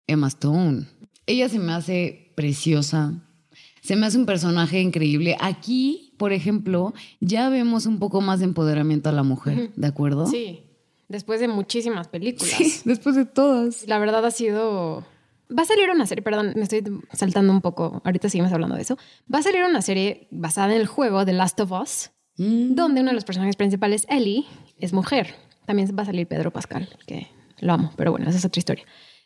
Emma 0.07 0.28
Stone. 0.28 0.86
Ella 1.26 1.49
se 1.49 1.59
me 1.59 1.72
hace 1.72 2.32
preciosa. 2.36 3.14
Se 3.80 3.97
me 3.97 4.07
hace 4.07 4.18
un 4.18 4.26
personaje 4.26 4.80
increíble. 4.80 5.36
Aquí, 5.40 6.14
por 6.18 6.32
ejemplo, 6.32 6.93
ya 7.20 7.49
vemos 7.49 7.86
un 7.86 7.99
poco 7.99 8.20
más 8.20 8.38
de 8.40 8.45
empoderamiento 8.45 9.09
a 9.09 9.12
la 9.12 9.22
mujer, 9.22 9.70
¿de 9.74 9.86
acuerdo? 9.86 10.26
Sí. 10.26 10.64
Después 11.13 11.41
de 11.41 11.47
muchísimas 11.49 12.09
películas. 12.09 12.55
Sí, 12.57 12.81
después 12.85 13.15
de 13.15 13.25
todas. 13.27 13.87
La 13.87 13.99
verdad 13.99 14.25
ha 14.25 14.31
sido. 14.31 15.05
Va 15.57 15.63
a 15.63 15.67
salir 15.67 15.91
una 15.91 16.07
serie, 16.07 16.23
perdón, 16.23 16.55
me 16.57 16.63
estoy 16.63 16.83
saltando 17.13 17.53
un 17.53 17.61
poco. 17.61 18.01
Ahorita 18.05 18.29
seguimos 18.31 18.51
hablando 18.53 18.75
de 18.77 18.83
eso. 18.83 18.97
Va 19.33 19.41
a 19.41 19.43
salir 19.43 19.63
una 19.63 19.83
serie 19.83 20.27
basada 20.31 20.75
en 20.75 20.81
el 20.81 20.87
juego 20.87 21.25
The 21.27 21.35
Last 21.35 21.61
of 21.61 21.71
Us, 21.73 22.11
Mm. 22.39 22.75
donde 22.75 23.03
uno 23.03 23.11
de 23.11 23.15
los 23.15 23.25
personajes 23.25 23.57
principales, 23.57 24.07
Ellie, 24.09 24.47
es 24.79 24.95
mujer. 24.95 25.35
También 25.67 25.95
va 25.97 26.03
a 26.03 26.07
salir 26.07 26.27
Pedro 26.27 26.51
Pascal, 26.51 26.89
que 27.07 27.29
lo 27.61 27.75
amo, 27.75 27.93
pero 27.97 28.11
bueno, 28.11 28.27
esa 28.31 28.39
es 28.39 28.45
otra 28.47 28.59
historia. 28.59 28.85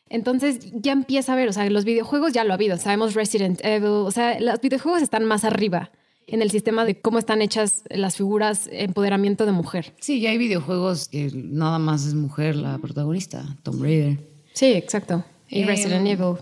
Entonces 0.08 0.58
ya 0.72 0.90
empieza 0.90 1.32
a 1.32 1.36
ver, 1.36 1.48
o 1.48 1.52
sea, 1.52 1.70
los 1.70 1.84
videojuegos 1.84 2.32
ya 2.32 2.42
lo 2.42 2.52
ha 2.52 2.54
habido. 2.54 2.76
Sabemos 2.78 3.14
Resident 3.14 3.60
Evil, 3.64 3.86
o 3.88 4.10
sea, 4.10 4.40
los 4.40 4.60
videojuegos 4.60 5.02
están 5.02 5.24
más 5.24 5.44
arriba 5.44 5.92
en 6.26 6.42
el 6.42 6.50
sistema 6.50 6.84
de 6.84 6.98
cómo 7.00 7.18
están 7.18 7.40
hechas 7.42 7.84
las 7.88 8.16
figuras 8.16 8.68
empoderamiento 8.72 9.46
de 9.46 9.52
mujer. 9.52 9.92
Sí, 10.00 10.20
ya 10.20 10.30
hay 10.30 10.38
videojuegos 10.38 11.08
que 11.08 11.30
nada 11.34 11.78
más 11.78 12.04
es 12.06 12.14
mujer 12.14 12.56
la 12.56 12.78
protagonista, 12.78 13.56
Tomb 13.62 13.82
Raider. 13.82 14.18
Sí, 14.52 14.66
exacto. 14.72 15.24
Y 15.48 15.60
Em, 15.62 15.68
Resident 15.68 16.06
Evil. 16.08 16.36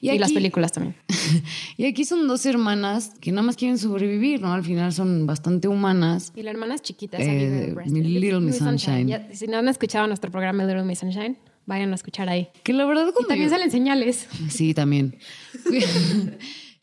y 0.00 0.10
Y, 0.10 0.18
las 0.18 0.28
aquí- 0.28 0.34
películas 0.34 0.70
también. 0.72 0.94
Y 1.76 1.84
aquí 1.86 2.04
son 2.04 2.26
dos 2.26 2.44
hermanas 2.46 3.12
que 3.20 3.30
nada 3.32 3.42
más 3.42 3.56
quieren 3.56 3.78
sobrevivir, 3.78 4.40
¿no? 4.40 4.52
Al 4.52 4.64
final 4.64 4.92
son 4.92 5.26
bastante 5.26 5.68
humanas. 5.68 6.32
Y 6.36 6.42
la 6.42 6.50
hermana 6.50 6.74
es 6.76 6.82
chiquita, 6.82 7.18
Eh, 7.20 7.74
mi 7.86 8.02
Little 8.02 8.40
Miss 8.40 8.58
Sunshine. 8.58 9.06
Ya, 9.08 9.28
si 9.32 9.46
no 9.46 9.58
han 9.58 9.68
escuchado 9.68 10.06
nuestro 10.06 10.30
programa 10.30 10.64
Little 10.64 10.84
Miss 10.84 11.00
Sunshine, 11.00 11.36
vayan 11.66 11.92
a 11.92 11.94
escuchar 11.96 12.28
ahí. 12.28 12.48
Que 12.62 12.72
la 12.72 12.84
verdad 12.86 13.08
Y 13.20 13.26
también 13.26 13.48
yo- 13.50 13.54
salen 13.54 13.70
señales. 13.70 14.26
Sí, 14.48 14.74
también. 14.74 15.16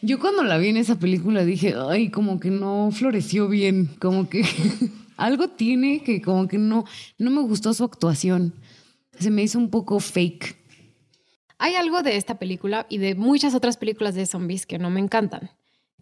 Yo 0.06 0.20
cuando 0.20 0.44
la 0.44 0.60
vi 0.60 0.70
en 0.70 0.78
esa 0.78 1.00
película 1.00 1.44
dije, 1.44 1.74
ay, 1.76 2.12
como 2.12 2.40
que 2.40 2.52
no 2.52 2.92
floreció 2.92 3.48
bien, 3.48 3.88
como 4.00 4.30
que 4.30 4.44
algo 5.18 5.48
tiene 5.48 6.04
que 6.04 6.22
como 6.22 6.48
que 6.48 6.60
no, 6.60 6.86
no 7.18 7.32
me 7.32 7.42
gustó 7.42 7.74
su 7.74 7.84
actuación. 7.84 8.54
Se 9.18 9.32
me 9.32 9.42
hizo 9.42 9.58
un 9.58 9.72
poco 9.72 10.00
fake. 10.00 10.58
Hay 11.58 11.74
algo 11.74 12.04
de 12.04 12.18
esta 12.18 12.38
película 12.38 12.86
y 12.88 13.00
de 13.00 13.16
muchas 13.16 13.56
otras 13.56 13.78
películas 13.78 14.14
de 14.14 14.28
zombies 14.28 14.68
que 14.68 14.78
no 14.78 14.92
me 14.92 15.00
encantan, 15.00 15.50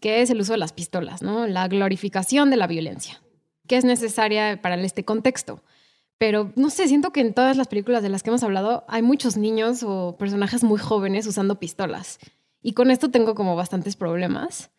que 0.01 0.21
es 0.21 0.29
el 0.29 0.41
uso 0.41 0.51
de 0.51 0.57
las 0.57 0.73
pistolas, 0.73 1.21
¿no? 1.21 1.47
La 1.47 1.69
glorificación 1.69 2.49
de 2.49 2.57
la 2.57 2.67
violencia, 2.67 3.21
que 3.69 3.77
es 3.77 3.85
necesaria 3.85 4.61
para 4.61 4.75
este 4.83 5.05
contexto. 5.05 5.63
Pero 6.17 6.51
no 6.57 6.69
sé, 6.69 6.89
siento 6.89 7.13
que 7.13 7.21
en 7.21 7.33
todas 7.33 7.55
las 7.55 7.69
películas 7.69 8.03
de 8.03 8.09
las 8.09 8.21
que 8.21 8.31
hemos 8.31 8.43
hablado 8.43 8.83
hay 8.89 9.01
muchos 9.01 9.37
niños 9.37 9.81
o 9.81 10.17
personajes 10.19 10.65
muy 10.65 10.77
jóvenes 10.77 11.25
usando 11.25 11.57
pistolas. 11.57 12.19
Y 12.63 12.73
con 12.73 12.89
esto 12.89 13.11
tengo 13.11 13.35
como 13.35 13.55
bastantes 13.55 13.95
problemas 13.95 14.71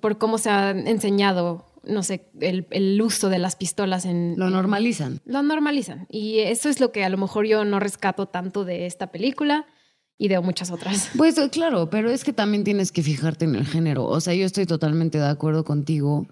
por 0.00 0.18
cómo 0.18 0.38
se 0.38 0.50
ha 0.50 0.70
enseñado, 0.70 1.66
no 1.82 2.02
sé, 2.02 2.30
el, 2.40 2.66
el 2.70 3.00
uso 3.02 3.28
de 3.28 3.38
las 3.38 3.56
pistolas 3.56 4.04
en... 4.04 4.34
Lo 4.36 4.50
normalizan. 4.50 5.20
Lo 5.24 5.42
normalizan. 5.42 6.06
Y 6.10 6.40
eso 6.40 6.68
es 6.68 6.80
lo 6.80 6.92
que 6.92 7.04
a 7.04 7.08
lo 7.08 7.18
mejor 7.18 7.46
yo 7.46 7.64
no 7.64 7.80
rescato 7.80 8.26
tanto 8.26 8.64
de 8.64 8.86
esta 8.86 9.10
película 9.10 9.66
y 10.16 10.28
de 10.28 10.38
muchas 10.40 10.70
otras. 10.70 11.10
Pues 11.16 11.36
claro, 11.50 11.90
pero 11.90 12.10
es 12.10 12.22
que 12.24 12.32
también 12.32 12.64
tienes 12.64 12.92
que 12.92 13.02
fijarte 13.02 13.44
en 13.44 13.54
el 13.54 13.66
género. 13.66 14.04
O 14.04 14.20
sea, 14.20 14.34
yo 14.34 14.46
estoy 14.46 14.66
totalmente 14.66 15.18
de 15.18 15.26
acuerdo 15.26 15.64
contigo, 15.64 16.26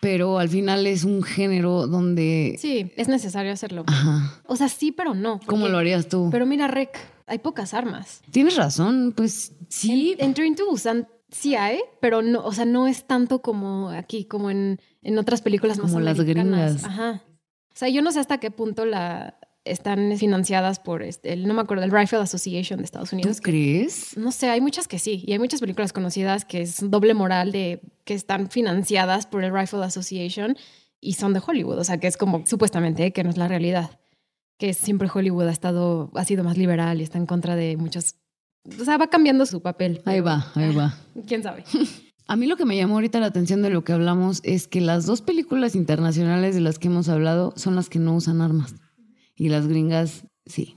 pero 0.00 0.38
al 0.38 0.48
final 0.48 0.86
es 0.86 1.04
un 1.04 1.22
género 1.22 1.86
donde... 1.86 2.56
Sí, 2.58 2.92
es 2.96 3.08
necesario 3.08 3.52
hacerlo. 3.52 3.84
Ajá. 3.86 4.42
O 4.46 4.56
sea, 4.56 4.68
sí, 4.68 4.92
pero 4.92 5.14
no. 5.14 5.40
¿Cómo 5.46 5.68
lo 5.68 5.78
harías 5.78 6.08
tú? 6.08 6.28
Pero 6.30 6.44
mira, 6.44 6.66
Rec, 6.66 6.98
hay 7.26 7.38
pocas 7.38 7.74
armas. 7.74 8.22
Tienes 8.30 8.56
razón, 8.56 9.12
pues 9.16 9.52
sí. 9.68 10.16
En, 10.18 10.26
en 10.26 10.34
Train 10.34 10.54
to 10.56 10.66
Busan 10.66 11.08
sí 11.30 11.54
hay, 11.54 11.80
pero 12.00 12.22
no, 12.22 12.44
o 12.44 12.52
sea, 12.52 12.64
no 12.64 12.86
es 12.86 13.06
tanto 13.06 13.42
como 13.42 13.90
aquí, 13.90 14.24
como 14.24 14.50
en, 14.50 14.80
en 15.02 15.18
otras 15.18 15.42
películas 15.42 15.78
más 15.78 15.90
Como 15.90 16.00
las 16.00 16.20
gringas. 16.20 16.84
Ajá. 16.84 17.22
O 17.74 17.78
sea, 17.78 17.88
yo 17.88 18.00
no 18.02 18.12
sé 18.12 18.20
hasta 18.20 18.38
qué 18.38 18.50
punto 18.50 18.86
la 18.86 19.38
están 19.64 20.16
financiadas 20.16 20.78
por 20.78 21.02
este, 21.02 21.32
el, 21.32 21.46
no 21.46 21.52
me 21.52 21.60
acuerdo, 21.60 21.84
el 21.84 21.90
Rifle 21.90 22.18
Association 22.20 22.78
de 22.78 22.84
Estados 22.84 23.10
¿Tú 23.10 23.16
Unidos. 23.16 23.40
crees? 23.42 24.16
No 24.16 24.30
sé, 24.30 24.48
hay 24.48 24.60
muchas 24.60 24.86
que 24.88 24.98
sí. 24.98 25.24
Y 25.26 25.32
hay 25.32 25.38
muchas 25.38 25.60
películas 25.60 25.92
conocidas 25.92 26.44
que 26.44 26.62
es 26.62 26.88
doble 26.88 27.14
moral 27.14 27.52
de 27.52 27.80
que 28.04 28.14
están 28.14 28.48
financiadas 28.48 29.26
por 29.26 29.42
el 29.44 29.52
Rifle 29.52 29.84
Association 29.84 30.56
y 31.00 31.14
son 31.14 31.34
de 31.34 31.42
Hollywood. 31.44 31.78
O 31.78 31.84
sea, 31.84 31.98
que 31.98 32.06
es 32.06 32.16
como 32.16 32.46
supuestamente 32.46 33.12
que 33.12 33.24
no 33.24 33.30
es 33.30 33.36
la 33.36 33.48
realidad. 33.48 33.98
Que 34.58 34.74
siempre 34.74 35.08
Hollywood 35.12 35.48
ha 35.48 35.52
estado, 35.52 36.10
ha 36.14 36.24
sido 36.24 36.44
más 36.44 36.56
liberal 36.56 37.00
y 37.00 37.04
está 37.04 37.18
en 37.18 37.26
contra 37.26 37.56
de 37.56 37.76
muchos. 37.76 38.16
O 38.80 38.84
sea, 38.84 38.96
va 38.98 39.08
cambiando 39.08 39.46
su 39.46 39.60
papel. 39.62 40.02
Ahí 40.04 40.20
va, 40.20 40.50
ahí 40.54 40.74
va. 40.74 40.94
¿Quién 41.26 41.42
sabe? 41.42 41.64
A 42.28 42.34
mí 42.34 42.46
lo 42.46 42.56
que 42.56 42.64
me 42.64 42.76
llamó 42.76 42.94
ahorita 42.94 43.20
la 43.20 43.26
atención 43.26 43.62
de 43.62 43.70
lo 43.70 43.84
que 43.84 43.92
hablamos 43.92 44.40
es 44.42 44.66
que 44.66 44.80
las 44.80 45.06
dos 45.06 45.22
películas 45.22 45.76
internacionales 45.76 46.56
de 46.56 46.60
las 46.60 46.80
que 46.80 46.88
hemos 46.88 47.08
hablado 47.08 47.52
son 47.54 47.76
las 47.76 47.88
que 47.88 48.00
no 48.00 48.16
usan 48.16 48.40
armas. 48.40 48.74
Y 49.36 49.48
las 49.48 49.68
gringas, 49.68 50.26
sí, 50.44 50.76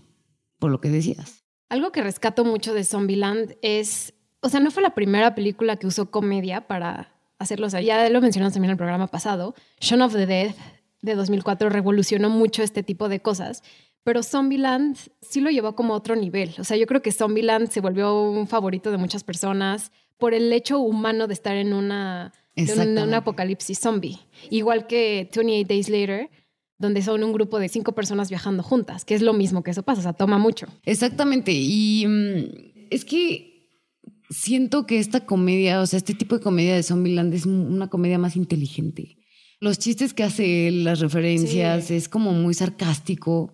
por 0.60 0.70
lo 0.70 0.80
que 0.80 0.90
decías. 0.90 1.44
Algo 1.70 1.92
que 1.92 2.04
rescato 2.04 2.46
mucho 2.46 2.76
de 2.76 2.84
Zombieland 2.84 3.56
es, 3.64 4.14
o 4.42 4.50
sea, 4.50 4.60
no 4.60 4.70
fue 4.70 4.84
la 4.84 4.94
primera 4.94 5.34
película 5.34 5.78
que 5.78 5.88
usó 5.88 6.12
comedia 6.12 6.68
para 6.68 7.16
hacerlo. 7.40 7.66
O 7.66 7.70
sea, 7.72 7.82
ya 7.82 8.08
lo 8.10 8.22
mencionamos 8.22 8.54
también 8.54 8.70
en 8.70 8.74
el 8.74 8.78
programa 8.78 9.08
pasado. 9.08 9.56
Shaun 9.80 10.04
of 10.04 10.14
the 10.14 10.28
Dead 10.28 10.54
de 11.02 11.16
2004 11.16 11.70
revolucionó 11.70 12.30
mucho 12.30 12.64
este 12.64 12.84
tipo 12.84 13.10
de 13.10 13.22
cosas. 13.22 13.64
Pero 14.04 14.24
Zombieland 14.24 14.98
sí 15.22 15.42
lo 15.42 15.50
llevó 15.50 15.76
como 15.76 15.94
a 15.94 15.98
otro 15.98 16.16
nivel. 16.16 16.52
O 16.58 16.64
sea, 16.64 16.78
yo 16.78 16.86
creo 16.88 17.02
que 17.02 17.12
Zombieland 17.12 17.70
se 17.70 17.82
volvió 17.82 18.22
un 18.24 18.48
favorito 18.48 18.92
de 18.92 18.98
muchas 18.98 19.24
personas 19.24 19.92
por 20.18 20.34
el 20.34 20.52
hecho 20.54 20.80
humano 20.80 21.28
de 21.28 21.34
estar 21.34 21.56
en 21.56 21.74
una, 21.74 22.34
de 22.56 23.04
un, 23.04 23.14
apocalipsis 23.14 23.80
zombie. 23.80 24.20
Igual 24.50 24.88
que 24.88 25.30
28 25.34 25.68
Days 25.68 25.90
Later, 25.90 26.30
donde 26.78 27.02
son 27.02 27.24
un 27.24 27.34
grupo 27.34 27.60
de 27.60 27.70
cinco 27.70 27.94
personas 27.94 28.30
viajando 28.30 28.64
juntas, 28.64 29.06
que 29.06 29.16
es 29.16 29.22
lo 29.22 29.34
mismo 29.34 29.64
que 29.64 29.72
eso 29.72 29.84
pasa, 29.84 30.00
o 30.00 30.04
sea, 30.04 30.14
toma 30.14 30.38
mucho. 30.38 30.68
Exactamente. 30.86 31.52
Y 31.54 32.06
mm, 32.08 32.88
es 32.90 33.04
que 33.06 33.68
siento 34.30 34.86
que 34.86 35.00
esta 35.00 35.26
comedia, 35.26 35.82
o 35.82 35.86
sea, 35.86 35.98
este 35.98 36.14
tipo 36.14 36.38
de 36.38 36.42
comedia 36.42 36.76
de 36.76 36.84
Zombieland 36.84 37.34
es 37.34 37.46
un- 37.46 37.74
una 37.74 37.90
comedia 37.90 38.18
más 38.18 38.36
inteligente. 38.36 39.18
Los 39.62 39.78
chistes 39.80 40.14
que 40.14 40.24
hace 40.24 40.68
él, 40.68 40.84
las 40.84 41.00
referencias, 41.00 41.86
Sí. 41.86 41.96
es 41.96 42.08
como 42.10 42.32
muy 42.34 42.54
sarcástico. 42.54 43.54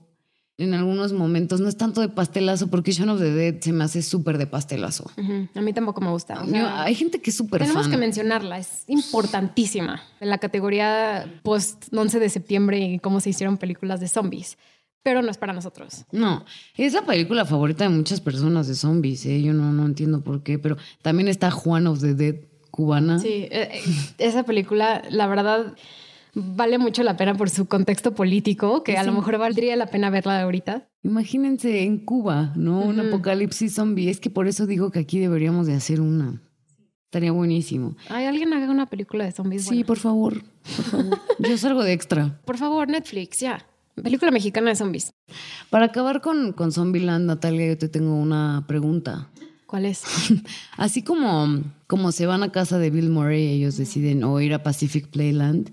En 0.57 0.73
algunos 0.73 1.11
momentos 1.11 1.59
no 1.59 1.67
es 1.67 1.75
tanto 1.75 1.99
de 1.99 2.07
pastelazo, 2.07 2.67
porque 2.69 2.93
Shaun 2.93 3.09
of 3.09 3.19
the 3.19 3.29
Dead 3.31 3.55
se 3.59 3.73
me 3.73 3.83
hace 3.83 4.01
súper 4.01 4.37
de 4.37 4.47
pastelazo. 4.47 5.11
A 5.53 5.61
mí 5.61 5.73
tampoco 5.73 5.99
me 5.99 6.09
gusta. 6.11 6.41
o 6.41 6.47
sea, 6.47 6.59
Yo- 6.61 6.69
hay 6.69 6.95
gente 6.95 7.19
que 7.19 7.29
es 7.31 7.35
súper 7.35 7.59
tenemos 7.61 7.83
fan. 7.83 7.91
que 7.91 7.97
mencionarla, 7.97 8.59
es 8.59 8.83
importantísima 8.87 10.01
en 10.21 10.29
la 10.29 10.37
categoría 10.37 11.41
post 11.43 11.93
11 11.93 12.19
de 12.19 12.29
septiembre 12.29 12.79
y 12.79 12.99
cómo 12.99 13.19
se 13.19 13.31
hicieron 13.31 13.57
películas 13.57 13.99
de 13.99 14.07
zombies, 14.07 14.57
pero 15.03 15.21
no 15.21 15.29
es 15.29 15.37
para 15.37 15.51
nosotros. 15.51 16.05
No, 16.13 16.45
es 16.77 16.93
la 16.93 17.01
película 17.05 17.43
favorita 17.43 17.83
de 17.83 17.89
muchas 17.89 18.21
personas 18.21 18.67
de 18.69 18.75
zombies, 18.75 19.25
¿eh? 19.25 19.41
Yo 19.41 19.51
no, 19.51 19.73
no 19.73 19.85
entiendo 19.85 20.21
por 20.23 20.41
qué, 20.41 20.57
pero 20.57 20.77
también 21.01 21.27
está 21.27 21.51
Juan 21.51 21.87
of 21.87 21.99
the 21.99 22.13
Dead 22.13 22.35
cubana. 22.75 23.19
Sí, 23.19 23.47
eh, 23.49 23.69
eh, 23.71 23.81
esa 24.17 24.43
película, 24.43 25.01
la 25.09 25.27
verdad, 25.27 25.73
vale 26.33 26.77
mucho 26.77 27.03
la 27.03 27.15
pena 27.15 27.33
por 27.33 27.49
su 27.49 27.67
contexto 27.67 28.13
político, 28.13 28.83
que 28.83 28.97
a 28.97 29.03
lo 29.03 29.13
mejor 29.13 29.37
valdría 29.37 29.77
la 29.77 29.87
pena 29.87 30.09
verla 30.09 30.41
ahorita. 30.41 30.85
Imagínense 31.01 31.83
en 31.83 31.99
Cuba, 31.99 32.51
¿no? 32.57 32.81
Un 32.81 32.99
apocalipsis 32.99 33.75
zombie. 33.75 34.09
Es 34.09 34.19
que 34.19 34.29
por 34.29 34.47
eso 34.47 34.67
digo 34.67 34.91
que 34.91 34.99
aquí 34.99 35.19
deberíamos 35.19 35.67
de 35.67 35.75
hacer 35.75 36.01
una. 36.01 36.41
Estaría 37.05 37.31
buenísimo. 37.31 37.95
Ay, 38.09 38.25
alguien 38.25 38.51
haga 38.51 38.69
una 38.69 38.87
película 38.87 39.23
de 39.23 39.31
zombies. 39.31 39.63
Sí, 39.63 39.69
buena. 39.69 39.85
por 39.85 39.97
favor, 39.97 40.43
por 40.75 40.85
favor. 40.85 41.19
Yo 41.39 41.57
salgo 41.57 41.83
de 41.83 41.93
extra. 41.93 42.41
Por 42.43 42.57
favor, 42.57 42.89
Netflix, 42.89 43.39
ya. 43.39 43.65
Película 43.95 44.31
mexicana 44.31 44.71
de 44.71 44.75
zombies. 44.75 45.13
Para 45.69 45.85
acabar 45.85 46.19
con, 46.19 46.51
con 46.51 46.73
Zombieland, 46.73 47.25
Natalia, 47.25 47.67
yo 47.67 47.77
te 47.77 47.87
tengo 47.87 48.15
una 48.15 48.65
pregunta. 48.67 49.29
¿Cuál 49.65 49.85
es? 49.85 50.03
Así 50.77 51.01
como, 51.01 51.63
como 51.87 52.11
se 52.11 52.25
van 52.25 52.43
a 52.43 52.51
casa 52.51 52.77
de 52.77 52.89
Bill 52.89 53.09
Murray, 53.09 53.47
ellos 53.47 53.77
deciden 53.77 54.23
o 54.23 54.39
ir 54.39 54.53
a 54.53 54.63
Pacific 54.63 55.07
Playland, 55.07 55.71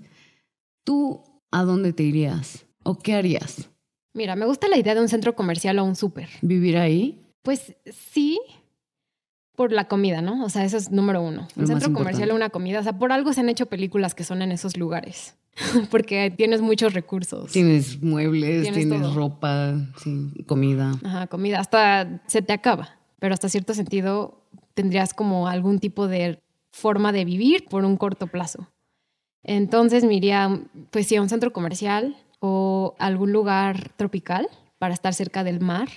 ¿tú 0.83 1.23
a 1.51 1.63
dónde 1.63 1.93
te 1.93 2.03
irías? 2.03 2.65
¿O 2.83 2.97
qué 2.97 3.13
harías? 3.13 3.69
Mira, 4.13 4.35
me 4.35 4.45
gusta 4.45 4.67
la 4.67 4.77
idea 4.77 4.95
de 4.95 5.01
un 5.01 5.09
centro 5.09 5.35
comercial 5.35 5.79
o 5.79 5.83
un 5.83 5.95
súper. 5.95 6.29
¿Vivir 6.41 6.77
ahí? 6.77 7.19
Pues 7.41 7.75
sí, 7.91 8.39
por 9.55 9.71
la 9.71 9.87
comida, 9.87 10.21
¿no? 10.21 10.43
O 10.43 10.49
sea, 10.49 10.65
eso 10.65 10.77
es 10.77 10.91
número 10.91 11.21
uno. 11.21 11.47
Lo 11.55 11.61
Un 11.61 11.67
centro 11.67 11.93
comercial 11.93 12.31
o 12.31 12.35
una 12.35 12.49
comida. 12.49 12.79
O 12.79 12.83
sea, 12.83 12.97
por 12.97 13.11
algo 13.11 13.33
se 13.33 13.41
han 13.41 13.49
hecho 13.49 13.67
películas 13.67 14.15
que 14.15 14.23
son 14.23 14.41
en 14.41 14.51
esos 14.51 14.77
lugares. 14.77 15.35
Porque 15.91 16.33
tienes 16.35 16.61
muchos 16.61 16.93
recursos. 16.93 17.51
Tienes 17.51 18.01
muebles, 18.01 18.71
Tienes 18.71 19.13
ropa, 19.13 19.75
sí, 19.97 20.31
comida. 20.47 20.93
Ajá, 21.03 21.27
comida. 21.27 21.59
Hasta 21.59 22.21
se 22.27 22.41
te 22.41 22.53
acaba. 22.53 22.97
Pero 23.23 23.35
hasta 23.35 23.47
cierto 23.47 23.73
sentido 23.73 24.43
tendrías 24.73 25.13
como 25.13 25.47
algún 25.47 25.79
tipo 25.79 26.09
de 26.09 26.41
forma 26.73 27.13
de 27.13 27.23
vivir 27.23 27.63
por 27.69 27.85
un 27.85 27.95
corto 27.95 28.27
plazo. 28.27 28.67
Entonces 29.43 30.03
me 30.03 30.13
iría, 30.15 30.59
pues 30.91 31.07
sí, 31.07 31.15
a 31.15 31.21
un 31.21 31.29
centro 31.29 31.53
comercial 31.53 32.17
o 32.41 32.95
algún 32.99 33.31
lugar 33.31 33.93
tropical 33.95 34.49
para 34.77 34.93
estar 34.93 35.13
cerca 35.13 35.45
del 35.45 35.61
mar. 35.61 35.87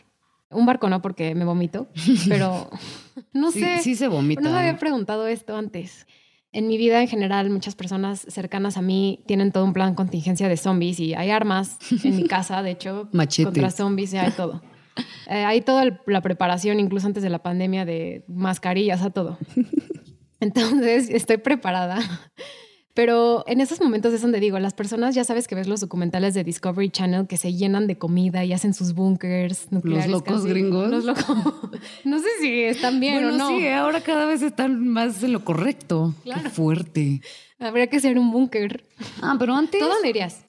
Un 0.50 0.66
barco 0.66 0.88
no, 0.88 1.02
porque 1.02 1.34
me 1.34 1.44
vomito, 1.44 1.88
pero 2.28 2.70
no 3.32 3.50
Sí, 3.50 3.58
sé. 3.60 3.82
sí 3.82 3.96
se 3.96 4.06
vomita. 4.06 4.40
No 4.40 4.52
me 4.52 4.58
había 4.60 4.78
preguntado 4.78 5.26
esto 5.26 5.56
antes. 5.56 6.06
En 6.52 6.68
mi 6.68 6.76
vida 6.78 7.00
en 7.00 7.08
general, 7.08 7.50
muchas 7.50 7.74
personas 7.74 8.20
cercanas 8.20 8.76
a 8.76 8.82
mí 8.82 9.24
tienen 9.26 9.50
todo 9.50 9.64
un 9.64 9.72
plan 9.72 9.96
contingencia 9.96 10.48
de 10.48 10.56
zombies 10.56 11.00
y 11.00 11.14
hay 11.14 11.30
armas 11.32 11.78
en 12.04 12.14
mi 12.14 12.22
casa, 12.28 12.62
de 12.62 12.70
hecho, 12.70 13.08
Machete. 13.10 13.46
contra 13.46 13.72
zombies, 13.72 14.12
y 14.12 14.18
hay 14.18 14.30
todo. 14.30 14.62
Eh, 15.28 15.44
hay 15.44 15.60
toda 15.60 15.82
el- 15.82 15.98
la 16.06 16.20
preparación, 16.22 16.78
incluso 16.80 17.06
antes 17.06 17.22
de 17.22 17.30
la 17.30 17.42
pandemia, 17.42 17.84
de 17.84 18.24
mascarillas, 18.28 19.02
a 19.02 19.10
todo. 19.10 19.38
Entonces, 20.40 21.08
estoy 21.10 21.38
preparada. 21.38 21.98
Pero 22.94 23.44
en 23.46 23.60
esos 23.60 23.78
momentos 23.82 24.14
es 24.14 24.22
donde 24.22 24.40
digo, 24.40 24.58
las 24.58 24.72
personas, 24.72 25.14
ya 25.14 25.22
sabes 25.22 25.48
que 25.48 25.54
ves 25.54 25.68
los 25.68 25.80
documentales 25.80 26.32
de 26.32 26.44
Discovery 26.44 26.88
Channel 26.88 27.26
que 27.26 27.36
se 27.36 27.52
llenan 27.52 27.86
de 27.86 27.98
comida 27.98 28.42
y 28.46 28.54
hacen 28.54 28.72
sus 28.72 28.94
bunkers 28.94 29.70
nucleares. 29.70 30.10
locos 30.10 30.36
casi. 30.36 30.48
gringos. 30.48 30.88
Los 30.90 31.04
locos. 31.04 31.26
No 32.04 32.18
sé 32.18 32.28
si 32.40 32.62
están 32.62 32.98
bien 33.00 33.14
bueno, 33.14 33.28
o 33.28 33.32
no. 33.36 33.48
sí, 33.50 33.66
ahora 33.68 34.00
cada 34.00 34.24
vez 34.24 34.40
están 34.40 34.88
más 34.88 35.22
en 35.22 35.32
lo 35.34 35.44
correcto. 35.44 36.14
Claro. 36.22 36.44
Qué 36.44 36.48
fuerte. 36.50 37.20
Habría 37.58 37.86
que 37.88 37.98
hacer 37.98 38.18
un 38.18 38.30
búnker. 38.32 38.82
Ah, 39.20 39.36
pero 39.38 39.54
antes. 39.54 39.78
¿Tú 39.78 39.86
dónde 39.86 40.08
irías? 40.08 40.45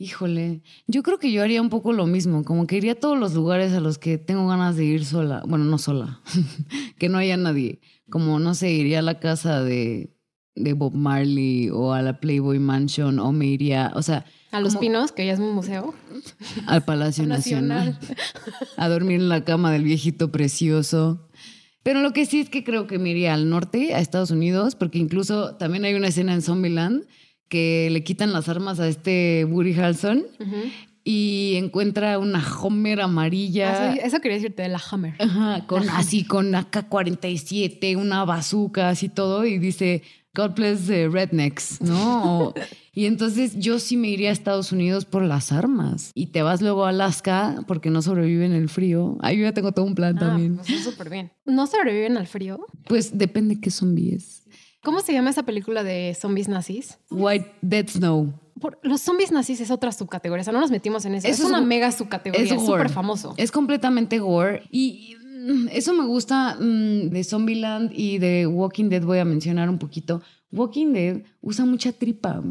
Híjole, 0.00 0.62
yo 0.86 1.02
creo 1.02 1.18
que 1.18 1.30
yo 1.30 1.42
haría 1.42 1.60
un 1.60 1.68
poco 1.68 1.92
lo 1.92 2.06
mismo, 2.06 2.42
como 2.42 2.66
que 2.66 2.78
iría 2.78 2.92
a 2.92 2.94
todos 2.94 3.18
los 3.18 3.34
lugares 3.34 3.74
a 3.74 3.80
los 3.80 3.98
que 3.98 4.16
tengo 4.16 4.48
ganas 4.48 4.74
de 4.76 4.86
ir 4.86 5.04
sola, 5.04 5.42
bueno, 5.46 5.66
no 5.66 5.76
sola, 5.76 6.22
que 6.98 7.10
no 7.10 7.18
haya 7.18 7.36
nadie, 7.36 7.80
como 8.08 8.38
no 8.38 8.54
sé, 8.54 8.72
iría 8.72 9.00
a 9.00 9.02
la 9.02 9.20
casa 9.20 9.62
de, 9.62 10.16
de 10.54 10.72
Bob 10.72 10.94
Marley 10.94 11.68
o 11.68 11.92
a 11.92 12.00
la 12.00 12.18
Playboy 12.18 12.58
Mansion 12.58 13.18
o 13.18 13.30
me 13.30 13.44
iría, 13.44 13.92
o 13.94 14.00
sea, 14.00 14.24
A 14.52 14.60
Los 14.60 14.72
como 14.72 14.80
Pinos, 14.80 15.12
que 15.12 15.26
ya 15.26 15.34
es 15.34 15.38
un 15.38 15.54
museo. 15.54 15.92
al 16.66 16.82
Palacio 16.82 17.26
Nacional, 17.26 17.98
a 18.78 18.88
dormir 18.88 19.20
en 19.20 19.28
la 19.28 19.44
cama 19.44 19.70
del 19.70 19.84
viejito 19.84 20.32
precioso. 20.32 21.28
Pero 21.82 22.00
lo 22.00 22.14
que 22.14 22.24
sí 22.24 22.40
es 22.40 22.48
que 22.48 22.64
creo 22.64 22.86
que 22.86 22.98
me 22.98 23.10
iría 23.10 23.34
al 23.34 23.50
norte, 23.50 23.92
a 23.92 24.00
Estados 24.00 24.30
Unidos, 24.30 24.76
porque 24.76 24.98
incluso 24.98 25.56
también 25.56 25.84
hay 25.84 25.92
una 25.92 26.08
escena 26.08 26.32
en 26.32 26.40
Zombieland 26.40 27.04
que 27.50 27.88
le 27.90 28.02
quitan 28.02 28.32
las 28.32 28.48
armas 28.48 28.80
a 28.80 28.88
este 28.88 29.44
Woody 29.44 29.74
Harrelson 29.74 30.24
Ujú. 30.40 30.56
y 31.04 31.54
encuentra 31.56 32.18
una 32.18 32.42
Homer 32.62 33.02
amarilla. 33.02 33.90
Ah, 33.90 33.94
eso 33.96 34.20
quería 34.20 34.36
decirte 34.38 34.62
de 34.62 34.68
la 34.70 34.80
Hammer. 34.90 35.14
Ajá, 35.18 35.66
con, 35.66 35.86
así 35.90 36.24
con 36.24 36.54
AK-47, 36.54 37.96
una 37.96 38.24
bazooka, 38.24 38.88
así 38.88 39.08
todo, 39.08 39.44
y 39.44 39.58
dice, 39.58 40.02
God 40.34 40.52
bless 40.54 40.86
the 40.86 41.08
rednecks, 41.08 41.80
¿no? 41.80 42.38
O- 42.48 42.54
y 42.94 43.06
entonces 43.06 43.58
yo 43.58 43.78
sí 43.80 43.96
me 43.96 44.08
iría 44.08 44.28
a 44.30 44.32
Estados 44.32 44.70
Unidos 44.72 45.04
por 45.04 45.22
las 45.24 45.50
armas. 45.52 46.12
Y 46.14 46.26
te 46.26 46.42
vas 46.42 46.60
luego 46.62 46.84
a 46.86 46.90
Alaska 46.90 47.64
porque 47.66 47.90
no 47.90 48.00
sobreviven 48.02 48.52
el 48.52 48.68
frío. 48.68 49.16
Ahí 49.22 49.38
yo 49.38 49.42
ya 49.44 49.52
tengo 49.52 49.72
todo 49.72 49.86
un 49.86 49.94
plan 49.96 50.16
Ah, 50.18 50.20
también. 50.20 50.56
pues 50.56 50.84
súper 50.84 51.10
bien. 51.10 51.32
¿No 51.44 51.66
sobreviven 51.66 52.16
al 52.16 52.26
frío? 52.28 52.64
Pues 52.86 53.16
depende 53.18 53.60
qué 53.60 53.70
zombie 53.70 54.14
es. 54.14 54.39
¿Cómo 54.82 55.00
se 55.00 55.12
llama 55.12 55.30
esa 55.30 55.42
película 55.42 55.82
de 55.82 56.16
zombies 56.18 56.48
nazis? 56.48 56.98
White 57.10 57.54
Dead 57.60 57.86
Snow. 57.88 58.32
Por- 58.60 58.78
los 58.82 59.00
zombies 59.00 59.30
nazis 59.32 59.60
es 59.60 59.70
otra 59.70 59.92
subcategoría, 59.92 60.40
o 60.42 60.44
sea, 60.44 60.52
no 60.52 60.60
nos 60.60 60.70
metimos 60.70 61.04
en 61.04 61.14
eso. 61.14 61.28
Es 61.28 61.40
una 61.40 61.60
mega 61.60 61.90
subcategoría, 61.92 62.54
es 62.54 62.62
súper 62.62 62.88
famoso. 62.90 63.34
Es 63.36 63.50
completamente 63.52 64.18
gore. 64.18 64.64
Y 64.70 65.16
eso 65.72 65.94
me 65.94 66.06
gusta 66.06 66.56
mm, 66.60 67.10
de 67.10 67.24
Zombieland 67.24 67.92
y 67.94 68.18
de 68.18 68.46
Walking 68.46 68.88
Dead. 68.88 69.02
Voy 69.02 69.18
a 69.18 69.24
mencionar 69.24 69.68
un 69.68 69.78
poquito. 69.78 70.22
Walking 70.52 70.92
Dead 70.92 71.22
usa 71.40 71.64
mucha 71.64 71.92
tripa, 71.92 72.42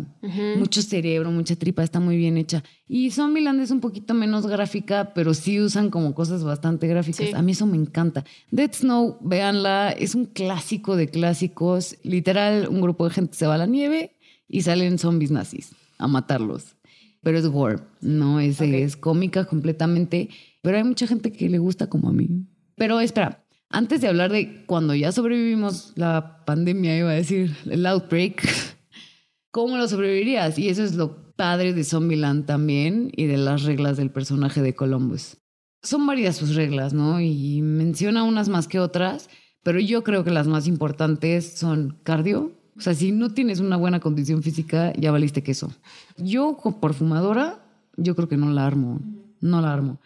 mucho 0.57 0.81
cerebro, 0.81 1.31
mucha 1.31 1.55
tripa, 1.57 1.83
está 1.83 1.99
muy 1.99 2.15
bien 2.15 2.37
hecha. 2.37 2.63
Y 2.87 3.11
Zombieland 3.11 3.59
es 3.59 3.71
un 3.71 3.81
poquito 3.81 4.13
menos 4.13 4.47
gráfica, 4.47 5.11
pero 5.13 5.33
sí 5.33 5.59
usan 5.59 5.89
como 5.89 6.15
cosas 6.15 6.43
bastante 6.43 6.87
gráficas. 6.87 7.27
Sí. 7.27 7.33
A 7.35 7.41
mí 7.41 7.51
eso 7.51 7.65
me 7.65 7.75
encanta. 7.75 8.23
Dead 8.51 8.71
Snow, 8.73 9.17
véanla, 9.21 9.91
es 9.91 10.15
un 10.15 10.25
clásico 10.25 10.95
de 10.95 11.09
clásicos. 11.09 11.97
Literal, 12.03 12.69
un 12.69 12.79
grupo 12.79 13.05
de 13.05 13.13
gente 13.13 13.35
se 13.35 13.47
va 13.47 13.55
a 13.55 13.59
la 13.59 13.65
nieve 13.65 14.15
y 14.47 14.61
salen 14.61 14.97
zombies 14.97 15.31
nazis 15.31 15.75
a 15.97 16.07
matarlos. 16.07 16.77
Pero 17.21 17.37
es 17.37 17.47
gore, 17.47 17.79
no 17.99 18.39
es, 18.39 18.61
es 18.61 18.95
cómica 18.95 19.43
completamente. 19.43 20.29
Pero 20.61 20.77
hay 20.77 20.85
mucha 20.85 21.05
gente 21.05 21.33
que 21.33 21.49
le 21.49 21.59
gusta 21.59 21.87
como 21.87 22.07
a 22.07 22.13
mí. 22.13 22.45
Pero 22.79 23.01
espera, 23.01 23.43
antes 23.69 23.99
de 23.99 24.07
hablar 24.07 24.31
de 24.31 24.65
cuando 24.65 24.95
ya 24.95 25.11
sobrevivimos 25.11 25.91
la 25.95 26.45
pandemia, 26.45 26.97
iba 26.97 27.11
a 27.11 27.13
decir, 27.13 27.55
el 27.69 27.85
outbreak, 27.85 28.41
¿cómo 29.51 29.75
lo 29.75 29.85
sobrevivirías? 29.87 30.57
Y 30.57 30.69
eso 30.69 30.83
es 30.83 30.95
lo 30.95 31.33
padre 31.35 31.73
de 31.73 31.83
Zombieland 31.83 32.45
también 32.45 33.11
y 33.13 33.25
de 33.25 33.35
las 33.35 33.63
reglas 33.63 33.97
del 33.97 34.11
personaje 34.11 34.61
de 34.61 34.75
Columbus. 34.75 35.35
Son 35.83 36.07
varias 36.07 36.37
sus 36.37 36.55
reglas, 36.55 36.93
¿no? 36.93 37.19
Y 37.19 37.61
menciona 37.61 38.23
unas 38.23 38.47
más 38.47 38.69
que 38.69 38.79
otras, 38.79 39.29
pero 39.61 39.81
yo 39.81 40.05
creo 40.05 40.23
que 40.23 40.31
las 40.31 40.47
más 40.47 40.65
importantes 40.65 41.57
son 41.57 41.99
cardio. 42.03 42.53
O 42.77 42.81
sea, 42.81 42.93
si 42.93 43.11
no 43.11 43.33
tienes 43.33 43.59
una 43.59 43.75
buena 43.75 43.99
condición 43.99 44.41
física, 44.41 44.93
ya 44.93 45.11
valiste 45.11 45.43
queso. 45.43 45.69
Yo, 46.17 46.57
por 46.79 46.93
fumadora, 46.93 47.59
yo 47.97 48.15
creo 48.15 48.29
que 48.29 48.37
no 48.37 48.49
la 48.53 48.65
armo. 48.65 49.01
No 49.41 49.59
la 49.61 49.73
armo. 49.73 49.99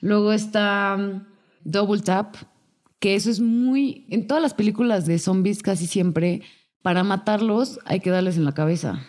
Luego 0.00 0.32
está 0.32 1.24
Double 1.66 2.00
Tap, 2.00 2.36
que 3.00 3.14
eso 3.16 3.30
es 3.30 3.40
muy... 3.40 4.06
En 4.08 4.26
todas 4.26 4.42
las 4.42 4.54
películas 4.54 5.04
de 5.04 5.18
zombies 5.18 5.62
casi 5.62 5.86
siempre, 5.86 6.42
para 6.82 7.02
matarlos 7.02 7.80
hay 7.84 8.00
que 8.00 8.10
darles 8.10 8.36
en 8.36 8.44
la 8.44 8.52
cabeza. 8.52 9.00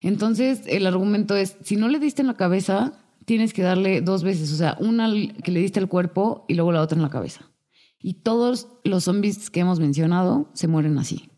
Entonces, 0.00 0.62
el 0.66 0.86
argumento 0.86 1.36
es, 1.36 1.56
si 1.62 1.76
no 1.76 1.88
le 1.88 1.98
diste 1.98 2.22
en 2.22 2.28
la 2.28 2.36
cabeza, 2.36 2.92
tienes 3.24 3.52
que 3.52 3.62
darle 3.62 4.00
dos 4.00 4.22
veces, 4.22 4.52
o 4.52 4.56
sea, 4.56 4.76
una 4.78 5.10
que 5.42 5.50
le 5.50 5.60
diste 5.60 5.80
al 5.80 5.88
cuerpo 5.88 6.44
y 6.48 6.54
luego 6.54 6.72
la 6.72 6.80
otra 6.80 6.96
en 6.96 7.02
la 7.02 7.10
cabeza. 7.10 7.50
Y 7.98 8.14
todos 8.14 8.68
los 8.84 9.04
zombies 9.04 9.50
que 9.50 9.60
hemos 9.60 9.80
mencionado 9.80 10.50
se 10.54 10.68
mueren 10.68 10.98
así. 10.98 11.30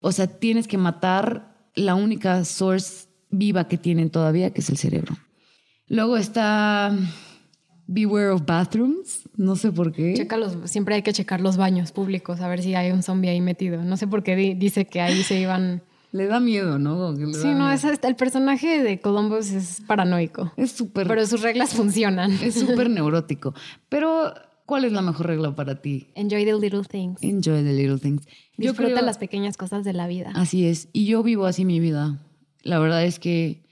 O 0.00 0.12
sea, 0.12 0.26
tienes 0.26 0.66
que 0.66 0.78
matar 0.78 1.70
la 1.74 1.94
única 1.94 2.44
source 2.44 3.08
viva 3.30 3.68
que 3.68 3.78
tienen 3.78 4.10
todavía, 4.10 4.50
que 4.50 4.60
es 4.60 4.70
el 4.70 4.76
cerebro. 4.76 5.16
Luego 5.86 6.16
está 6.16 6.96
Beware 7.92 8.28
of 8.30 8.46
Bathrooms, 8.46 9.28
no 9.36 9.56
sé 9.56 9.72
por 9.72 9.90
qué. 9.90 10.14
Checa 10.14 10.36
los- 10.36 10.70
siempre 10.70 10.94
hay 10.94 11.02
que 11.02 11.12
checar 11.12 11.40
los 11.40 11.56
baños 11.56 11.90
públicos 11.90 12.40
a 12.40 12.46
ver 12.46 12.62
si 12.62 12.74
hay 12.76 12.92
un 12.92 13.02
zombie 13.02 13.30
ahí 13.30 13.40
metido. 13.40 13.82
No 13.82 13.96
sé 13.96 14.06
por 14.06 14.22
qué 14.22 14.36
di- 14.36 14.54
dice 14.54 14.84
que 14.84 15.00
ahí 15.00 15.22
se 15.24 15.40
iban. 15.40 15.82
Le 16.12 16.26
da 16.26 16.38
miedo, 16.38 16.78
¿no? 16.78 17.10
Le 17.12 17.26
Sí, 17.34 17.48
da 17.48 17.54
no, 17.54 17.68
miedo. 17.68 17.72
es, 17.72 17.84
el 18.04 18.14
personaje 18.16 18.82
de 18.82 19.00
Columbus 19.00 19.50
es 19.50 19.80
paranoico, 19.88 20.52
Es 20.56 20.70
súper 20.72 21.06
pero 21.08 21.26
sus 21.26 21.42
reglas 21.42 21.70
funcionan. 21.74 22.30
es 22.42 22.54
súper 22.54 22.90
neurótico. 22.90 23.54
Pero, 23.88 24.34
¿cuál 24.66 24.84
es 24.84 24.92
la 24.92 25.02
mejor 25.02 25.26
regla 25.26 25.54
para 25.56 25.82
ti? 25.82 26.06
Enjoy 26.14 26.44
the 26.44 26.54
little 26.54 26.84
things. 26.84 27.20
Enjoy 27.22 27.62
the 27.64 27.72
little 27.72 27.98
things. 27.98 28.24
Yo 28.56 28.70
Disfruta 28.70 28.92
creo- 28.94 29.04
las 29.04 29.18
pequeñas 29.18 29.56
cosas 29.56 29.82
de 29.84 29.92
la 29.94 30.06
vida. 30.06 30.30
Así 30.36 30.64
es. 30.66 30.88
Y 30.92 31.06
yo 31.06 31.22
vivo 31.24 31.46
así 31.46 31.64
mi 31.64 31.80
vida. 31.80 32.18
La 32.62 32.78
verdad 32.78 33.04
es 33.04 33.18
que 33.18 33.62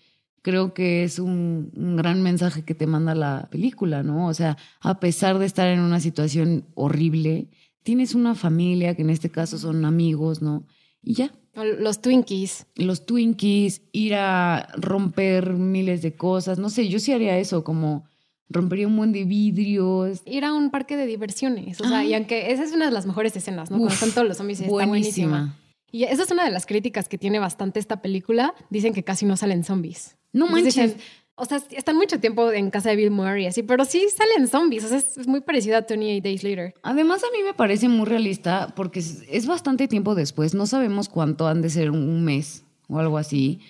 creo 0.42 0.74
que 0.74 1.04
es 1.04 1.18
un, 1.18 1.70
un 1.76 1.96
gran 1.96 2.22
mensaje 2.22 2.62
que 2.62 2.74
te 2.74 2.86
manda 2.86 3.14
la 3.14 3.48
película, 3.50 4.02
¿no? 4.02 4.28
O 4.28 4.34
sea, 4.34 4.56
a 4.80 5.00
pesar 5.00 5.38
de 5.38 5.46
estar 5.46 5.68
en 5.68 5.80
una 5.80 6.00
situación 6.00 6.64
horrible, 6.74 7.48
tienes 7.82 8.14
una 8.14 8.34
familia, 8.34 8.94
que 8.94 9.02
en 9.02 9.10
este 9.10 9.30
caso 9.30 9.58
son 9.58 9.84
amigos, 9.84 10.42
¿no? 10.42 10.66
Y 11.02 11.14
ya. 11.14 11.32
Los 11.54 12.00
Twinkies. 12.02 12.66
Los 12.76 13.06
Twinkies, 13.06 13.82
ir 13.92 14.14
a 14.14 14.68
romper 14.76 15.54
miles 15.54 16.02
de 16.02 16.14
cosas. 16.14 16.58
No 16.58 16.70
sé, 16.70 16.88
yo 16.88 17.00
sí 17.00 17.12
haría 17.12 17.38
eso, 17.38 17.64
como 17.64 18.04
rompería 18.48 18.86
un 18.86 18.96
buen 18.96 19.12
de 19.12 19.24
vidrios. 19.24 20.22
Ir 20.24 20.44
a 20.44 20.52
un 20.52 20.70
parque 20.70 20.96
de 20.96 21.06
diversiones. 21.06 21.80
O 21.80 21.88
sea, 21.88 22.04
y 22.04 22.14
aunque 22.14 22.52
esa 22.52 22.62
es 22.62 22.72
una 22.72 22.86
de 22.86 22.92
las 22.92 23.06
mejores 23.06 23.34
escenas, 23.36 23.70
¿no? 23.70 23.78
Cuando 23.78 23.86
Uf, 23.88 23.94
están 23.94 24.12
todos 24.12 24.28
los 24.28 24.36
zombies, 24.36 24.60
está 24.60 24.70
buenísima. 24.70 25.28
buenísima. 25.28 25.58
Y 25.90 26.04
esa 26.04 26.22
es 26.22 26.30
una 26.30 26.44
de 26.44 26.50
las 26.50 26.66
críticas 26.66 27.08
que 27.08 27.16
tiene 27.16 27.38
bastante 27.38 27.80
esta 27.80 28.02
película. 28.02 28.54
Dicen 28.68 28.92
que 28.92 29.02
casi 29.02 29.24
no 29.24 29.36
salen 29.36 29.64
zombies. 29.64 30.17
No 30.38 30.46
manches. 30.46 30.96
o 31.34 31.44
sea, 31.44 31.60
están 31.70 31.96
mucho 31.96 32.20
tiempo 32.20 32.52
en 32.52 32.70
casa 32.70 32.90
de 32.90 32.96
Bill 32.96 33.10
Murray 33.10 33.46
así, 33.46 33.62
pero 33.62 33.84
sí 33.84 34.06
salen 34.14 34.48
zombies. 34.48 34.84
O 34.84 34.88
sea, 34.88 34.98
es, 34.98 35.26
muy 35.26 35.40
parecido 35.40 35.76
a 35.76 35.80
28 35.80 36.22
Days 36.22 36.44
Later. 36.44 36.74
Además, 36.82 37.22
a 37.24 37.36
mí 37.36 37.42
me 37.44 37.54
parece 37.54 37.88
muy 37.88 38.06
realista 38.06 38.72
porque 38.76 39.00
es, 39.00 39.24
es 39.28 39.46
bastante 39.46 39.88
tiempo 39.88 40.14
después. 40.14 40.54
No 40.54 40.66
sabemos 40.66 41.08
cuánto 41.08 41.46
han 41.48 41.62
de 41.62 41.70
ser 41.70 41.90
un 41.90 42.24
mes 42.24 42.64
o 42.88 42.98
algo 42.98 43.18
así. 43.18 43.60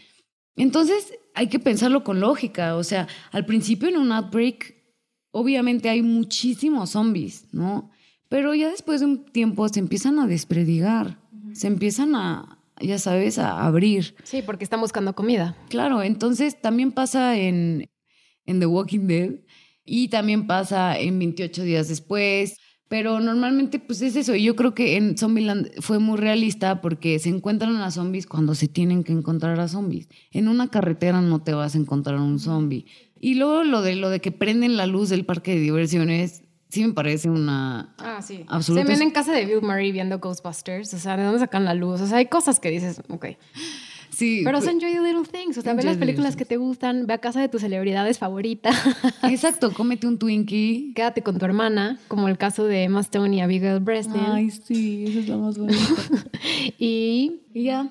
Entonces, 0.57 1.13
hay 1.35 1.47
que 1.47 1.59
pensarlo 1.59 2.05
con 2.05 2.21
lógica. 2.21 2.77
O 2.77 2.85
sea, 2.85 3.07
al 3.31 3.47
principio 3.47 3.89
en 3.89 3.97
un 3.97 4.13
outbreak, 4.13 4.75
obviamente 5.31 5.89
hay 5.89 6.03
muchísimos 6.03 6.91
zombies, 6.91 7.47
¿no? 7.53 7.91
Pero 8.29 8.55
ya 8.55 8.69
después 8.69 9.01
de 9.01 9.07
un 9.07 9.25
tiempo 9.25 9.69
se 9.69 9.81
empiezan 9.81 10.19
a 10.19 10.27
despredigar, 10.27 11.19
se 11.53 11.67
empiezan 11.67 12.15
a, 12.15 12.58
ya 12.81 12.99
sabes, 12.99 13.39
a 13.39 13.65
abrir. 13.67 14.15
Sí, 14.25 14.43
porque 14.43 14.65
están 14.65 14.81
buscando 14.81 15.15
comida. 15.15 15.57
Claro, 15.69 16.03
entonces 16.03 16.61
también 16.61 16.93
pasa 16.93 17.39
en, 17.39 17.91
en 18.47 18.61
The 18.61 18.67
Walking 18.67 19.07
Dead 19.07 19.31
y 19.85 20.09
también 20.09 20.47
pasa 20.47 20.99
en 20.99 21.19
28 21.19 21.63
días 21.63 21.89
después. 21.89 22.59
Pero 22.89 23.21
normalmente, 23.21 23.79
pues 23.79 24.01
es 24.01 24.17
eso. 24.17 24.35
Y 24.35 24.45
yo 24.45 24.57
creo 24.57 24.75
que 24.75 24.97
en 24.97 25.17
Zombieland 25.19 25.71
fue 25.81 25.99
muy 25.99 26.17
realista 26.17 26.81
porque 26.81 27.19
se 27.19 27.29
encuentran 27.29 27.77
a 27.77 27.91
zombies 27.91 28.27
cuando 28.27 28.55
se 28.55 28.67
tienen 28.67 29.05
que 29.05 29.13
encontrar 29.13 29.61
a 29.61 29.69
zombies. 29.69 30.09
En 30.31 30.49
una 30.49 30.69
carretera 30.69 31.21
no 31.21 31.43
te 31.43 31.53
vas 31.53 31.75
a 31.75 31.79
encontrar 31.79 32.19
un 32.19 32.39
zombie. 32.39 32.87
Y 33.21 33.35
luego 33.35 33.63
lo 33.63 33.83
de 33.83 33.95
lo 33.97 34.09
de 34.09 34.21
que 34.21 34.33
prenden 34.33 34.79
la 34.79 34.87
luz 34.87 35.11
del 35.11 35.27
parque 35.27 35.55
de 35.55 35.61
diversiones, 35.61 36.45
sí 36.69 36.85
me 36.87 36.93
parece 36.93 37.29
una. 37.31 37.95
Ah, 37.99 38.21
sí. 38.23 38.45
Absoluta- 38.49 38.85
Se 38.87 38.93
ven 38.93 39.03
en 39.03 39.11
casa 39.11 39.33
de 39.33 39.45
Bill 39.47 39.63
Murray 39.63 39.93
viendo 39.93 40.19
Ghostbusters. 40.19 40.93
O 40.95 40.99
sea, 40.99 41.17
¿de 41.17 41.25
dónde 41.25 41.39
sacan 41.41 41.65
la 41.65 41.75
luz? 41.75 42.01
O 42.01 42.07
sea, 42.07 42.19
hay 42.19 42.27
cosas 42.27 42.61
que 42.61 42.71
dices, 42.71 43.01
ok. 43.09 43.27
Sí. 44.11 44.41
Pero 44.45 44.59
pues- 44.59 44.65
son 44.65 44.75
enjoy 44.83 44.93
the 44.95 45.01
little 45.01 45.25
things. 45.31 45.57
O 45.59 45.63
sea, 45.63 45.75
ve 45.75 45.83
las 45.85 45.97
películas 45.97 46.35
que 46.35 46.45
te 46.45 46.57
gustan, 46.57 47.07
ve 47.07 47.15
a 47.15 47.19
casa 47.19 47.41
de 47.41 47.49
tus 47.49 47.61
celebridades 47.61 48.19
favoritas. 48.19 48.75
Exacto, 49.23 49.73
cómete 49.75 50.09
un 50.09 50.19
Twinkie. 50.19 50.93
Quédate 50.95 51.23
con 51.23 51.39
tu 51.39 51.45
hermana, 51.45 52.01
como 52.09 52.27
el 52.27 52.37
caso 52.37 52.65
de 52.65 52.83
Emma 52.85 53.01
Stone 53.01 53.37
y 53.37 53.41
Abigail 53.41 53.79
Breslin. 53.79 54.51
sí, 54.51 55.05
esa 55.09 55.19
es 55.21 55.29
la 55.29 55.37
más 55.37 55.57
bonita. 55.59 55.79
Y 56.79 57.43
y 57.55 57.65
ya. 57.65 57.89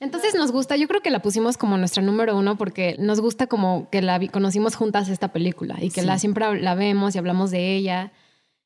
Entonces 0.00 0.34
nos 0.34 0.50
gusta, 0.50 0.76
yo 0.76 0.88
creo 0.88 1.02
que 1.02 1.10
la 1.10 1.20
pusimos 1.22 1.56
como 1.58 1.76
nuestra 1.78 2.02
número 2.02 2.36
uno 2.36 2.56
porque 2.56 2.96
nos 2.98 3.20
gusta 3.20 3.46
como 3.46 3.88
que 3.90 4.02
la 4.02 4.18
conocimos 4.28 4.74
juntas 4.74 5.08
esta 5.08 5.28
película 5.32 5.76
y 5.80 5.90
que 5.90 6.00
Sí. 6.00 6.06
la 6.06 6.18
siempre 6.18 6.60
la 6.60 6.74
vemos 6.74 7.14
y 7.14 7.18
hablamos 7.18 7.50
de 7.50 7.76
ella. 7.76 8.12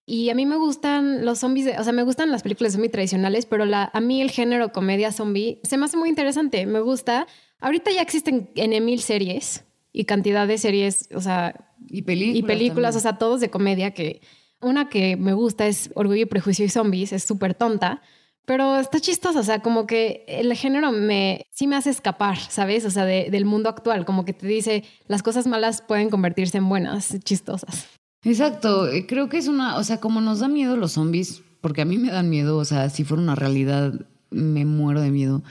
Y 0.06 0.28
a 0.30 0.34
mí 0.34 0.44
me 0.46 0.56
gustan 0.56 1.24
los 1.24 1.38
zombies, 1.40 1.66
de- 1.66 1.78
o 1.78 1.82
sea, 1.84 1.92
me 1.92 2.02
gustan 2.02 2.30
las 2.30 2.42
películas 2.42 2.72
zombie 2.74 2.88
tradicionales, 2.90 3.46
pero 3.46 3.64
la, 3.64 3.90
a 3.92 4.00
mí 4.00 4.20
el 4.22 4.30
género 4.30 4.70
comedia 4.72 5.12
zombie 5.12 5.60
se 5.64 5.76
me 5.76 5.86
hace 5.86 5.96
muy 5.96 6.08
interesante, 6.08 6.66
me 6.66 6.80
gusta. 6.80 7.26
Ahorita 7.58 7.90
ya 7.90 8.02
existen 8.02 8.50
en 8.54 8.84
mil 8.84 9.00
series 9.00 9.64
y 9.92 10.04
cantidad 10.04 10.46
de 10.46 10.58
series, 10.58 11.08
o 11.14 11.20
sea, 11.20 11.54
Y 11.88 12.02
películas. 12.02 12.38
y 12.38 12.42
películas, 12.42 12.96
o 12.96 13.00
sea, 13.00 13.16
todos 13.18 13.40
de 13.40 13.48
comedia 13.50 13.92
que 13.92 14.20
una 14.60 14.88
que 14.88 15.16
me 15.16 15.32
gusta 15.32 15.66
es 15.66 15.90
Orgullo 15.94 16.22
y 16.22 16.26
Prejuicio 16.26 16.64
y 16.64 16.68
Zombies, 16.68 17.12
es 17.12 17.24
súper 17.24 17.54
tonta, 17.54 18.02
pero 18.46 18.78
está 18.78 19.00
chistosa, 19.00 19.40
o 19.40 19.42
sea, 19.42 19.60
como 19.60 19.86
que 19.86 20.24
el 20.28 20.52
género 20.54 20.92
me 20.92 21.46
sí 21.50 21.66
me 21.66 21.76
hace 21.76 21.90
escapar, 21.90 22.38
¿sabes? 22.38 22.84
O 22.84 22.90
sea, 22.90 23.04
de- 23.04 23.28
del 23.30 23.44
mundo 23.44 23.68
actual, 23.68 24.04
como 24.04 24.24
que 24.24 24.32
te 24.32 24.46
dice 24.46 24.84
las 25.08 25.22
cosas 25.22 25.46
malas 25.46 25.82
pueden 25.82 26.10
convertirse 26.10 26.58
en 26.58 26.68
buenas, 26.68 27.16
chistosas. 27.24 27.86
Exacto, 28.22 28.88
eh, 28.88 29.06
creo 29.06 29.28
que 29.28 29.36
es 29.38 29.48
una, 29.48 29.76
o 29.76 29.84
sea, 29.84 30.00
como 30.00 30.20
nos 30.20 30.40
da 30.40 30.48
miedo 30.48 30.76
los 30.76 30.92
zombies, 30.92 31.42
porque 31.60 31.82
a 31.82 31.84
mí 31.84 31.98
me 31.98 32.10
dan 32.10 32.30
miedo, 32.30 32.56
o 32.56 32.64
sea, 32.64 32.88
si 32.90 33.04
fuera 33.04 33.22
una 33.22 33.34
realidad, 33.34 33.92
me 34.30 34.64
muero 34.64 35.00
de 35.00 35.10
miedo. 35.10 35.42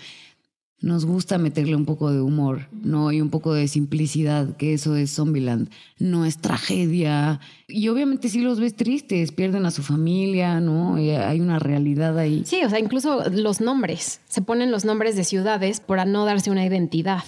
Nos 0.84 1.06
gusta 1.06 1.38
meterle 1.38 1.78
un 1.78 1.86
poco 1.86 2.12
de 2.12 2.20
humor, 2.20 2.68
¿no? 2.74 3.14
Y 3.14 3.22
un 3.22 3.30
poco 3.30 3.54
de 3.54 3.70
simplicidad, 3.70 4.58
que 4.58 4.74
eso 4.74 4.98
es 4.98 5.16
Zombieland. 5.16 5.70
No 5.98 6.26
es 6.26 6.40
tragedia. 6.40 7.40
Y 7.70 7.88
obviamente 7.88 8.28
si 8.28 8.42
los 8.42 8.60
ves 8.60 8.76
tristes, 8.76 9.32
pierden 9.32 9.66
a 9.66 9.72
su 9.72 9.82
familia, 9.82 10.60
¿no? 10.60 11.00
Y 11.00 11.12
hay 11.12 11.40
una 11.40 11.58
realidad 11.58 12.20
ahí. 12.20 12.44
Sí, 12.46 12.66
o 12.66 12.70
sea, 12.70 12.80
incluso 12.80 13.30
los 13.30 13.62
nombres, 13.62 14.20
se 14.28 14.42
ponen 14.42 14.72
los 14.72 14.84
nombres 14.84 15.16
de 15.16 15.24
ciudades 15.24 15.80
para 15.80 16.04
no 16.04 16.26
darse 16.26 16.52
una 16.52 16.66
identidad, 16.66 17.24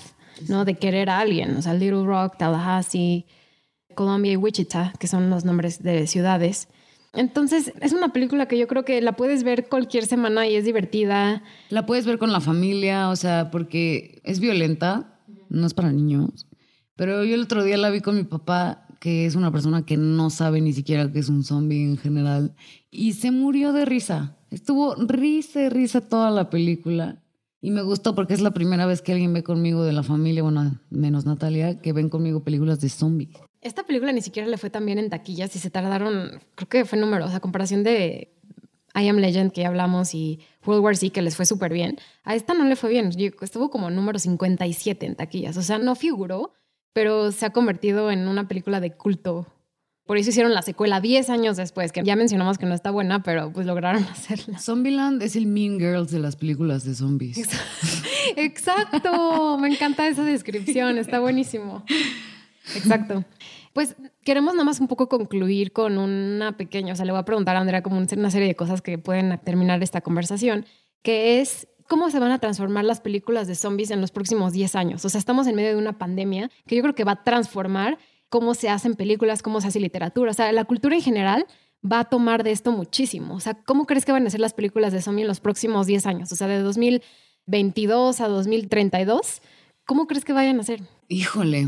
¿no? 0.49 0.65
De 0.65 0.75
querer 0.75 1.09
a 1.09 1.19
alguien, 1.19 1.55
o 1.55 1.61
sea, 1.61 1.73
Little 1.75 2.03
Rock, 2.03 2.35
Tallahassee, 2.37 3.25
Columbia 3.95 4.33
y 4.33 4.35
Wichita, 4.35 4.91
que 4.99 5.07
son 5.07 5.29
los 5.29 5.45
nombres 5.45 5.81
de 5.81 6.07
ciudades. 6.07 6.67
Entonces, 7.15 7.73
es 7.81 7.93
una 7.93 8.09
película 8.09 8.47
que 8.47 8.57
yo 8.57 8.67
creo 8.67 8.85
que 8.85 9.01
la 9.01 9.15
puedes 9.15 9.43
ver 9.43 9.67
cualquier 9.69 10.05
semana 10.05 10.47
y 10.47 10.55
es 10.55 10.65
divertida. 10.65 11.43
La 11.69 11.85
puedes 11.85 12.05
ver 12.05 12.17
con 12.17 12.31
la 12.31 12.41
familia, 12.41 13.09
o 13.09 13.15
sea, 13.15 13.51
porque 13.51 14.21
es 14.23 14.39
violenta, 14.39 15.19
no 15.49 15.65
es 15.65 15.73
para 15.73 15.91
niños. 15.91 16.47
Pero 16.95 17.23
yo 17.23 17.35
el 17.35 17.43
otro 17.43 17.63
día 17.63 17.77
la 17.77 17.89
vi 17.89 18.01
con 18.01 18.15
mi 18.15 18.23
papá, 18.23 18.87
que 18.99 19.25
es 19.25 19.35
una 19.35 19.51
persona 19.51 19.85
que 19.85 19.97
no 19.97 20.29
sabe 20.29 20.61
ni 20.61 20.73
siquiera 20.73 21.11
que 21.11 21.19
es 21.19 21.29
un 21.29 21.43
zombie 21.43 21.83
en 21.83 21.97
general, 21.97 22.55
y 22.89 23.13
se 23.13 23.31
murió 23.31 23.73
de 23.73 23.85
risa. 23.85 24.37
Estuvo 24.49 24.95
risa 24.95 25.61
y 25.63 25.69
risa 25.69 26.01
toda 26.01 26.31
la 26.31 26.49
película. 26.49 27.21
Y 27.61 27.71
me 27.71 27.81
gustó 27.81 28.13
porque 28.13 28.33
es 28.33 28.41
la 28.41 28.51
primera 28.51 28.85
vez 28.85 29.01
que 29.01 29.11
alguien 29.11 29.33
ve 29.33 29.43
conmigo 29.43 29.83
de 29.83 29.91
la 29.91 30.03
familia, 30.03 30.43
bueno, 30.43 30.79
menos 30.91 31.25
Natalia, 31.25 31.81
que 31.81 31.93
ven 31.93 32.09
conmigo 32.09 32.43
películas 32.43 32.79
de 32.79 32.89
zombies. 32.89 33.29
Esta 33.65 33.81
película 33.81 34.11
ni 34.11 34.21
siquiera 34.21 34.47
le 34.47 34.59
fue 34.59 34.69
tan 34.69 34.85
bien 34.85 34.99
en 34.99 35.09
taquillas 35.09 35.55
y 35.55 35.59
se 35.59 35.71
tardaron, 35.71 36.39
creo 36.53 36.69
que 36.69 36.85
fue 36.85 36.99
número, 36.99 37.25
o 37.25 37.27
sea, 37.29 37.37
a 37.37 37.39
comparación 37.39 37.81
de 37.83 38.31
I 38.93 39.07
Am 39.07 39.17
Legend 39.17 39.51
que 39.51 39.61
ya 39.61 39.69
hablamos 39.69 40.13
y 40.13 40.39
World 40.67 40.83
War 40.83 40.95
Z 40.95 41.11
que 41.11 41.23
les 41.23 41.35
fue 41.35 41.47
súper 41.47 41.73
bien. 41.73 41.97
A 42.23 42.35
esta 42.35 42.53
no 42.53 42.63
le 42.65 42.75
fue 42.75 42.91
bien, 42.91 43.09
estuvo 43.41 43.71
como 43.71 43.89
número 43.89 44.19
57 44.19 45.03
en 45.07 45.15
taquillas, 45.15 45.57
o 45.57 45.63
sea, 45.63 45.79
no 45.79 45.95
figuró, 45.95 46.53
pero 46.93 47.31
se 47.31 47.47
ha 47.47 47.49
convertido 47.49 48.11
en 48.11 48.27
una 48.27 48.47
película 48.47 48.79
de 48.79 48.91
culto. 48.91 49.47
Por 50.05 50.17
eso 50.17 50.29
hicieron 50.29 50.53
la 50.53 50.61
secuela 50.61 51.01
10 51.01 51.31
años 51.31 51.57
después, 51.57 51.91
que 51.91 52.03
ya 52.03 52.15
mencionamos 52.15 52.59
que 52.59 52.67
no 52.67 52.75
está 52.75 52.91
buena, 52.91 53.23
pero 53.23 53.51
pues 53.51 53.65
lograron 53.65 54.03
hacerla. 54.11 54.59
Zombieland 54.59 55.23
es 55.23 55.35
el 55.35 55.47
Mean 55.47 55.79
Girls 55.79 56.11
de 56.11 56.19
las 56.19 56.35
películas 56.35 56.83
de 56.83 56.93
zombies. 56.93 57.39
Exacto, 58.35 59.57
me 59.57 59.69
encanta 59.69 60.07
esa 60.07 60.23
descripción, 60.23 60.99
está 60.99 61.19
buenísimo. 61.19 61.83
Exacto. 62.75 63.23
Pues 63.73 63.95
queremos 64.23 64.53
nada 64.53 64.63
más 64.63 64.79
un 64.79 64.87
poco 64.87 65.09
concluir 65.09 65.71
con 65.73 65.97
una 65.97 66.55
pequeña, 66.57 66.93
o 66.93 66.95
sea, 66.95 67.05
le 67.05 67.11
voy 67.11 67.19
a 67.19 67.25
preguntar 67.25 67.55
a 67.55 67.59
Andrea 67.59 67.83
como 67.83 67.97
un- 67.97 68.07
una 68.17 68.31
serie 68.31 68.47
de 68.47 68.55
cosas 68.55 68.81
que 68.81 68.97
pueden 68.97 69.37
terminar 69.43 69.83
esta 69.83 70.01
conversación, 70.01 70.65
que 71.03 71.41
es 71.41 71.67
cómo 71.87 72.09
se 72.09 72.19
van 72.19 72.31
a 72.31 72.39
transformar 72.39 72.85
las 72.85 73.01
películas 73.01 73.47
de 73.47 73.55
zombies 73.55 73.91
en 73.91 74.01
los 74.01 74.11
próximos 74.11 74.53
10 74.53 74.75
años. 74.75 75.03
O 75.05 75.09
sea, 75.09 75.19
estamos 75.19 75.45
en 75.47 75.55
medio 75.55 75.69
de 75.71 75.75
una 75.77 75.97
pandemia 75.97 76.49
que 76.65 76.75
yo 76.75 76.81
creo 76.81 76.95
que 76.95 77.03
va 77.03 77.11
a 77.11 77.23
transformar 77.23 77.99
cómo 78.29 78.55
se 78.55 78.69
hacen 78.69 78.95
películas, 78.95 79.43
cómo 79.43 79.61
se 79.61 79.67
hace 79.67 79.79
literatura, 79.79 80.31
o 80.31 80.33
sea, 80.33 80.51
la 80.51 80.65
cultura 80.65 80.95
en 80.95 81.01
general 81.01 81.45
va 81.85 81.99
a 81.99 82.05
tomar 82.05 82.43
de 82.43 82.51
esto 82.51 82.71
muchísimo. 82.71 83.35
O 83.35 83.39
sea, 83.39 83.53
¿cómo 83.53 83.85
crees 83.85 84.05
que 84.05 84.11
van 84.11 84.25
a 84.25 84.29
ser 84.31 84.39
las 84.39 84.53
películas 84.53 84.91
de 84.93 85.01
zombie 85.03 85.21
en 85.21 85.27
los 85.27 85.39
próximos 85.39 85.85
10 85.85 86.07
años? 86.07 86.31
O 86.31 86.35
sea, 86.35 86.47
de 86.47 86.59
2022 86.59 88.21
a 88.21 88.27
2032, 88.27 89.41
¿cómo 89.85 90.07
crees 90.07 90.25
que 90.25 90.33
vayan 90.33 90.59
a 90.59 90.63
ser? 90.63 90.81
Híjole, 91.07 91.67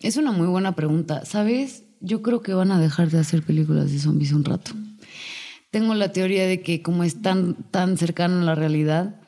es 0.00 0.16
una 0.16 0.32
muy 0.32 0.46
buena 0.46 0.72
pregunta. 0.72 1.24
¿Sabes? 1.24 1.84
Yo 2.00 2.22
creo 2.22 2.42
que 2.42 2.54
van 2.54 2.72
a 2.72 2.80
dejar 2.80 3.10
de 3.10 3.18
hacer 3.18 3.42
películas 3.42 3.90
de 3.90 3.98
zombies 3.98 4.32
un 4.32 4.44
rato. 4.44 4.72
Tengo 5.70 5.94
la 5.94 6.12
teoría 6.12 6.46
de 6.46 6.62
que 6.62 6.82
como 6.82 7.04
es 7.04 7.20
tan, 7.20 7.54
tan 7.70 7.98
cercano 7.98 8.40
a 8.40 8.44
la 8.44 8.54
realidad, 8.54 9.20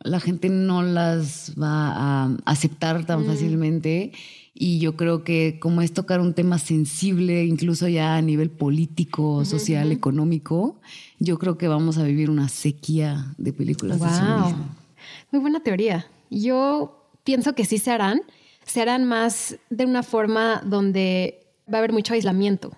la 0.00 0.20
gente 0.20 0.48
no 0.48 0.82
las 0.82 1.54
va 1.60 1.92
a 1.92 2.36
aceptar 2.44 3.06
tan 3.06 3.24
fácilmente. 3.24 4.12
Y 4.52 4.78
yo 4.78 4.96
creo 4.96 5.22
que 5.22 5.58
como 5.60 5.82
es 5.82 5.92
tocar 5.92 6.20
un 6.20 6.32
tema 6.32 6.58
sensible, 6.58 7.44
incluso 7.44 7.88
ya 7.88 8.16
a 8.16 8.22
nivel 8.22 8.50
político, 8.50 9.44
social, 9.44 9.92
económico, 9.92 10.80
yo 11.18 11.38
creo 11.38 11.58
que 11.58 11.68
vamos 11.68 11.98
a 11.98 12.04
vivir 12.04 12.30
una 12.30 12.48
sequía 12.48 13.34
de 13.36 13.52
películas 13.52 14.00
de 14.00 14.08
zombies. 14.08 14.56
Wow. 14.56 14.66
Muy 15.32 15.40
buena 15.40 15.60
teoría. 15.60 16.06
Yo 16.30 17.10
pienso 17.24 17.54
que 17.54 17.64
sí 17.64 17.78
se 17.78 17.90
harán. 17.90 18.22
Se 18.66 18.82
harán 18.82 19.04
más 19.04 19.56
de 19.70 19.86
una 19.86 20.02
forma 20.02 20.60
donde 20.64 21.46
va 21.72 21.78
a 21.78 21.78
haber 21.78 21.92
mucho 21.92 22.14
aislamiento. 22.14 22.72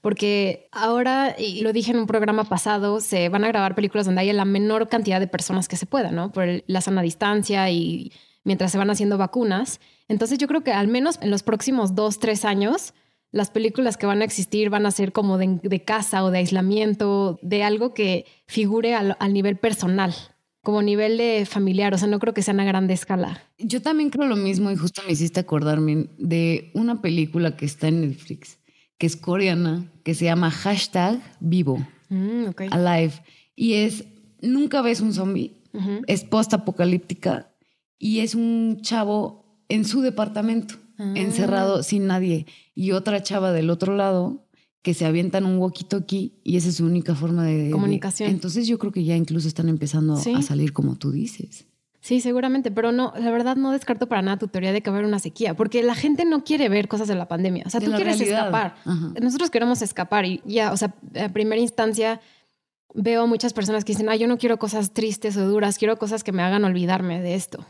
Porque 0.00 0.68
ahora, 0.72 1.36
y 1.38 1.60
lo 1.60 1.72
dije 1.72 1.90
en 1.90 1.98
un 1.98 2.06
programa 2.06 2.44
pasado, 2.44 3.00
se 3.00 3.28
van 3.28 3.44
a 3.44 3.48
grabar 3.48 3.74
películas 3.74 4.06
donde 4.06 4.22
haya 4.22 4.32
la 4.32 4.46
menor 4.46 4.88
cantidad 4.88 5.20
de 5.20 5.26
personas 5.26 5.68
que 5.68 5.76
se 5.76 5.86
pueda, 5.86 6.10
¿no? 6.10 6.32
Por 6.32 6.62
la 6.66 6.80
sana 6.80 7.02
distancia 7.02 7.70
y 7.70 8.12
mientras 8.42 8.72
se 8.72 8.78
van 8.78 8.90
haciendo 8.90 9.18
vacunas. 9.18 9.80
Entonces 10.08 10.38
yo 10.38 10.48
creo 10.48 10.64
que 10.64 10.72
al 10.72 10.88
menos 10.88 11.18
en 11.20 11.30
los 11.30 11.42
próximos 11.42 11.94
dos, 11.94 12.18
tres 12.18 12.46
años, 12.46 12.94
las 13.30 13.50
películas 13.50 13.98
que 13.98 14.06
van 14.06 14.22
a 14.22 14.24
existir 14.24 14.70
van 14.70 14.86
a 14.86 14.90
ser 14.90 15.12
como 15.12 15.36
de, 15.36 15.84
casa 15.84 16.24
o 16.24 16.30
de 16.30 16.38
aislamiento, 16.38 17.38
de 17.42 17.62
algo 17.62 17.92
que 17.92 18.24
figure 18.46 18.94
al 18.94 19.32
nivel 19.32 19.56
personal, 19.56 20.14
como 20.62 20.82
nivel 20.82 21.16
de 21.18 21.46
familiar. 21.46 21.94
O 21.94 21.98
sea, 21.98 22.08
no 22.08 22.18
creo 22.18 22.34
que 22.34 22.42
sean 22.42 22.60
a 22.60 22.64
grande 22.64 22.94
escala. 22.94 23.42
Yo 23.58 23.80
también 23.82 24.10
creo 24.10 24.26
lo 24.26 24.36
mismo 24.36 24.70
y 24.70 24.76
justo 24.76 25.02
me 25.06 25.12
hiciste 25.12 25.40
acordarme 25.40 26.08
de 26.18 26.70
una 26.74 27.00
película 27.00 27.56
que 27.56 27.64
está 27.66 27.88
en 27.88 28.02
Netflix, 28.02 28.58
que 28.98 29.06
es 29.06 29.16
coreana, 29.16 29.90
que 30.04 30.14
se 30.14 30.26
llama 30.26 30.50
hashtag 30.50 31.20
vivo, 31.40 31.78
Mm, 32.08 32.46
alive. 32.72 33.12
Y 33.54 33.74
es, 33.74 34.04
nunca 34.42 34.82
ves 34.82 35.00
un 35.00 35.12
zombie, 35.14 35.62
es 36.08 36.24
post-apocalíptica 36.24 37.52
y 37.98 38.18
es 38.20 38.34
un 38.34 38.78
chavo 38.82 39.62
en 39.68 39.84
su 39.84 40.00
departamento, 40.00 40.74
Ah. 40.98 41.12
encerrado 41.16 41.82
sin 41.82 42.06
nadie, 42.08 42.46
y 42.74 42.90
otra 42.92 43.22
chava 43.22 43.52
del 43.52 43.70
otro 43.70 43.94
lado 43.96 44.44
que 44.82 44.94
se 44.94 45.04
avientan 45.04 45.44
un 45.44 45.58
walkie-talkie 45.58 46.32
y 46.42 46.56
esa 46.56 46.68
es 46.70 46.76
su 46.76 46.86
única 46.86 47.14
forma 47.14 47.44
de... 47.44 47.64
de- 47.64 47.70
Comunicación. 47.70 48.30
entonces 48.30 48.66
yo 48.66 48.78
creo 48.78 48.92
que 48.92 49.04
ya 49.04 49.14
incluso 49.16 49.46
están 49.48 49.68
empezando 49.68 50.16
Sí. 50.16 50.32
a 50.34 50.42
salir 50.42 50.72
como 50.72 50.96
tú 50.96 51.10
dices. 51.10 51.66
Sí, 52.02 52.22
seguramente, 52.22 52.70
pero 52.70 52.92
no, 52.92 53.12
la 53.18 53.30
verdad 53.30 53.56
no 53.56 53.72
descarto 53.72 54.08
para 54.08 54.22
nada 54.22 54.38
tu 54.38 54.48
teoría 54.48 54.72
de 54.72 54.80
que 54.80 54.88
va 54.88 54.96
a 54.96 54.98
haber 55.00 55.06
una 55.08 55.18
sequía, 55.18 55.54
porque 55.54 55.82
la 55.82 55.94
gente 55.94 56.24
no 56.24 56.44
quiere 56.44 56.70
ver 56.70 56.88
cosas 56.88 57.08
de 57.08 57.14
la 57.14 57.28
pandemia. 57.28 57.64
O 57.66 57.70
sea, 57.70 57.78
De 57.78 57.86
tú 57.86 57.92
quieres 57.92 58.16
realidad. 58.18 58.38
escapar. 58.46 58.74
Ajá. 58.86 59.12
Nosotros 59.20 59.50
queremos 59.50 59.82
escapar 59.82 60.24
y 60.24 60.40
ya, 60.46 60.72
o 60.72 60.78
sea, 60.78 60.94
a 61.22 61.28
primera 61.28 61.60
instancia 61.60 62.22
veo 62.94 63.26
muchas 63.26 63.52
personas 63.52 63.84
que 63.84 63.92
dicen, 63.92 64.08
ah, 64.08 64.16
yo 64.16 64.28
no 64.28 64.38
quiero 64.38 64.58
cosas 64.58 64.92
tristes 64.94 65.36
o 65.36 65.46
duras, 65.46 65.76
quiero 65.76 65.98
cosas 65.98 66.24
que 66.24 66.32
me 66.32 66.42
hagan 66.42 66.64
olvidarme 66.64 67.20
de 67.20 67.34
esto. 67.34 67.66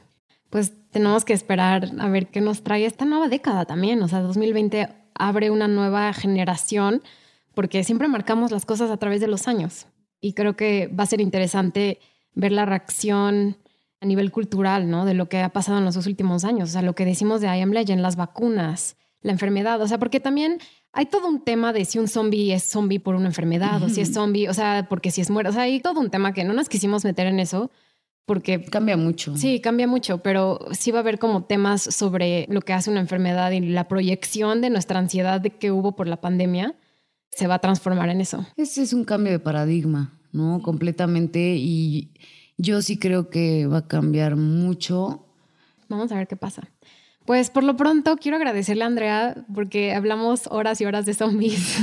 Pues 0.50 0.72
tenemos 0.90 1.24
que 1.24 1.32
esperar 1.32 1.90
a 1.98 2.08
ver 2.08 2.26
qué 2.26 2.40
nos 2.40 2.62
trae 2.62 2.84
esta 2.84 3.04
nueva 3.04 3.28
década 3.28 3.64
también. 3.64 4.02
O 4.02 4.08
sea, 4.08 4.20
2020 4.20 4.88
abre 5.14 5.50
una 5.50 5.68
nueva 5.68 6.12
generación 6.12 7.02
porque 7.54 7.84
siempre 7.84 8.08
marcamos 8.08 8.50
las 8.50 8.66
cosas 8.66 8.90
a 8.90 8.96
través 8.96 9.20
de 9.20 9.28
los 9.28 9.48
años. 9.48 9.86
Y 10.20 10.34
creo 10.34 10.56
que 10.56 10.88
va 10.88 11.04
a 11.04 11.06
ser 11.06 11.20
interesante 11.20 12.00
ver 12.34 12.52
la 12.52 12.66
reacción 12.66 13.56
a 14.00 14.06
nivel 14.06 14.32
cultural, 14.32 14.90
¿no? 14.90 15.04
De 15.04 15.14
lo 15.14 15.28
que 15.28 15.40
ha 15.40 15.50
pasado 15.50 15.78
en 15.78 15.84
los 15.84 15.94
dos 15.94 16.06
últimos 16.06 16.44
años. 16.44 16.70
O 16.70 16.72
sea, 16.72 16.82
lo 16.82 16.94
que 16.94 17.04
decimos 17.04 17.40
de 17.40 17.46
I 17.46 17.60
Am 17.60 17.70
Legend, 17.70 18.00
las 18.00 18.16
vacunas, 18.16 18.96
la 19.22 19.32
enfermedad. 19.32 19.80
O 19.82 19.88
sea, 19.88 19.98
porque 19.98 20.20
también 20.20 20.58
hay 20.92 21.06
todo 21.06 21.28
un 21.28 21.42
tema 21.44 21.72
de 21.72 21.84
si 21.84 21.98
un 21.98 22.08
zombie 22.08 22.52
es 22.52 22.64
zombie 22.64 22.98
por 22.98 23.14
una 23.14 23.26
enfermedad 23.26 23.82
o 23.82 23.88
si 23.88 24.00
es 24.00 24.12
zombie, 24.12 24.48
o 24.48 24.54
sea, 24.54 24.86
porque 24.88 25.10
si 25.10 25.20
es 25.20 25.30
muerto. 25.30 25.50
O 25.50 25.52
sea, 25.52 25.62
hay 25.62 25.80
todo 25.80 26.00
un 26.00 26.10
tema 26.10 26.32
que 26.32 26.44
no 26.44 26.52
nos 26.54 26.68
quisimos 26.68 27.04
meter 27.04 27.26
en 27.26 27.38
eso 27.40 27.70
porque 28.30 28.62
Cambia 28.62 28.96
mucho. 28.96 29.36
Sí, 29.36 29.58
cambia 29.58 29.88
mucho, 29.88 30.18
pero 30.18 30.60
sí 30.70 30.92
va 30.92 30.98
a 30.98 31.00
haber 31.00 31.18
como 31.18 31.46
temas 31.46 31.82
sobre 31.82 32.46
lo 32.48 32.60
que 32.60 32.72
hace 32.72 32.88
una 32.88 33.00
enfermedad 33.00 33.50
y 33.50 33.58
la 33.58 33.88
proyección 33.88 34.60
de 34.60 34.70
nuestra 34.70 35.00
ansiedad 35.00 35.40
de 35.40 35.50
que 35.50 35.72
hubo 35.72 35.96
por 35.96 36.06
la 36.06 36.20
pandemia 36.20 36.76
se 37.32 37.48
va 37.48 37.56
a 37.56 37.58
transformar 37.58 38.08
en 38.08 38.20
eso. 38.20 38.46
Ese 38.56 38.82
es 38.82 38.92
un 38.92 39.02
cambio 39.02 39.32
de 39.32 39.40
paradigma, 39.40 40.16
¿no? 40.30 40.62
Completamente. 40.62 41.56
Y 41.56 42.12
yo 42.56 42.82
sí 42.82 43.00
creo 43.00 43.30
que 43.30 43.66
va 43.66 43.78
a 43.78 43.88
cambiar 43.88 44.36
mucho. 44.36 45.26
Vamos 45.88 46.12
a 46.12 46.14
ver 46.14 46.28
qué 46.28 46.36
pasa. 46.36 46.62
Pues 47.24 47.50
por 47.50 47.64
lo 47.64 47.76
pronto 47.76 48.16
quiero 48.16 48.36
agradecerle 48.36 48.84
a 48.84 48.86
Andrea 48.86 49.44
porque 49.52 49.92
hablamos 49.92 50.46
horas 50.52 50.80
y 50.80 50.84
horas 50.84 51.04
de 51.04 51.14
zombies. 51.14 51.78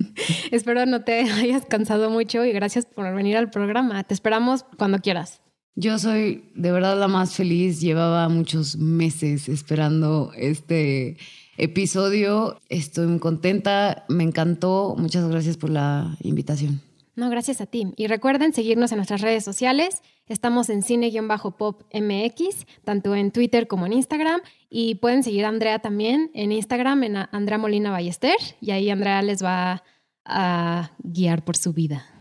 Espero 0.50 0.86
no 0.86 1.04
te 1.04 1.20
hayas 1.30 1.66
cansado 1.66 2.08
mucho 2.08 2.46
y 2.46 2.52
gracias 2.52 2.86
por 2.86 3.14
venir 3.14 3.36
al 3.36 3.50
programa. 3.50 4.02
Te 4.04 4.14
esperamos 4.14 4.64
cuando 4.78 4.98
quieras. 4.98 5.42
Yo 5.74 5.98
soy 5.98 6.44
de 6.54 6.70
verdad 6.70 6.98
la 6.98 7.08
más 7.08 7.34
feliz. 7.34 7.80
Llevaba 7.80 8.28
muchos 8.28 8.76
meses 8.76 9.48
esperando 9.48 10.32
este 10.36 11.16
episodio. 11.56 12.58
Estoy 12.68 13.06
muy 13.06 13.18
contenta. 13.18 14.04
Me 14.08 14.22
encantó. 14.22 14.94
Muchas 14.98 15.26
gracias 15.28 15.56
por 15.56 15.70
la 15.70 16.16
invitación. 16.20 16.82
No, 17.14 17.30
gracias 17.30 17.62
a 17.62 17.66
ti. 17.66 17.92
Y 17.96 18.06
recuerden 18.06 18.52
seguirnos 18.52 18.92
en 18.92 18.96
nuestras 18.96 19.22
redes 19.22 19.44
sociales. 19.44 20.02
Estamos 20.26 20.68
en 20.68 20.82
cine-pop 20.82 21.82
MX, 21.92 22.66
tanto 22.84 23.14
en 23.14 23.32
Twitter 23.32 23.66
como 23.66 23.86
en 23.86 23.94
Instagram. 23.94 24.40
Y 24.68 24.96
pueden 24.96 25.22
seguir 25.22 25.46
a 25.46 25.48
Andrea 25.48 25.78
también 25.78 26.30
en 26.34 26.52
Instagram, 26.52 27.02
en 27.04 27.16
Andrea 27.16 27.58
Molina 27.58 27.90
Ballester. 27.90 28.36
Y 28.60 28.72
ahí 28.72 28.90
Andrea 28.90 29.22
les 29.22 29.42
va 29.42 29.82
a 30.24 30.92
guiar 31.02 31.44
por 31.44 31.56
su 31.56 31.72
vida 31.72 32.11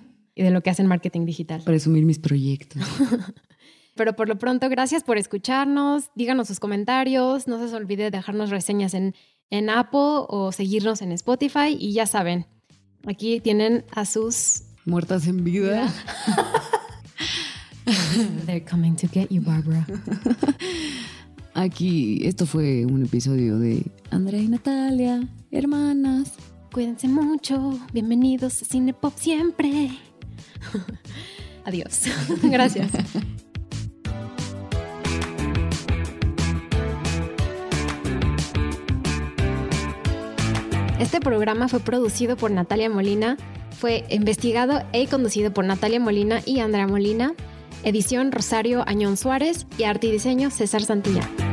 y 0.41 0.43
de 0.43 0.51
lo 0.51 0.61
que 0.61 0.69
hace 0.69 0.81
en 0.81 0.87
marketing 0.87 1.25
digital. 1.25 1.61
Presumir 1.63 2.05
mis 2.05 2.19
proyectos. 2.19 2.81
Pero 3.95 4.15
por 4.15 4.27
lo 4.27 4.37
pronto, 4.37 4.69
gracias 4.69 5.03
por 5.03 5.17
escucharnos. 5.17 6.09
Díganos 6.15 6.47
sus 6.47 6.59
comentarios. 6.59 7.47
No 7.47 7.57
se 7.57 7.65
les 7.65 7.73
olvide 7.73 8.09
dejarnos 8.09 8.49
reseñas 8.49 8.93
en, 8.93 9.13
en 9.49 9.69
Apple 9.69 10.25
o 10.27 10.51
seguirnos 10.51 11.01
en 11.01 11.11
Spotify. 11.11 11.77
Y 11.77 11.93
ya 11.93 12.05
saben, 12.05 12.47
aquí 13.05 13.39
tienen 13.39 13.85
a 13.91 14.05
sus 14.05 14.63
Muertas 14.85 15.27
en 15.27 15.43
vida. 15.43 15.93
They're 18.47 18.65
coming 18.65 18.95
to 18.95 19.07
get 19.07 19.29
you, 19.29 19.41
Barbara. 19.41 19.85
Aquí, 21.53 22.25
esto 22.25 22.47
fue 22.47 22.85
un 22.85 23.03
episodio 23.03 23.59
de 23.59 23.85
Andrea 24.09 24.41
y 24.41 24.47
Natalia, 24.47 25.27
hermanas. 25.51 26.33
Cuídense 26.71 27.07
mucho. 27.07 27.79
Bienvenidos 27.93 28.61
a 28.63 28.65
Cine 28.65 28.93
Pop 28.93 29.13
siempre. 29.17 29.91
Adiós. 31.65 32.03
Gracias. 32.43 32.91
Este 40.99 41.19
programa 41.19 41.67
fue 41.67 41.79
producido 41.79 42.37
por 42.37 42.51
Natalia 42.51 42.89
Molina, 42.89 43.35
fue 43.77 44.05
investigado 44.09 44.83
e 44.93 45.07
conducido 45.07 45.51
por 45.51 45.65
Natalia 45.65 45.99
Molina 45.99 46.41
y 46.45 46.59
Andrea 46.59 46.85
Molina, 46.85 47.33
edición 47.83 48.31
Rosario 48.31 48.83
Añón 48.87 49.17
Suárez 49.17 49.65
y 49.79 49.83
arte 49.83 50.07
y 50.07 50.11
diseño 50.11 50.51
César 50.51 50.83
Santillán. 50.83 51.50